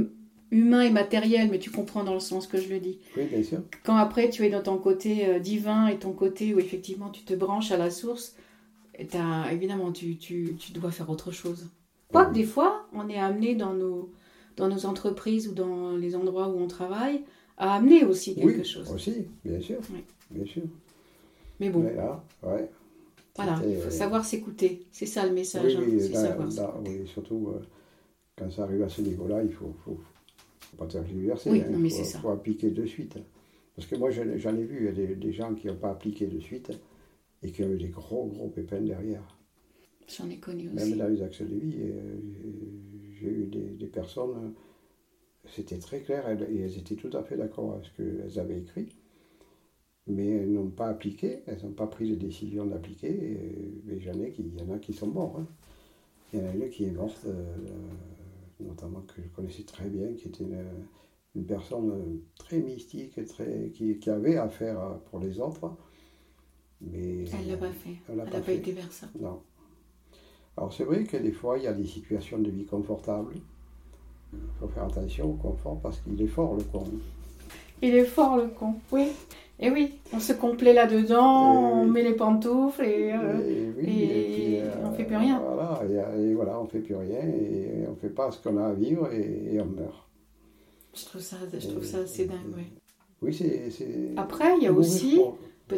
humain 0.52 0.82
et 0.82 0.90
matériel, 0.90 1.50
mais 1.52 1.60
tu 1.60 1.70
comprends 1.70 2.04
dans 2.04 2.16
le 2.16 2.20
sens 2.20 2.48
que 2.48 2.60
je 2.60 2.70
le 2.70 2.80
dis. 2.80 3.00
Oui, 3.16 3.26
bien 3.26 3.44
sûr. 3.44 3.60
Quand 3.84 3.96
après 3.98 4.30
tu 4.32 4.44
es 4.46 4.50
dans 4.50 4.64
ton 4.64 4.78
côté 4.78 5.28
euh, 5.28 5.40
divin 5.40 5.88
et 5.88 6.00
ton 6.00 6.14
côté 6.14 6.56
où 6.56 6.60
effectivement 6.60 7.10
tu 7.10 7.24
te 7.24 7.34
branches 7.36 7.72
à 7.72 7.78
la 7.78 7.92
source, 7.92 8.36
t'as- 9.10 9.52
évidemment 9.52 9.92
tu, 9.92 10.18
tu, 10.18 10.56
tu 10.58 10.72
dois 10.72 10.90
faire 10.92 11.10
autre 11.10 11.32
chose. 11.32 11.68
Quoique 12.12 12.30
Oui. 12.32 12.38
des 12.40 12.44
fois, 12.46 12.88
on 12.94 13.08
est 13.10 13.20
amené 13.20 13.54
dans 13.54 13.74
nos, 13.74 14.12
dans 14.58 14.68
nos 14.68 14.88
entreprises 14.88 15.48
ou 15.48 15.54
dans 15.54 15.96
les 15.96 16.16
endroits 16.16 16.48
où 16.50 16.58
on 16.60 16.68
travaille 16.68 17.22
à 17.60 17.76
amener 17.76 18.03
aussi 18.05 18.34
quelque 18.36 18.47
oui, 18.60 18.66
chose. 18.66 18.91
aussi, 18.91 19.28
bien 19.45 19.60
sûr. 19.62 19.78
Oui. 19.93 20.03
Bien 20.32 20.45
sûr. 20.45 20.64
Mais 21.60 21.70
bon, 21.70 21.82
Mais 21.82 21.93
là, 21.93 22.24
ouais. 22.43 22.70
voilà, 23.36 23.62
il 23.68 23.76
faut 23.76 23.88
euh, 23.88 23.91
savoir 23.91 24.26
s'écouter. 24.26 24.86
C'est 24.91 25.05
ça 25.05 25.26
le 25.26 25.34
message. 25.34 25.76
Oui, 25.76 25.84
hein, 25.84 25.97
oui, 26.01 26.10
là- 26.10 26.38
là, 26.55 26.76
oui, 26.86 27.07
surtout 27.07 27.49
euh, 27.53 27.60
quand 28.38 28.49
ça 28.51 28.64
arrive 28.64 28.82
à 28.84 28.89
ce 28.89 29.01
niveau-là, 29.01 29.43
il 29.43 29.51
faut, 29.51 29.74
faut, 29.84 29.99
faut 30.62 30.78
pas 30.78 30.88
tergiverser. 30.88 31.49
Oui, 31.51 31.62
hein, 31.62 31.70
non, 31.72 31.80
mais 31.80 31.89
faut, 31.89 32.03
ça. 32.03 32.20
faut 32.20 32.30
appliquer 32.30 32.72
de 32.72 32.86
suite. 32.86 33.18
Parce 33.76 33.88
que 33.88 33.95
moi, 33.95 34.10
j'en 34.12 34.55
ai- 34.55 34.64
vu 34.64 34.88
a 34.88 34.91
des, 34.91 35.16
des 35.16 35.32
gens 35.34 35.53
qui 35.53 35.68
n'ont 35.68 35.76
pas 35.76 35.91
appliqué 35.91 36.28
de 36.28 36.39
suite 36.39 36.72
et 37.43 37.51
qui 37.51 37.64
ont 37.64 37.70
eu 37.72 37.78
des 37.78 37.88
gros, 37.89 38.26
gros 38.28 38.47
pépins 38.49 38.82
derrière. 38.82 39.24
J'en 40.07 40.30
ai 40.30 40.38
connu 40.38 40.64
Même 40.70 40.76
aussi. 40.89 40.95
dans 40.95 41.07
les 41.07 41.22
axes 41.22 41.41
de 41.41 41.55
vie, 41.55 41.76
euh, 41.78 42.16
j'ai- 43.20 43.28
eu 43.30 43.45
des, 43.47 43.60
des 43.78 43.86
personnes, 43.88 44.53
c'était 45.46 45.80
très 45.80 46.02
clair 46.02 46.28
elles- 46.30 46.48
et 46.52 46.60
elles 46.62 46.78
étaient 46.78 46.96
tout 46.96 47.16
à 47.18 47.24
fait 47.24 47.38
d'accord 47.38 47.74
avec 47.74 47.86
ce 47.86 47.92
qu'elles 47.98 48.40
avaient 48.40 48.60
écrit, 48.60 48.90
mais 50.08 50.28
elles 50.28 50.52
n'ont 50.52 50.70
pas 50.72 50.88
appliqué, 50.90 51.44
elles 51.48 51.62
n'ont 51.64 51.72
pas 51.74 51.88
pris 51.88 52.08
les 52.10 52.16
décisions 52.18 52.66
d'appliquer, 52.66 53.10
et, 53.12 53.82
mais 53.86 54.00
j'en 54.00 54.20
ai 54.20 54.32
qui, 54.32 54.42
il 54.44 54.58
y 54.60 54.62
en 54.62 54.72
a 54.74 54.80
qui 54.80 54.94
sont 54.94 55.08
morts. 55.08 55.38
hein. 55.40 55.48
Il 56.34 56.40
y 56.40 56.44
en 56.44 56.48
a 56.48 56.54
une 56.54 56.70
qui 56.70 56.86
est 56.86 56.92
morte, 56.92 57.24
euh, 57.28 57.56
notamment 58.60 59.02
que 59.02 59.22
je 59.22 59.28
connaissais 59.30 59.64
très 59.64 59.90
bien, 59.90 60.14
qui 60.14 60.28
était 60.28 60.44
une, 60.44 60.66
une 61.36 61.46
personne 61.46 61.92
euh, 61.92 62.18
très 62.38 62.60
mystique, 62.60 63.24
très, 63.26 63.72
qui, 63.74 63.98
qui 64.00 64.10
avait 64.10 64.38
à 64.38 64.50
faire 64.50 64.80
euh, 64.82 64.96
pour 65.10 65.20
les 65.20 65.40
autres, 65.40 65.72
mais 66.82 67.26
Elle 67.32 67.48
l'a 67.48 67.58
pas 67.58 67.72
fait. 67.72 67.98
Elle 68.10 68.18
pas 68.24 68.32
n'a 68.32 68.42
pas 68.42 68.42
fait. 68.42 68.58
été 68.58 68.72
vers 68.74 68.92
ça. 68.92 69.08
non. 69.20 69.42
Alors 70.58 70.72
c'est 70.72 70.84
vrai 70.84 71.06
que 71.06 71.18
des 71.18 71.32
fois, 71.32 71.58
il 71.58 71.64
y 71.64 71.68
a 71.68 71.74
des 71.74 71.88
situations 71.88 72.38
de 72.38 72.52
vie 72.52 72.66
confortables. 72.68 73.34
Il 74.34 74.39
faut 74.59 74.67
faire 74.67 74.84
attention 74.86 75.25
au 75.32 75.34
confort 75.34 75.80
parce 75.82 75.99
qu'il 75.99 76.21
est 76.21 76.27
fort 76.27 76.55
le 76.55 76.63
con. 76.63 76.84
Il 77.82 77.95
est 77.95 78.03
fort 78.05 78.38
le 78.38 78.47
con. 78.47 78.75
Oui. 78.91 79.07
Et 79.61 79.69
oui, 79.71 79.95
on 80.13 80.19
se 80.21 80.32
complaît 80.32 80.71
là-dedans, 80.73 81.80
on 81.82 81.84
oui. 81.84 81.89
met 81.91 82.03
les 82.03 82.13
pantoufles 82.13 82.84
et. 82.86 83.11
euh, 83.13 83.39
Et 83.49 83.69
oui, 83.77 84.03
et 84.03 84.61
on 84.86 84.91
fait 84.93 85.03
plus 85.03 85.17
rien. 85.17 85.41
Voilà, 85.45 85.82
et, 86.17 86.21
et 86.30 86.34
voilà, 86.34 86.59
on 86.61 86.65
fait 86.65 86.80
plus 86.80 86.95
rien 86.95 87.19
et 87.19 87.86
on 87.89 87.95
fait 87.95 88.09
pas 88.09 88.32
ce 88.32 88.41
qu'on 88.41 88.55
a 88.57 88.67
à 88.67 88.73
vivre 88.73 89.11
et, 89.11 89.59
on 89.59 89.65
meurt. 89.65 90.07
Je 90.95 91.05
trouve 91.05 91.21
ça, 91.21 91.36
je 91.53 91.67
trouve 91.67 91.84
ça 91.84 91.99
assez 91.99 92.25
dingue, 92.25 92.38
oui. 92.55 92.63
Oui, 93.21 93.34
c'est. 93.34 93.69
Après, 94.15 94.55
il 94.57 94.63
y 94.63 94.67
a 94.67 94.71
aussi, 94.71 95.19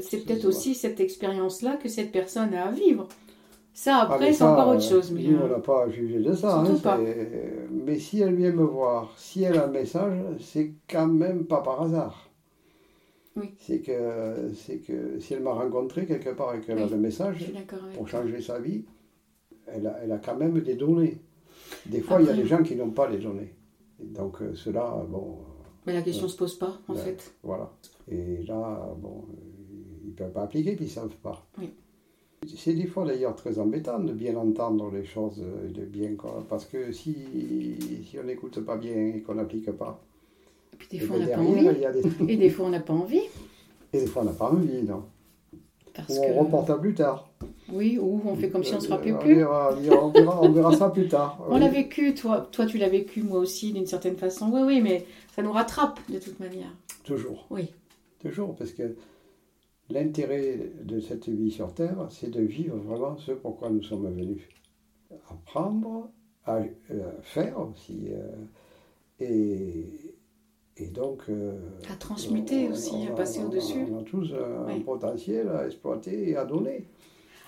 c'est 0.01 0.23
peut-être 0.25 0.45
aussi 0.45 0.75
cette 0.75 0.99
expérience-là 0.99 1.77
que 1.77 1.89
cette 1.89 2.11
personne 2.11 2.53
a 2.53 2.67
à 2.67 2.71
vivre. 2.71 3.07
Ça, 3.74 3.97
Ah, 4.01 4.13
après, 4.13 4.34
c'est 4.34 4.43
encore 4.43 4.69
euh, 4.69 4.76
autre 4.76 4.84
chose. 4.84 5.11
Mais, 5.11 5.24
Nous, 5.24 5.38
on 5.38 5.45
euh, 5.45 5.49
n'a 5.49 5.59
pas 5.59 5.84
à 5.86 5.89
juger 5.89 6.19
de 6.19 6.34
ça. 6.34 6.59
hein, 6.59 6.76
pas. 6.84 6.99
Mais 7.72 7.97
si 7.99 8.19
elle 8.22 8.36
vient 8.36 8.51
me 8.51 8.63
voir, 8.63 9.13
si 9.17 9.43
elle 9.43 9.57
a 9.57 9.65
un 9.65 9.72
message, 9.72 10.17
c'est 10.39 10.74
quand 10.89 11.07
même 11.07 11.45
pas 11.45 11.61
par 11.61 11.82
hasard. 11.82 12.30
Oui. 13.38 13.53
C'est 13.59 13.80
que, 13.80 14.51
c'est 14.55 14.80
que 14.80 15.19
si 15.19 15.34
elle 15.34 15.41
m'a 15.41 15.53
rencontré 15.53 16.05
quelque 16.05 16.32
part 16.32 16.53
et 16.53 16.59
qu'elle 16.59 16.80
a 16.80 16.84
Oui, 16.84 16.89
je 16.91 16.95
message 16.97 17.51
pour 17.95 18.07
toi. 18.07 18.22
changer 18.22 18.41
sa 18.41 18.59
vie, 18.59 18.84
elle 19.67 19.88
a, 19.88 19.99
elle 20.03 20.11
a 20.11 20.17
quand 20.17 20.36
même 20.36 20.59
des 20.59 20.76
données. 20.76 21.22
Des 21.86 22.01
fois, 22.01 22.19
il 22.22 22.28
y 22.28 22.30
a 22.30 22.34
des 22.34 22.45
gens 22.45 22.61
qui 22.61 22.76
n'ont 22.76 22.91
pas 22.91 23.09
les 23.09 23.19
données. 23.19 23.53
Et 24.01 24.05
donc, 24.07 24.41
euh, 24.41 24.53
ceux-là, 24.53 25.05
bon, 25.07 25.38
Mais 25.86 25.93
la 25.93 26.01
question 26.01 26.24
ne 26.24 26.28
se 26.30 26.36
pose 26.36 26.55
pas, 26.59 26.78
en 26.89 26.93
Ouais. 26.93 26.99
fait. 26.99 27.34
voilà. 27.41 27.72
Et 28.09 28.43
là, 28.43 28.93
bon, 28.97 29.24
euh, 29.30 29.34
ils 30.03 30.09
ne 30.09 30.13
peuvent 30.15 30.34
pas 30.34 30.41
appliquer, 30.43 30.76
puis 30.76 30.86
ils 30.86 30.89
ne 30.89 30.93
savent 30.93 31.15
pas. 31.24 31.47
Oui. 31.57 31.69
C'est 32.47 32.73
des 32.73 32.87
fois 32.87 33.05
d'ailleurs 33.05 33.35
très 33.35 33.59
embêtant 33.59 33.99
de 33.99 34.11
bien 34.13 34.35
entendre 34.35 34.89
les 34.91 35.05
choses, 35.05 35.39
euh, 35.43 35.69
de 35.69 35.85
bien, 35.85 36.09
parce 36.49 36.65
que 36.65 36.91
si, 36.91 37.15
si 38.09 38.17
on 38.19 38.23
n'écoute 38.23 38.59
pas 38.61 38.77
bien 38.77 38.95
et 39.15 39.21
qu'on 39.21 39.35
n'applique 39.35 39.71
pas, 39.71 40.01
Et 40.73 40.77
puis 40.77 40.87
des 40.91 40.99
fois, 41.05 41.17
on 41.17 41.19
n'a 41.19 41.27
pas 41.27 41.39
envie. 41.41 41.63
des... 42.27 42.33
Et 42.33 42.37
des 42.37 42.49
fois, 42.49 42.65
on 42.65 42.69
n'a 42.69 42.79
pas 42.79 42.93
envie. 42.93 43.21
Et 43.93 43.99
des 43.99 44.07
fois, 44.07 44.23
on 44.23 44.25
n'a 44.25 44.31
pas 44.31 44.49
envie, 44.49 44.81
non. 44.81 45.03
Parce 45.93 46.09
Ou 46.09 46.13
que... 46.21 46.33
on 46.33 46.39
reporte 46.45 46.69
à 46.71 46.77
plus 46.79 46.95
tard. 46.95 47.29
Oui, 47.71 47.99
ou 48.01 48.21
on 48.25 48.35
fait 48.35 48.49
comme 48.49 48.63
si 48.63 48.73
on 48.73 48.77
ne 48.77 48.81
se 48.81 48.89
rappelait 48.89 49.13
on 49.13 49.19
plus. 49.19 49.33
on 49.33 49.37
verra- 49.37 49.75
on 49.75 50.09
verra- 50.11 50.41
on 50.41 50.51
verra 50.51 50.75
ça 50.75 50.89
plus 50.89 51.07
tard. 51.07 51.45
On 51.47 51.59
l'a 51.59 51.67
vécu, 51.69 52.15
toi, 52.15 52.49
toi 52.51 52.65
tu 52.65 52.79
l'as 52.79 52.89
vécu, 52.89 53.21
moi 53.21 53.37
aussi, 53.39 53.71
d'une 53.71 53.85
certaine 53.85 54.17
façon. 54.17 54.49
Oui, 54.51 54.61
oui, 54.65 54.81
mais 54.81 55.05
ça 55.35 55.43
nous 55.43 55.51
rattrape 55.51 55.99
de 56.09 56.17
toute 56.17 56.39
manière. 56.39 56.73
Toujours. 57.03 57.45
Oui. 57.51 57.67
Toujours, 58.19 58.55
parce 58.55 58.71
que 58.71 58.95
l'intérêt 59.91 60.57
de 60.83 60.99
cette 60.99 61.29
vie 61.29 61.51
sur 61.51 61.73
Terre, 61.73 62.07
c'est 62.09 62.29
de 62.31 62.41
vivre 62.41 62.77
vraiment 62.77 63.17
ce 63.17 63.31
pourquoi 63.33 63.69
nous 63.69 63.83
sommes 63.83 64.07
venus. 64.13 64.41
Apprendre, 65.29 66.09
à 66.45 66.57
euh, 66.91 67.11
faire 67.21 67.59
aussi. 67.59 68.09
euh, 68.11 68.27
et, 69.19 70.15
et 70.77 70.87
donc. 70.87 71.23
euh, 71.29 71.53
À 71.89 71.95
transmuter 71.95 72.67
on- 72.67 72.71
aussi, 72.73 72.91
on 72.93 73.07
à 73.13 73.15
passer 73.15 73.41
on 73.41 73.47
au-dessus. 73.49 73.85
On 73.91 73.99
a 73.99 74.03
tous 74.03 74.33
un, 74.33 74.79
potentiel 74.81 75.49
à 75.49 75.65
exploiter 75.65 76.29
et 76.29 76.35
à 76.37 76.45
donner. 76.45 76.85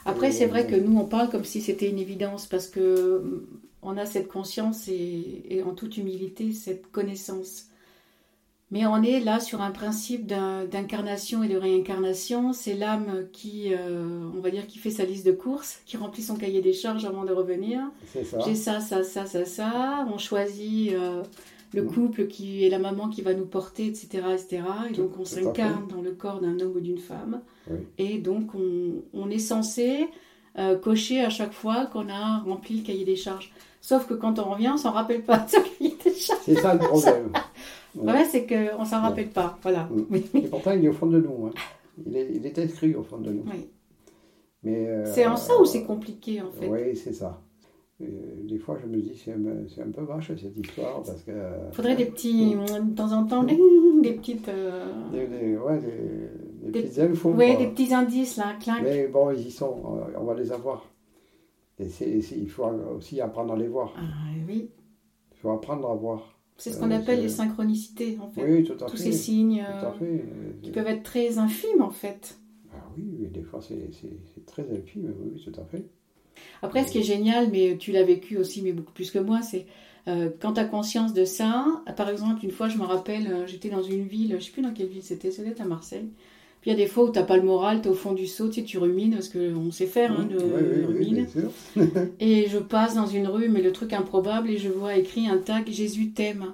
Après, 0.06 0.32
c'est 0.32 0.48
vrai 0.48 0.68
que 0.68 0.76
nous, 0.76 0.98
on 0.98 1.06
parle 1.06 1.30
comme 1.30 1.46
si 1.46 1.62
c'était 1.62 1.90
une 1.90 2.00
évidence 2.00 2.46
parce 2.48 2.68
que 2.68 3.18
hum, 3.20 3.48
on 3.82 3.98
a 3.98 4.06
cette 4.06 4.28
conscience 4.28 4.88
et, 4.88 5.44
et 5.50 5.64
en 5.64 5.74
toute 5.74 5.98
humilité, 5.98 6.54
cette 6.54 6.88
connaissance. 6.92 7.68
Mais 8.74 8.88
on 8.88 9.04
est 9.04 9.20
là 9.20 9.40
sur 9.40 9.62
un 9.62 9.70
principe 9.70 10.26
d'incarnation 10.26 11.44
et 11.44 11.48
de 11.48 11.56
réincarnation. 11.58 12.54
C'est 12.54 12.74
l'âme 12.74 13.28
qui, 13.32 13.72
euh, 13.72 14.26
on 14.36 14.40
va 14.40 14.50
dire, 14.50 14.66
qui 14.66 14.80
fait 14.80 14.90
sa 14.90 15.06
liste 15.06 15.26
de 15.28 15.32
courses, 15.32 15.80
qui 15.86 15.96
remplit 15.96 16.24
son 16.24 16.36
cahier 16.36 16.60
des 16.60 16.74
charges 16.74 17.06
avant 17.06 17.24
de 17.24 17.32
revenir. 17.32 17.80
C'est 18.12 18.24
ça. 18.26 18.40
J'ai 18.46 18.56
ça, 18.56 18.80
ça, 18.80 19.04
ça, 19.04 19.28
ça, 19.28 19.46
ça. 19.46 20.08
On 20.12 20.18
choisit 20.18 20.92
euh, 20.94 21.22
le 21.72 21.84
Mm. 21.84 21.88
couple 21.94 22.28
qui 22.28 22.66
est 22.66 22.70
la 22.70 22.80
maman 22.80 23.10
qui 23.10 23.22
va 23.22 23.36
nous 23.36 23.46
porter, 23.46 23.86
etc. 23.86 24.08
etc. 24.34 24.64
Et 24.90 24.94
donc 24.94 25.12
on 25.20 25.26
s'incarne 25.26 25.88
dans 25.88 26.02
le 26.02 26.12
corps 26.12 26.40
d'un 26.42 26.60
homme 26.60 26.74
ou 26.76 26.80
d'une 26.80 26.98
femme. 26.98 27.42
Oui. 27.70 27.78
Et 28.00 28.18
donc 28.18 28.56
on, 28.56 29.04
on 29.14 29.30
est 29.30 29.38
censé 29.38 30.08
euh, 30.58 30.76
cocher 30.80 31.22
à 31.22 31.30
chaque 31.30 31.54
fois 31.54 31.86
qu'on 31.86 32.10
a 32.10 32.40
rempli 32.40 32.78
le 32.78 32.84
cahier 32.84 33.06
des 33.06 33.16
charges. 33.16 33.52
Sauf 33.82 34.08
que 34.08 34.14
quand 34.16 34.40
on 34.40 34.46
revient, 34.52 34.70
on 34.74 34.78
s'en 34.78 34.92
rappelle 34.94 35.22
pas 35.24 35.38
de 35.40 35.50
ce 35.52 35.58
cahier 35.58 35.96
des 36.04 36.14
charges. 36.16 36.40
C'est 36.46 36.56
ça 36.56 36.74
le 36.74 36.80
problème. 36.80 37.32
Le 37.96 38.02
problème, 38.02 38.26
c'est 38.30 38.46
qu'on 38.48 38.86
s'en 38.86 39.02
rappelle 39.02 39.30
pas. 39.30 39.58
Voilà. 39.62 39.88
Oui. 40.10 40.26
Et 40.34 40.42
pourtant, 40.48 40.72
il 40.72 40.84
est 40.86 40.90
au 40.90 40.94
fond 40.94 41.08
de 41.08 41.20
nous. 41.20 41.48
hein. 41.48 41.52
Il, 42.06 42.16
est, 42.18 42.30
il 42.34 42.46
est 42.46 42.58
inscrit 42.60 42.96
au 42.96 43.04
fond 43.04 43.20
de 43.20 43.32
nous. 43.32 43.44
Oui. 43.46 43.68
Mais, 44.64 44.88
euh, 44.88 45.06
C'est 45.14 45.26
en 45.28 45.36
ça 45.36 45.60
où 45.60 45.66
c'est 45.66 45.84
compliqué, 45.84 46.42
en 46.42 46.52
fait. 46.52 46.68
Oui, 46.68 46.96
c'est 46.96 47.14
ça. 47.14 47.40
Euh, 48.02 48.06
des 48.46 48.58
fois, 48.58 48.78
je 48.82 48.88
me 48.88 48.98
dis, 49.00 49.16
c'est 49.24 49.34
un, 49.34 49.86
un 49.86 49.92
peu 49.92 50.02
vache 50.02 50.32
cette 50.36 50.58
histoire 50.58 51.04
parce 51.04 51.22
que. 51.22 51.32
Il 51.32 51.76
faudrait 51.76 51.96
des 51.96 52.06
petits, 52.06 52.56
de 52.56 52.96
temps 52.96 53.12
en 53.12 53.26
temps, 53.26 53.44
des 54.02 54.14
petites, 54.14 54.50
euh, 54.50 54.86
Des, 55.12 55.28
des- 55.28 55.58
ouais, 55.58 55.80
des, 55.80 56.72
des 56.72 56.82
petites 56.82 57.00
infos. 57.00 57.30
ouais, 57.34 57.56
quoi. 57.56 57.64
des 57.66 57.72
petits 57.72 57.94
indices 57.94 58.38
là, 58.38 58.56
clac. 58.60 58.82
Mais 58.82 59.08
bon, 59.08 59.30
ils 59.32 59.48
y 59.48 59.52
sont, 59.52 59.76
euh, 60.00 60.18
on 60.20 60.24
va 60.24 60.34
les 60.34 60.52
avoir. 60.52 60.84
Et 61.80 61.88
c'est- 61.90 62.10
il 62.36 62.50
faut 62.50 62.66
aussi 62.98 63.22
apprendre 63.22 63.54
à 63.54 63.58
les 63.58 63.68
voir. 63.68 63.94
Ah, 63.98 64.02
oui. 64.48 64.70
Il 65.32 65.38
faut 65.38 65.52
apprendre 65.52 65.90
à 65.92 65.96
voir. 65.96 66.40
C'est 66.58 66.72
ce 66.72 66.78
Euh, 66.78 66.80
qu'on 66.82 66.92
appelle 66.92 67.22
les 67.22 67.30
synchronicités, 67.30 68.18
en 68.22 68.30
fait. 68.30 68.44
Oui, 68.44 68.64
tout 68.64 68.74
à 68.84 68.88
Tous 68.88 68.98
fait. 68.98 69.06
ces 69.06 69.12
signes 69.12 69.64
Tout 69.66 69.86
euh, 69.86 69.90
à 69.90 69.94
fait. 69.94 70.26
qui 70.62 70.72
peuvent 70.72 70.88
être 70.88 71.04
très 71.04 71.38
infimes, 71.38 71.82
en 71.82 71.90
fait. 71.90 72.38
Ah 72.74 72.78
oui, 72.98 73.04
oui, 73.20 73.28
des 73.28 73.42
fois, 73.44 73.60
c'est, 73.62 73.78
très 74.46 74.64
infime. 74.72 75.14
Oui, 75.20 75.32
oui, 75.36 75.42
tout 75.44 75.60
à 75.60 75.66
fait. 75.66 75.84
Après, 76.62 76.86
ce 76.86 76.92
qui 76.92 77.00
est 77.00 77.04
génial, 77.04 77.50
mais 77.52 77.78
tu 77.78 77.92
l'as 77.92 78.04
vécu 78.04 78.38
aussi, 78.38 78.62
mais 78.62 78.72
beaucoup 78.72 78.94
plus 78.94 79.12
que 79.12 79.20
moi, 79.20 79.42
c'est 79.42 79.66
euh, 80.08 80.30
quand 80.42 80.54
tu 80.54 80.60
as 80.60 80.66
conscience 80.66 81.14
de 81.14 81.26
ça. 81.26 81.84
Par 81.96 82.10
exemple, 82.10 82.44
une 82.44 82.52
fois, 82.52 82.70
je 82.70 82.78
me 82.78 82.84
rappelle, 82.84 83.28
euh, 83.32 83.48
j'étais 83.48 83.70
dans 83.70 83.84
une 83.84 84.04
ville, 84.08 84.36
je 84.40 84.44
sais 84.46 84.52
plus 84.52 84.62
dans 84.62 84.74
quelle 84.74 84.88
ville 84.88 85.04
c'était, 85.04 85.32
c'était 85.32 85.60
à 85.62 85.66
Marseille. 85.66 86.10
Puis 86.64 86.72
il 86.72 86.78
y 86.80 86.82
a 86.82 86.86
des 86.86 86.90
fois 86.90 87.04
où 87.04 87.12
tu 87.12 87.22
pas 87.22 87.36
le 87.36 87.44
moral, 87.44 87.82
tu 87.82 87.90
es 87.90 87.92
au 87.92 87.94
fond 87.94 88.14
du 88.14 88.26
seau, 88.26 88.48
tu, 88.48 88.62
sais, 88.62 88.64
tu 88.66 88.78
rumines, 88.78 89.16
parce 89.16 89.28
qu'on 89.28 89.70
sait 89.70 89.86
faire, 89.86 90.18
hein, 90.18 90.30
de 90.32 90.38
oui, 90.38 90.96
oui, 91.04 91.26
oui. 91.76 91.84
Et 92.22 92.48
je 92.48 92.58
passe 92.58 92.96
dans 92.96 93.06
une 93.06 93.28
rue, 93.28 93.50
mais 93.50 93.62
le 93.62 93.74
truc 93.74 93.92
improbable, 93.92 94.50
et 94.50 94.58
je 94.58 94.70
vois 94.70 94.96
écrit 94.96 95.28
un 95.28 95.40
tag 95.40 95.68
Jésus 95.70 96.12
t'aime. 96.12 96.54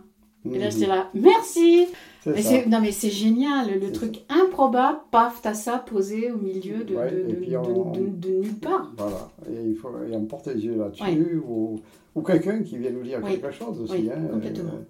Et 0.52 0.58
là, 0.58 0.72
j'étais 0.72 0.88
là, 0.88 1.12
merci 1.14 1.86
Mais 2.26 2.42
Non, 2.68 2.82
mais 2.82 2.92
c'est 2.92 3.12
génial, 3.12 3.68
le 3.80 3.92
truc 3.92 4.22
improbable, 4.30 4.98
paf, 5.12 5.44
t'as 5.44 5.54
ça 5.54 5.78
posé 5.78 6.32
au 6.32 6.38
milieu 6.38 6.84
de, 6.84 6.96
Ouais, 6.96 7.56
on- 7.56 7.94
nulle 7.96 8.56
part. 8.60 8.92
Voilà, 8.98 9.30
et 9.48 9.64
il 9.70 9.76
faut 9.76 9.90
et 10.10 10.16
on 10.16 10.26
porte 10.26 10.48
les 10.48 10.66
yeux 10.66 10.76
là-dessus, 10.76 11.40
ou, 11.48 11.80
ou 12.16 12.22
quelqu'un 12.24 12.64
qui 12.64 12.80
vient 12.80 12.90
nous 12.90 13.04
dire 13.04 13.22
quelque 13.22 13.52
chose 13.52 13.80
aussi. 13.82 13.94
Oui, 13.94 14.10
hein, 14.12 14.28
complètement. 14.32 14.72
euh, 14.72 14.84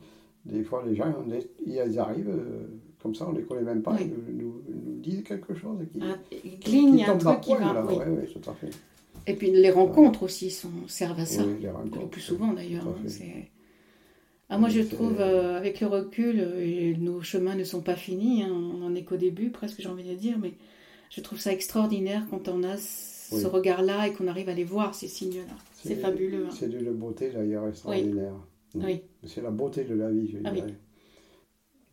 des 0.46 0.64
fois, 0.64 0.82
les 0.88 0.96
gens, 0.96 1.14
ils 1.66 2.00
arrivent, 2.00 2.30
euh, 2.30 2.68
comme 3.02 3.16
ça, 3.16 3.28
on 3.30 3.32
les 3.34 3.44
connaît 3.44 3.62
même 3.62 3.82
pas, 3.82 3.94
Oui. 3.94 4.10
ils 4.30 4.34
nous, 4.36 4.44
nous- 4.44 4.62
nous 4.86 5.00
disent 5.00 5.24
quelque 5.24 5.54
chose. 5.54 5.80
Qui, 5.94 6.00
il 6.32 6.40
qui- 6.52 6.60
cligne, 6.60 6.96
qui 6.98 7.04
il 7.04 7.10
un 7.10 7.18
truc 7.18 7.42
qui 7.42 7.54
va. 7.54 7.60
là. 7.74 7.86
oui. 7.88 7.96
Ouais, 7.96 8.06
ouais, 8.08 8.26
tout 8.28 8.50
à 8.50 8.54
fait. 8.54 8.70
Et 9.28 9.36
puis 9.36 9.52
les 9.52 9.70
rencontres 9.72 10.24
aussi 10.24 10.50
sont, 10.52 10.70
servent 10.88 11.20
à 11.20 11.26
ça. 11.26 11.44
Oui, 11.46 11.62
le 11.62 12.08
plus 12.08 12.22
souvent 12.22 12.54
d'ailleurs. 12.54 12.88
hein, 12.88 13.42
Ah, 14.52 14.58
moi, 14.58 14.70
je 14.70 14.82
trouve, 14.82 15.18
euh, 15.20 15.58
avec 15.58 15.80
le 15.80 15.86
recul, 15.88 16.40
euh, 16.40 16.60
et 16.60 16.96
nos 16.98 17.22
chemins 17.22 17.54
ne 17.56 17.64
sont 17.64 17.82
pas 17.82 17.96
finis, 17.96 18.42
hein, 18.44 18.50
on 18.52 18.84
en 18.84 18.96
est 18.96 19.04
qu'au 19.04 19.16
début, 19.18 19.52
presque, 19.52 19.80
j'ai 19.80 19.88
envie 19.90 20.04
de 20.10 20.16
dire, 20.16 20.40
mais 20.42 20.54
je 21.12 21.22
trouve 21.22 21.40
ça 21.40 21.52
extraordinaire 21.54 22.26
quand 22.32 22.48
on 22.48 22.64
a 22.64 22.76
ce 22.78 23.46
regard-là 23.46 24.08
et 24.08 24.14
qu'on 24.14 24.28
arrive 24.28 24.50
à 24.50 24.56
les 24.56 24.64
voir, 24.64 24.96
ces 24.96 25.08
signes-là. 25.08 25.44
C'est 25.76 25.96
fabuleux. 25.96 26.46
hein. 26.48 26.52
C'est 26.52 26.68
d'une 26.68 26.92
beauté 26.94 27.30
d'ailleurs 27.30 27.68
extraordinaire. 27.68 28.34
Oui. 28.74 29.02
C'est 29.26 29.42
la 29.44 29.52
beauté 29.52 29.84
de 29.84 29.94
la 29.94 30.10
vie, 30.10 30.30
je 30.32 30.38
Ah 30.44 30.52
dirais. 30.52 30.74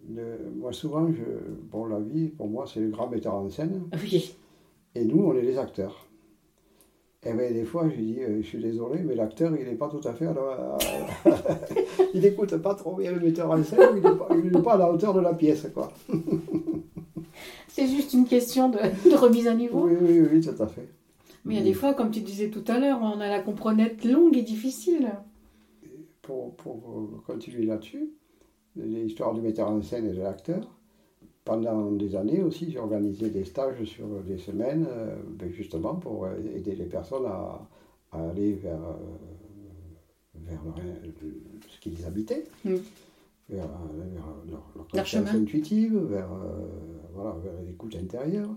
Moi, 0.08 0.72
souvent, 0.72 1.08
je, 1.12 1.22
bon, 1.70 1.86
la 1.86 1.98
vie, 1.98 2.28
pour 2.28 2.48
moi, 2.48 2.64
c'est 2.66 2.80
le 2.80 2.88
grand 2.88 3.08
metteur 3.08 3.34
en 3.34 3.48
scène. 3.50 3.82
Oui, 4.02 4.34
Et 4.94 5.04
nous, 5.04 5.24
on 5.24 5.34
est 5.34 5.42
les 5.42 5.58
acteurs. 5.58 6.06
Et 7.24 7.32
bien, 7.32 7.50
des 7.50 7.64
fois, 7.64 7.88
je 7.88 7.96
dis, 7.96 8.20
euh, 8.20 8.40
je 8.40 8.46
suis 8.46 8.58
désolé, 8.58 9.00
mais 9.02 9.16
l'acteur, 9.16 9.52
il 9.58 9.66
n'est 9.66 9.74
pas 9.74 9.88
tout 9.88 10.06
à 10.06 10.12
fait 10.12 10.26
à 10.26 10.34
la... 10.34 10.78
il 12.14 12.20
n'écoute 12.20 12.56
pas 12.58 12.74
trop 12.74 12.94
bien 12.94 13.10
le 13.10 13.18
metteur 13.18 13.50
en 13.50 13.62
scène, 13.64 13.80
il 13.96 14.02
n'est 14.02 14.16
pas, 14.16 14.28
il 14.30 14.46
est 14.46 14.62
pas 14.62 14.74
à 14.74 14.78
la 14.78 14.92
hauteur 14.92 15.12
de 15.12 15.20
la 15.20 15.34
pièce, 15.34 15.66
quoi. 15.74 15.92
c'est 17.68 17.88
juste 17.88 18.12
une 18.14 18.26
question 18.26 18.68
de, 18.68 18.78
de 18.78 19.16
remise 19.16 19.48
à 19.48 19.54
niveau. 19.54 19.88
Oui, 19.88 19.96
oui, 20.00 20.20
oui, 20.20 20.40
tout 20.40 20.62
à 20.62 20.68
fait. 20.68 20.88
Mais 21.44 21.54
il 21.54 21.58
y 21.58 21.60
a 21.60 21.64
des 21.64 21.74
fois, 21.74 21.94
comme 21.94 22.12
tu 22.12 22.20
disais 22.20 22.50
tout 22.50 22.64
à 22.68 22.78
l'heure, 22.78 23.00
on 23.02 23.20
a 23.20 23.28
la 23.28 23.40
comprenette 23.40 24.04
longue 24.04 24.36
et 24.36 24.42
difficile. 24.42 25.10
Pour, 26.22 26.54
pour 26.54 26.76
euh, 26.76 27.22
continuer 27.26 27.66
là-dessus, 27.66 28.10
l'histoire 28.76 29.34
du 29.34 29.40
metteur 29.40 29.70
en 29.70 29.82
scène 29.82 30.06
et 30.06 30.12
de 30.12 30.20
l'acteur, 30.20 30.68
pendant 31.44 31.90
des 31.92 32.16
années 32.16 32.42
aussi, 32.42 32.70
j'ai 32.70 32.78
organisé 32.78 33.30
des 33.30 33.44
stages 33.44 33.82
sur 33.84 34.06
des 34.26 34.38
semaines, 34.38 34.86
euh, 34.88 35.16
ben, 35.38 35.50
justement 35.52 35.94
pour 35.94 36.28
aider 36.28 36.74
les 36.74 36.86
personnes 36.86 37.26
à, 37.26 37.68
à 38.12 38.28
aller 38.30 38.52
vers, 38.54 38.80
euh, 38.82 40.38
vers 40.44 40.60
ce 41.68 41.78
qu'ils 41.80 42.04
habitaient, 42.04 42.44
Mm. 42.64 42.74
vers, 43.50 43.64
euh, 43.64 44.10
vers 44.12 44.24
leur, 44.50 44.64
leur 44.74 44.88
conscience 44.88 45.28
intuitive, 45.30 45.96
vers, 45.98 46.32
euh, 46.32 46.66
voilà, 47.14 47.36
vers 47.44 47.62
l'écoute 47.66 47.94
intérieure. 47.96 48.50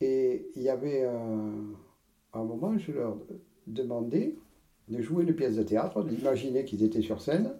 Et 0.00 0.48
il 0.56 0.62
y 0.62 0.68
avait 0.68 1.04
un, 1.04 1.52
un 2.34 2.44
moment, 2.44 2.76
je 2.76 2.92
leur 2.92 3.16
demandais 3.66 4.34
de 4.88 5.00
jouer 5.00 5.24
une 5.24 5.34
pièce 5.34 5.56
de 5.56 5.62
théâtre, 5.62 6.02
d'imaginer 6.04 6.64
qu'ils 6.64 6.82
étaient 6.82 7.00
sur 7.02 7.20
scène, 7.20 7.52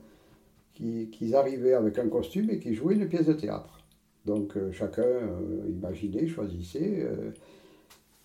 qu'ils 0.76 1.34
arrivaient 1.34 1.74
avec 1.74 1.98
un 1.98 2.08
costume 2.08 2.50
et 2.50 2.58
qu'ils 2.58 2.74
jouaient 2.74 2.94
une 2.94 3.08
pièce 3.08 3.26
de 3.26 3.32
théâtre. 3.32 3.84
Donc 4.24 4.56
euh, 4.56 4.72
chacun 4.72 5.02
euh, 5.02 5.68
imaginait, 5.68 6.26
choisissait. 6.26 7.00
euh, 7.00 7.30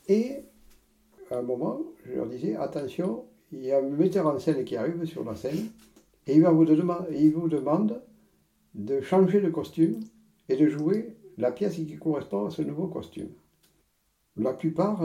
et 0.07 0.37
à 1.29 1.37
un 1.37 1.43
moment, 1.43 1.79
je 2.05 2.13
leur 2.13 2.27
disais, 2.27 2.55
attention, 2.55 3.23
il 3.51 3.63
y 3.63 3.71
a 3.71 3.77
un 3.77 3.81
metteur 3.81 4.27
en 4.27 4.37
scène 4.39 4.63
qui 4.65 4.75
arrive 4.75 5.05
sur 5.05 5.23
la 5.23 5.35
scène 5.35 5.69
et 6.27 6.35
il, 6.35 6.43
vous, 6.43 7.47
demande 7.47 8.01
de 8.75 8.99
changer 9.01 9.41
de 9.41 9.49
costume 9.49 9.99
et 10.49 10.57
de 10.57 10.67
jouer 10.67 11.15
la 11.37 11.51
pièce 11.51 11.75
qui 11.75 11.97
correspond 11.97 12.45
à 12.45 12.49
ce 12.49 12.61
nouveau 12.61 12.87
costume. 12.87 13.29
La 14.37 14.53
plupart 14.53 15.01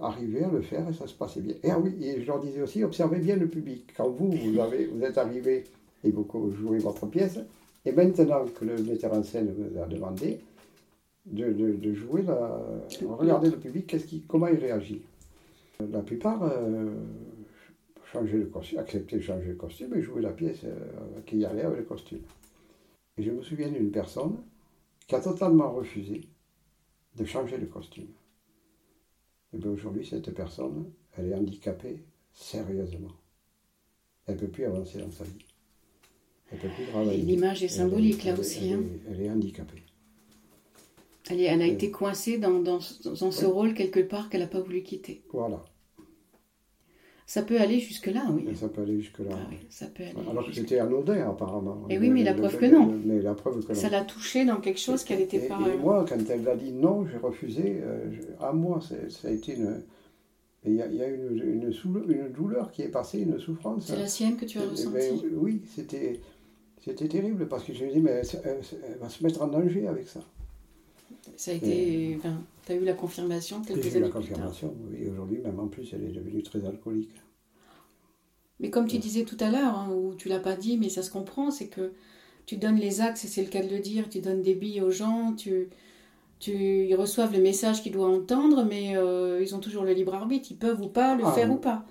arrivaient 0.00 0.44
à 0.44 0.50
le 0.50 0.62
faire 0.62 0.88
et 0.88 0.92
ça 0.92 1.06
se 1.06 1.14
passait 1.14 1.40
bien. 1.40 1.54
Et 1.62 1.70
ah 1.70 1.78
oui, 1.78 1.96
et 2.00 2.20
je 2.20 2.26
leur 2.26 2.40
disais 2.40 2.62
aussi, 2.62 2.84
observez 2.84 3.18
bien 3.18 3.36
le 3.36 3.48
public. 3.48 3.92
Quand 3.96 4.08
vous, 4.10 4.30
vous, 4.30 4.52
vous 4.92 5.02
êtes 5.02 5.18
arrivé 5.18 5.64
et 6.04 6.10
vous 6.10 6.26
jouez 6.52 6.78
votre 6.78 7.06
pièce, 7.06 7.38
et 7.84 7.92
maintenant 7.92 8.44
que 8.46 8.64
le 8.64 8.82
metteur 8.82 9.12
en 9.12 9.22
scène 9.22 9.54
vous 9.56 9.80
a 9.80 9.86
demandé 9.86 10.40
de, 11.26 11.94
jouer, 11.94 12.22
la, 12.22 12.60
regardez 13.02 13.50
le 13.50 13.58
public, 13.58 13.94
comment 14.26 14.46
il 14.46 14.58
réagit. 14.58 15.02
La 15.80 16.02
plupart 16.02 16.42
euh, 16.42 16.90
le 18.14 18.46
costume, 18.46 18.78
acceptaient 18.78 19.16
de 19.16 19.22
changer 19.22 19.48
le 19.48 19.54
costume 19.54 19.94
et 19.94 20.02
jouaient 20.02 20.22
la 20.22 20.32
pièce 20.32 20.60
euh, 20.64 21.20
qui 21.26 21.44
allait 21.44 21.62
avec 21.62 21.78
le 21.78 21.84
costume. 21.84 22.22
Et 23.16 23.22
je 23.22 23.30
me 23.30 23.42
souviens 23.42 23.68
d'une 23.68 23.90
personne 23.90 24.36
qui 25.06 25.14
a 25.14 25.20
totalement 25.20 25.70
refusé 25.72 26.22
de 27.16 27.24
changer 27.24 27.58
de 27.58 27.66
costume. 27.66 28.08
Et 29.52 29.58
bien 29.58 29.70
aujourd'hui, 29.70 30.06
cette 30.06 30.32
personne, 30.34 30.90
elle 31.16 31.30
est 31.30 31.34
handicapée 31.34 32.02
sérieusement. 32.32 33.12
Elle 34.26 34.34
ne 34.34 34.40
peut 34.40 34.48
plus 34.48 34.64
avancer 34.64 34.98
dans 34.98 35.10
sa 35.10 35.24
vie. 35.24 35.47
Elle 36.50 36.58
ne 36.58 36.62
peut 36.62 36.68
plus 36.74 36.84
travailler. 36.86 37.22
L'image 37.22 37.62
est 37.62 37.66
Elle 37.66 37.70
symbolique, 37.70 38.24
là 38.24 38.32
elle 38.32 38.40
aussi, 38.40 38.68
Elle, 38.68 38.74
hein. 38.74 38.82
est, 39.08 39.12
elle 39.14 39.22
est 39.26 39.30
handicapée. 39.30 39.82
Elle, 41.30 41.40
est- 41.40 41.44
elle 41.44 41.62
a 41.62 41.66
été 41.66 41.90
coincée 41.90 42.38
dans, 42.38 42.58
dans, 42.60 42.78
dans 43.04 43.30
ce 43.30 43.44
rôle 43.46 43.74
quelque 43.74 44.00
part 44.00 44.30
qu'elle 44.30 44.40
n'a 44.40 44.46
pas 44.46 44.60
voulu 44.60 44.82
quitter. 44.82 45.22
Voilà. 45.32 45.62
Ça 47.26 47.42
peut 47.42 47.60
aller 47.60 47.78
jusque-là, 47.78 48.24
oui. 48.32 48.46
Et 48.50 48.54
ça 48.54 48.70
peut 48.70 48.80
aller 48.80 48.98
jusque-là. 49.02 49.32
Ah 49.34 49.46
oui, 49.50 49.58
ça 49.68 49.84
peut 49.88 50.02
aller 50.02 50.14
Alors 50.30 50.46
que 50.46 50.52
c'était 50.54 50.78
anodin, 50.78 51.28
apparemment. 51.28 51.84
Et 51.90 51.98
oui, 51.98 52.08
mais 52.08 52.22
la 52.22 52.32
preuve 52.32 52.56
que 52.56 52.64
non. 52.64 52.98
Mais 53.04 53.20
la 53.20 53.34
preuve 53.34 53.62
que 53.62 53.68
non. 53.74 53.78
Ça 53.78 53.90
l'a 53.90 54.02
touchée 54.02 54.46
dans 54.46 54.56
quelque 54.62 54.80
chose 54.80 55.04
qu'elle 55.04 55.18
n'était 55.18 55.40
pas. 55.46 55.58
et 55.70 55.76
moi, 55.76 56.06
quand 56.08 56.16
elle 56.30 56.48
a 56.48 56.56
dit 56.56 56.72
non, 56.72 57.06
j'ai 57.06 57.18
refusé. 57.18 57.80
euh, 57.82 58.10
je- 58.10 58.42
à 58.42 58.52
moi, 58.54 58.80
ça 58.80 59.28
a 59.28 59.30
été 59.30 59.56
une. 59.56 59.82
Il 60.64 60.74
y 60.74 60.82
a, 60.82 60.86
y 60.88 61.02
a 61.02 61.08
une, 61.08 61.62
une, 61.64 61.72
soule- 61.72 62.06
une 62.10 62.32
douleur 62.32 62.72
qui 62.72 62.80
est 62.82 62.88
passée, 62.88 63.20
une 63.20 63.38
souffrance. 63.38 63.84
C'est 63.86 63.96
la 63.96 64.08
sienne 64.08 64.36
que 64.36 64.46
tu 64.46 64.58
as 64.58 64.62
Eh 64.62 64.64
ben, 64.64 64.70
ressentie. 64.72 65.26
oui, 65.36 65.60
c'était, 65.66 66.20
c'était 66.84 67.08
terrible 67.08 67.48
parce 67.48 67.64
que 67.64 67.72
je 67.74 67.84
me 67.84 67.92
dis, 67.92 68.00
mais 68.00 68.22
elle, 68.44 68.98
va 69.00 69.08
se 69.08 69.22
mettre 69.22 69.42
en 69.42 69.48
danger 69.48 69.86
avec 69.88 70.08
ça. 70.08 70.20
Ça 71.36 71.50
a 71.52 71.54
été. 71.54 72.14
Enfin, 72.18 72.42
tu 72.66 72.72
as 72.72 72.74
eu 72.76 72.84
la 72.84 72.94
confirmation 72.94 73.62
quelques 73.62 73.82
j'ai 73.82 73.92
eu 73.92 73.96
années 73.96 74.00
la 74.00 74.08
plus 74.10 74.28
tard. 74.32 74.52
confirmation, 74.52 74.74
oui, 74.90 75.08
aujourd'hui, 75.08 75.38
même 75.38 75.58
en 75.60 75.68
plus, 75.68 75.92
elle 75.92 76.04
est 76.04 76.12
devenue 76.12 76.42
très 76.42 76.64
alcoolique. 76.64 77.14
Mais 78.60 78.70
comme 78.70 78.86
tu 78.88 78.98
disais 78.98 79.24
tout 79.24 79.36
à 79.40 79.50
l'heure, 79.50 79.76
hein, 79.78 79.90
ou 79.92 80.14
tu 80.14 80.28
l'as 80.28 80.40
pas 80.40 80.56
dit, 80.56 80.78
mais 80.78 80.88
ça 80.88 81.02
se 81.02 81.10
comprend, 81.10 81.50
c'est 81.50 81.68
que 81.68 81.92
tu 82.46 82.56
donnes 82.56 82.76
les 82.78 83.00
axes, 83.00 83.24
et 83.24 83.28
c'est 83.28 83.42
le 83.42 83.48
cas 83.48 83.62
de 83.62 83.68
le 83.68 83.78
dire, 83.80 84.08
tu 84.08 84.20
donnes 84.20 84.42
des 84.42 84.54
billes 84.54 84.80
aux 84.80 84.90
gens, 84.90 85.34
tu, 85.34 85.68
tu, 86.40 86.52
ils 86.86 86.94
reçoivent 86.96 87.32
le 87.32 87.40
message 87.42 87.82
qu'ils 87.82 87.92
doivent 87.92 88.10
entendre, 88.10 88.64
mais 88.64 88.96
euh, 88.96 89.40
ils 89.42 89.54
ont 89.54 89.60
toujours 89.60 89.84
le 89.84 89.92
libre 89.92 90.14
arbitre, 90.14 90.48
ils 90.50 90.58
peuvent 90.58 90.80
ou 90.82 90.88
pas 90.88 91.14
le 91.16 91.24
Ah, 91.24 91.32
faire 91.32 91.50
ou 91.52 91.56
pas. 91.56 91.84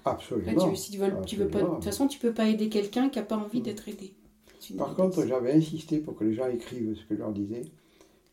Là, 0.45 0.53
Absolument. 0.53 0.69
tu, 0.69 0.75
si 0.75 0.91
tu 0.91 0.97
veux, 0.97 1.13
tu 1.25 1.35
veux 1.37 1.49
pas, 1.49 1.61
de 1.63 1.65
toute 1.67 1.83
façon, 1.85 2.07
tu 2.07 2.19
peux 2.19 2.33
pas 2.33 2.47
aider 2.47 2.69
quelqu'un 2.69 3.09
qui 3.09 3.19
n'a 3.19 3.25
pas 3.25 3.37
envie 3.37 3.61
d'être 3.61 3.87
aidé. 3.89 4.13
C'est 4.59 4.75
Par 4.75 4.95
contre, 4.95 5.25
j'avais 5.25 5.53
insisté 5.53 5.99
pour 5.99 6.15
que 6.15 6.23
les 6.23 6.33
gens 6.33 6.47
écrivent 6.49 6.95
ce 6.95 7.05
que 7.05 7.15
je 7.15 7.19
leur 7.19 7.31
disais, 7.31 7.61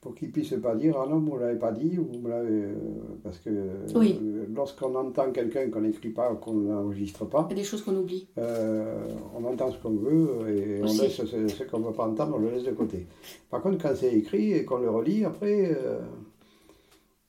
pour 0.01 0.14
qu'ils 0.14 0.31
puissent 0.31 0.55
pas 0.62 0.75
dire 0.75 0.97
Ah 1.03 1.07
non, 1.09 1.18
vous 1.20 1.35
ne 1.37 1.41
l'avez 1.41 1.59
pas 1.59 1.72
dit, 1.72 1.99
ou 1.99 2.05
vous 2.05 2.18
me 2.20 2.29
l'avez. 2.29 2.51
euh, 2.51 2.75
Parce 3.22 3.39
que 3.39 3.51
Oui. 3.95 4.18
euh, 4.22 4.47
lorsqu'on 4.55 4.95
entend 4.95 5.31
quelqu'un 5.33 5.70
qu'on 5.70 5.81
n'écrit 5.83 6.11
pas, 6.11 6.35
qu'on 6.35 6.55
n'enregistre 6.55 7.25
pas, 7.25 7.47
Il 7.51 7.57
y 7.57 7.61
a 7.61 7.62
des 7.62 7.68
choses 7.68 7.83
qu'on 7.83 7.97
oublie. 7.97 8.29
euh, 8.39 9.07
on 9.37 9.45
entend 9.45 9.70
ce 9.70 9.79
qu'on 9.79 9.95
veut 9.97 10.49
et 10.49 10.81
on 10.83 10.87
laisse 11.03 11.25
ce, 11.25 11.49
ce 11.49 11.62
qu'on 11.64 11.79
ne 11.81 11.87
veut 11.87 11.93
pas 11.93 12.07
entendre, 12.09 12.35
on 12.37 12.39
le 12.39 12.51
laisse 12.51 12.64
de 12.64 12.72
côté. 12.72 13.07
Par 13.51 13.62
contre, 13.62 13.83
quand 13.83 13.95
c'est 13.97 14.12
écrit 14.14 14.53
et 14.53 14.64
qu'on 14.64 14.79
le 14.79 14.91
relit 14.91 15.25
après. 15.25 15.75
euh, 15.77 16.01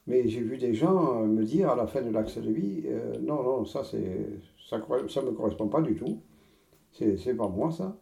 mais 0.08 0.28
j'ai 0.28 0.42
vu 0.42 0.58
des 0.58 0.74
gens 0.76 1.26
me 1.26 1.44
dire 1.44 1.70
à 1.70 1.76
la 1.76 1.88
fin 1.88 2.02
de 2.02 2.12
l'axe 2.12 2.38
de 2.38 2.52
vie 2.52 2.84
euh, 2.86 3.14
Non, 3.22 3.42
non, 3.42 3.66
ça 3.66 3.82
ne 3.94 4.38
ça, 4.70 5.22
me 5.22 5.32
correspond 5.32 5.68
pas 5.68 5.82
du 5.82 5.96
tout. 5.96 6.20
C'est 6.92 7.18
c'est 7.18 7.34
pas 7.34 7.48
moi 7.48 7.72
ça. 7.72 7.98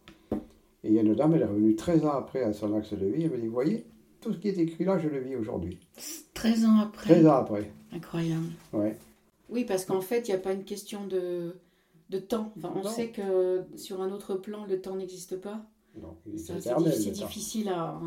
Et 0.84 0.88
il 0.88 0.92
y 0.94 0.98
a 0.98 1.02
une 1.02 1.14
dame, 1.14 1.34
elle 1.34 1.42
est 1.42 1.46
revenue 1.46 1.74
13 1.74 2.04
ans 2.04 2.12
après 2.12 2.42
à 2.42 2.52
son 2.52 2.74
axe 2.76 2.92
de 2.92 3.06
vie, 3.06 3.24
elle 3.24 3.30
me 3.30 3.38
dit 3.38 3.46
Vous 3.46 3.52
voyez, 3.52 3.84
tout 4.20 4.32
ce 4.32 4.38
qui 4.38 4.48
est 4.48 4.58
écrit 4.58 4.84
là, 4.84 4.98
je 4.98 5.08
le 5.08 5.18
vis 5.20 5.34
aujourd'hui. 5.36 5.78
13 6.34 6.64
ans 6.66 6.78
après. 6.80 7.10
13 7.14 7.26
ans 7.26 7.32
après. 7.36 7.70
Incroyable. 7.92 8.46
Ouais. 8.72 8.96
Oui, 9.48 9.64
parce 9.64 9.84
qu'en 9.84 10.00
fait, 10.00 10.28
il 10.28 10.30
n'y 10.32 10.36
a 10.36 10.40
pas 10.40 10.52
une 10.52 10.64
question 10.64 11.06
de, 11.06 11.54
de 12.10 12.18
temps. 12.18 12.52
Enfin, 12.58 12.72
on 12.76 12.82
Non. 12.82 12.88
sait 12.90 13.08
que 13.08 13.62
sur 13.76 14.00
un 14.02 14.10
autre 14.12 14.34
plan, 14.34 14.66
le 14.66 14.80
temps 14.80 14.96
n'existe 14.96 15.36
pas. 15.36 15.64
Ça, 16.36 16.54
C'est 16.60 16.74
difficile, 16.76 17.12
difficile 17.12 17.68
à, 17.68 18.00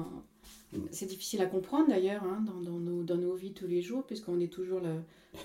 Mm. 0.73 0.79
c'est 0.91 1.05
difficile 1.05 1.41
à 1.41 1.45
comprendre 1.45 1.87
d'ailleurs 1.87 2.23
hein, 2.25 2.43
dans, 2.45 2.59
dans 2.59 2.77
nos, 2.77 3.01
dans 3.01 3.15
nos 3.15 3.35
vies 3.35 3.53
tous 3.53 3.67
les 3.67 3.81
jours, 3.81 4.03
puisqu'on 4.03 4.37
est 4.41 4.51
toujours 4.51 4.81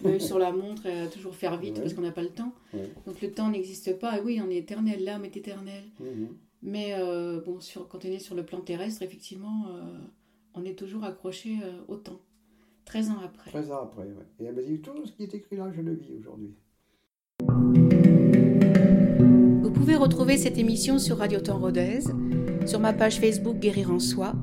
l'œil 0.02 0.20
sur 0.20 0.36
la 0.40 0.50
montre 0.50 0.86
et 0.86 1.02
à 1.02 1.06
toujours 1.06 1.36
faire 1.36 1.56
vite 1.58 1.74
Ouais. 1.76 1.82
parce 1.82 1.94
qu'on 1.94 2.00
n'a 2.02 2.10
pas 2.10 2.22
le 2.24 2.30
temps. 2.30 2.52
Ouais. 2.74 2.90
Donc 3.06 3.20
le 3.22 3.30
temps 3.30 3.48
n'existe 3.48 4.00
pas. 4.00 4.18
Et 4.18 4.20
oui, 4.20 4.40
on 4.44 4.50
est 4.50 4.56
éternel, 4.56 5.04
l'âme 5.04 5.24
est 5.24 5.36
éternelle. 5.36 5.84
Mhm. 6.00 6.28
Mais 6.62 6.94
euh, 6.94 7.40
bon, 7.40 7.60
sur, 7.60 7.88
quand 7.88 8.04
on 8.04 8.08
est 8.08 8.20
sur 8.20 8.34
le 8.34 8.44
plan 8.44 8.60
terrestre, 8.60 9.02
effectivement, 9.02 9.66
euh, 9.68 9.98
on 10.54 10.64
est 10.64 10.78
toujours 10.78 11.04
accroché 11.04 11.58
euh, 11.62 11.72
au 11.88 11.96
temps. 11.96 12.20
13 12.84 13.10
ans 13.10 13.18
après. 13.24 13.50
13 13.50 13.72
ans 13.72 13.82
après, 13.82 14.04
ouais. 14.04 14.26
Et 14.38 14.44
elle 14.44 14.54
me 14.54 14.62
dit 14.62 14.80
Tout 14.80 15.04
ce 15.04 15.12
qui 15.12 15.24
est 15.24 15.34
écrit 15.34 15.56
là, 15.56 15.70
je 15.74 15.80
le 15.80 15.94
vis 15.94 16.14
aujourd'hui. 16.18 16.54
Vous 19.62 19.70
pouvez 19.70 19.96
retrouver 19.96 20.36
cette 20.36 20.58
émission 20.58 20.98
sur 20.98 21.18
Radio 21.18 21.40
Temps 21.40 21.58
Rodez, 21.58 22.00
sur 22.66 22.78
ma 22.78 22.92
page 22.92 23.18
Facebook 23.18 23.58
Guérir 23.58 23.90
en 23.90 23.98
Soi 23.98 24.34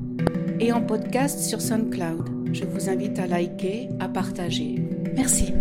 et 0.59 0.73
en 0.73 0.85
podcast 0.85 1.39
sur 1.39 1.61
SoundCloud. 1.61 2.53
Je 2.53 2.65
vous 2.65 2.89
invite 2.89 3.19
à 3.19 3.27
liker, 3.27 3.89
à 3.99 4.09
partager. 4.09 4.75
Merci. 5.15 5.53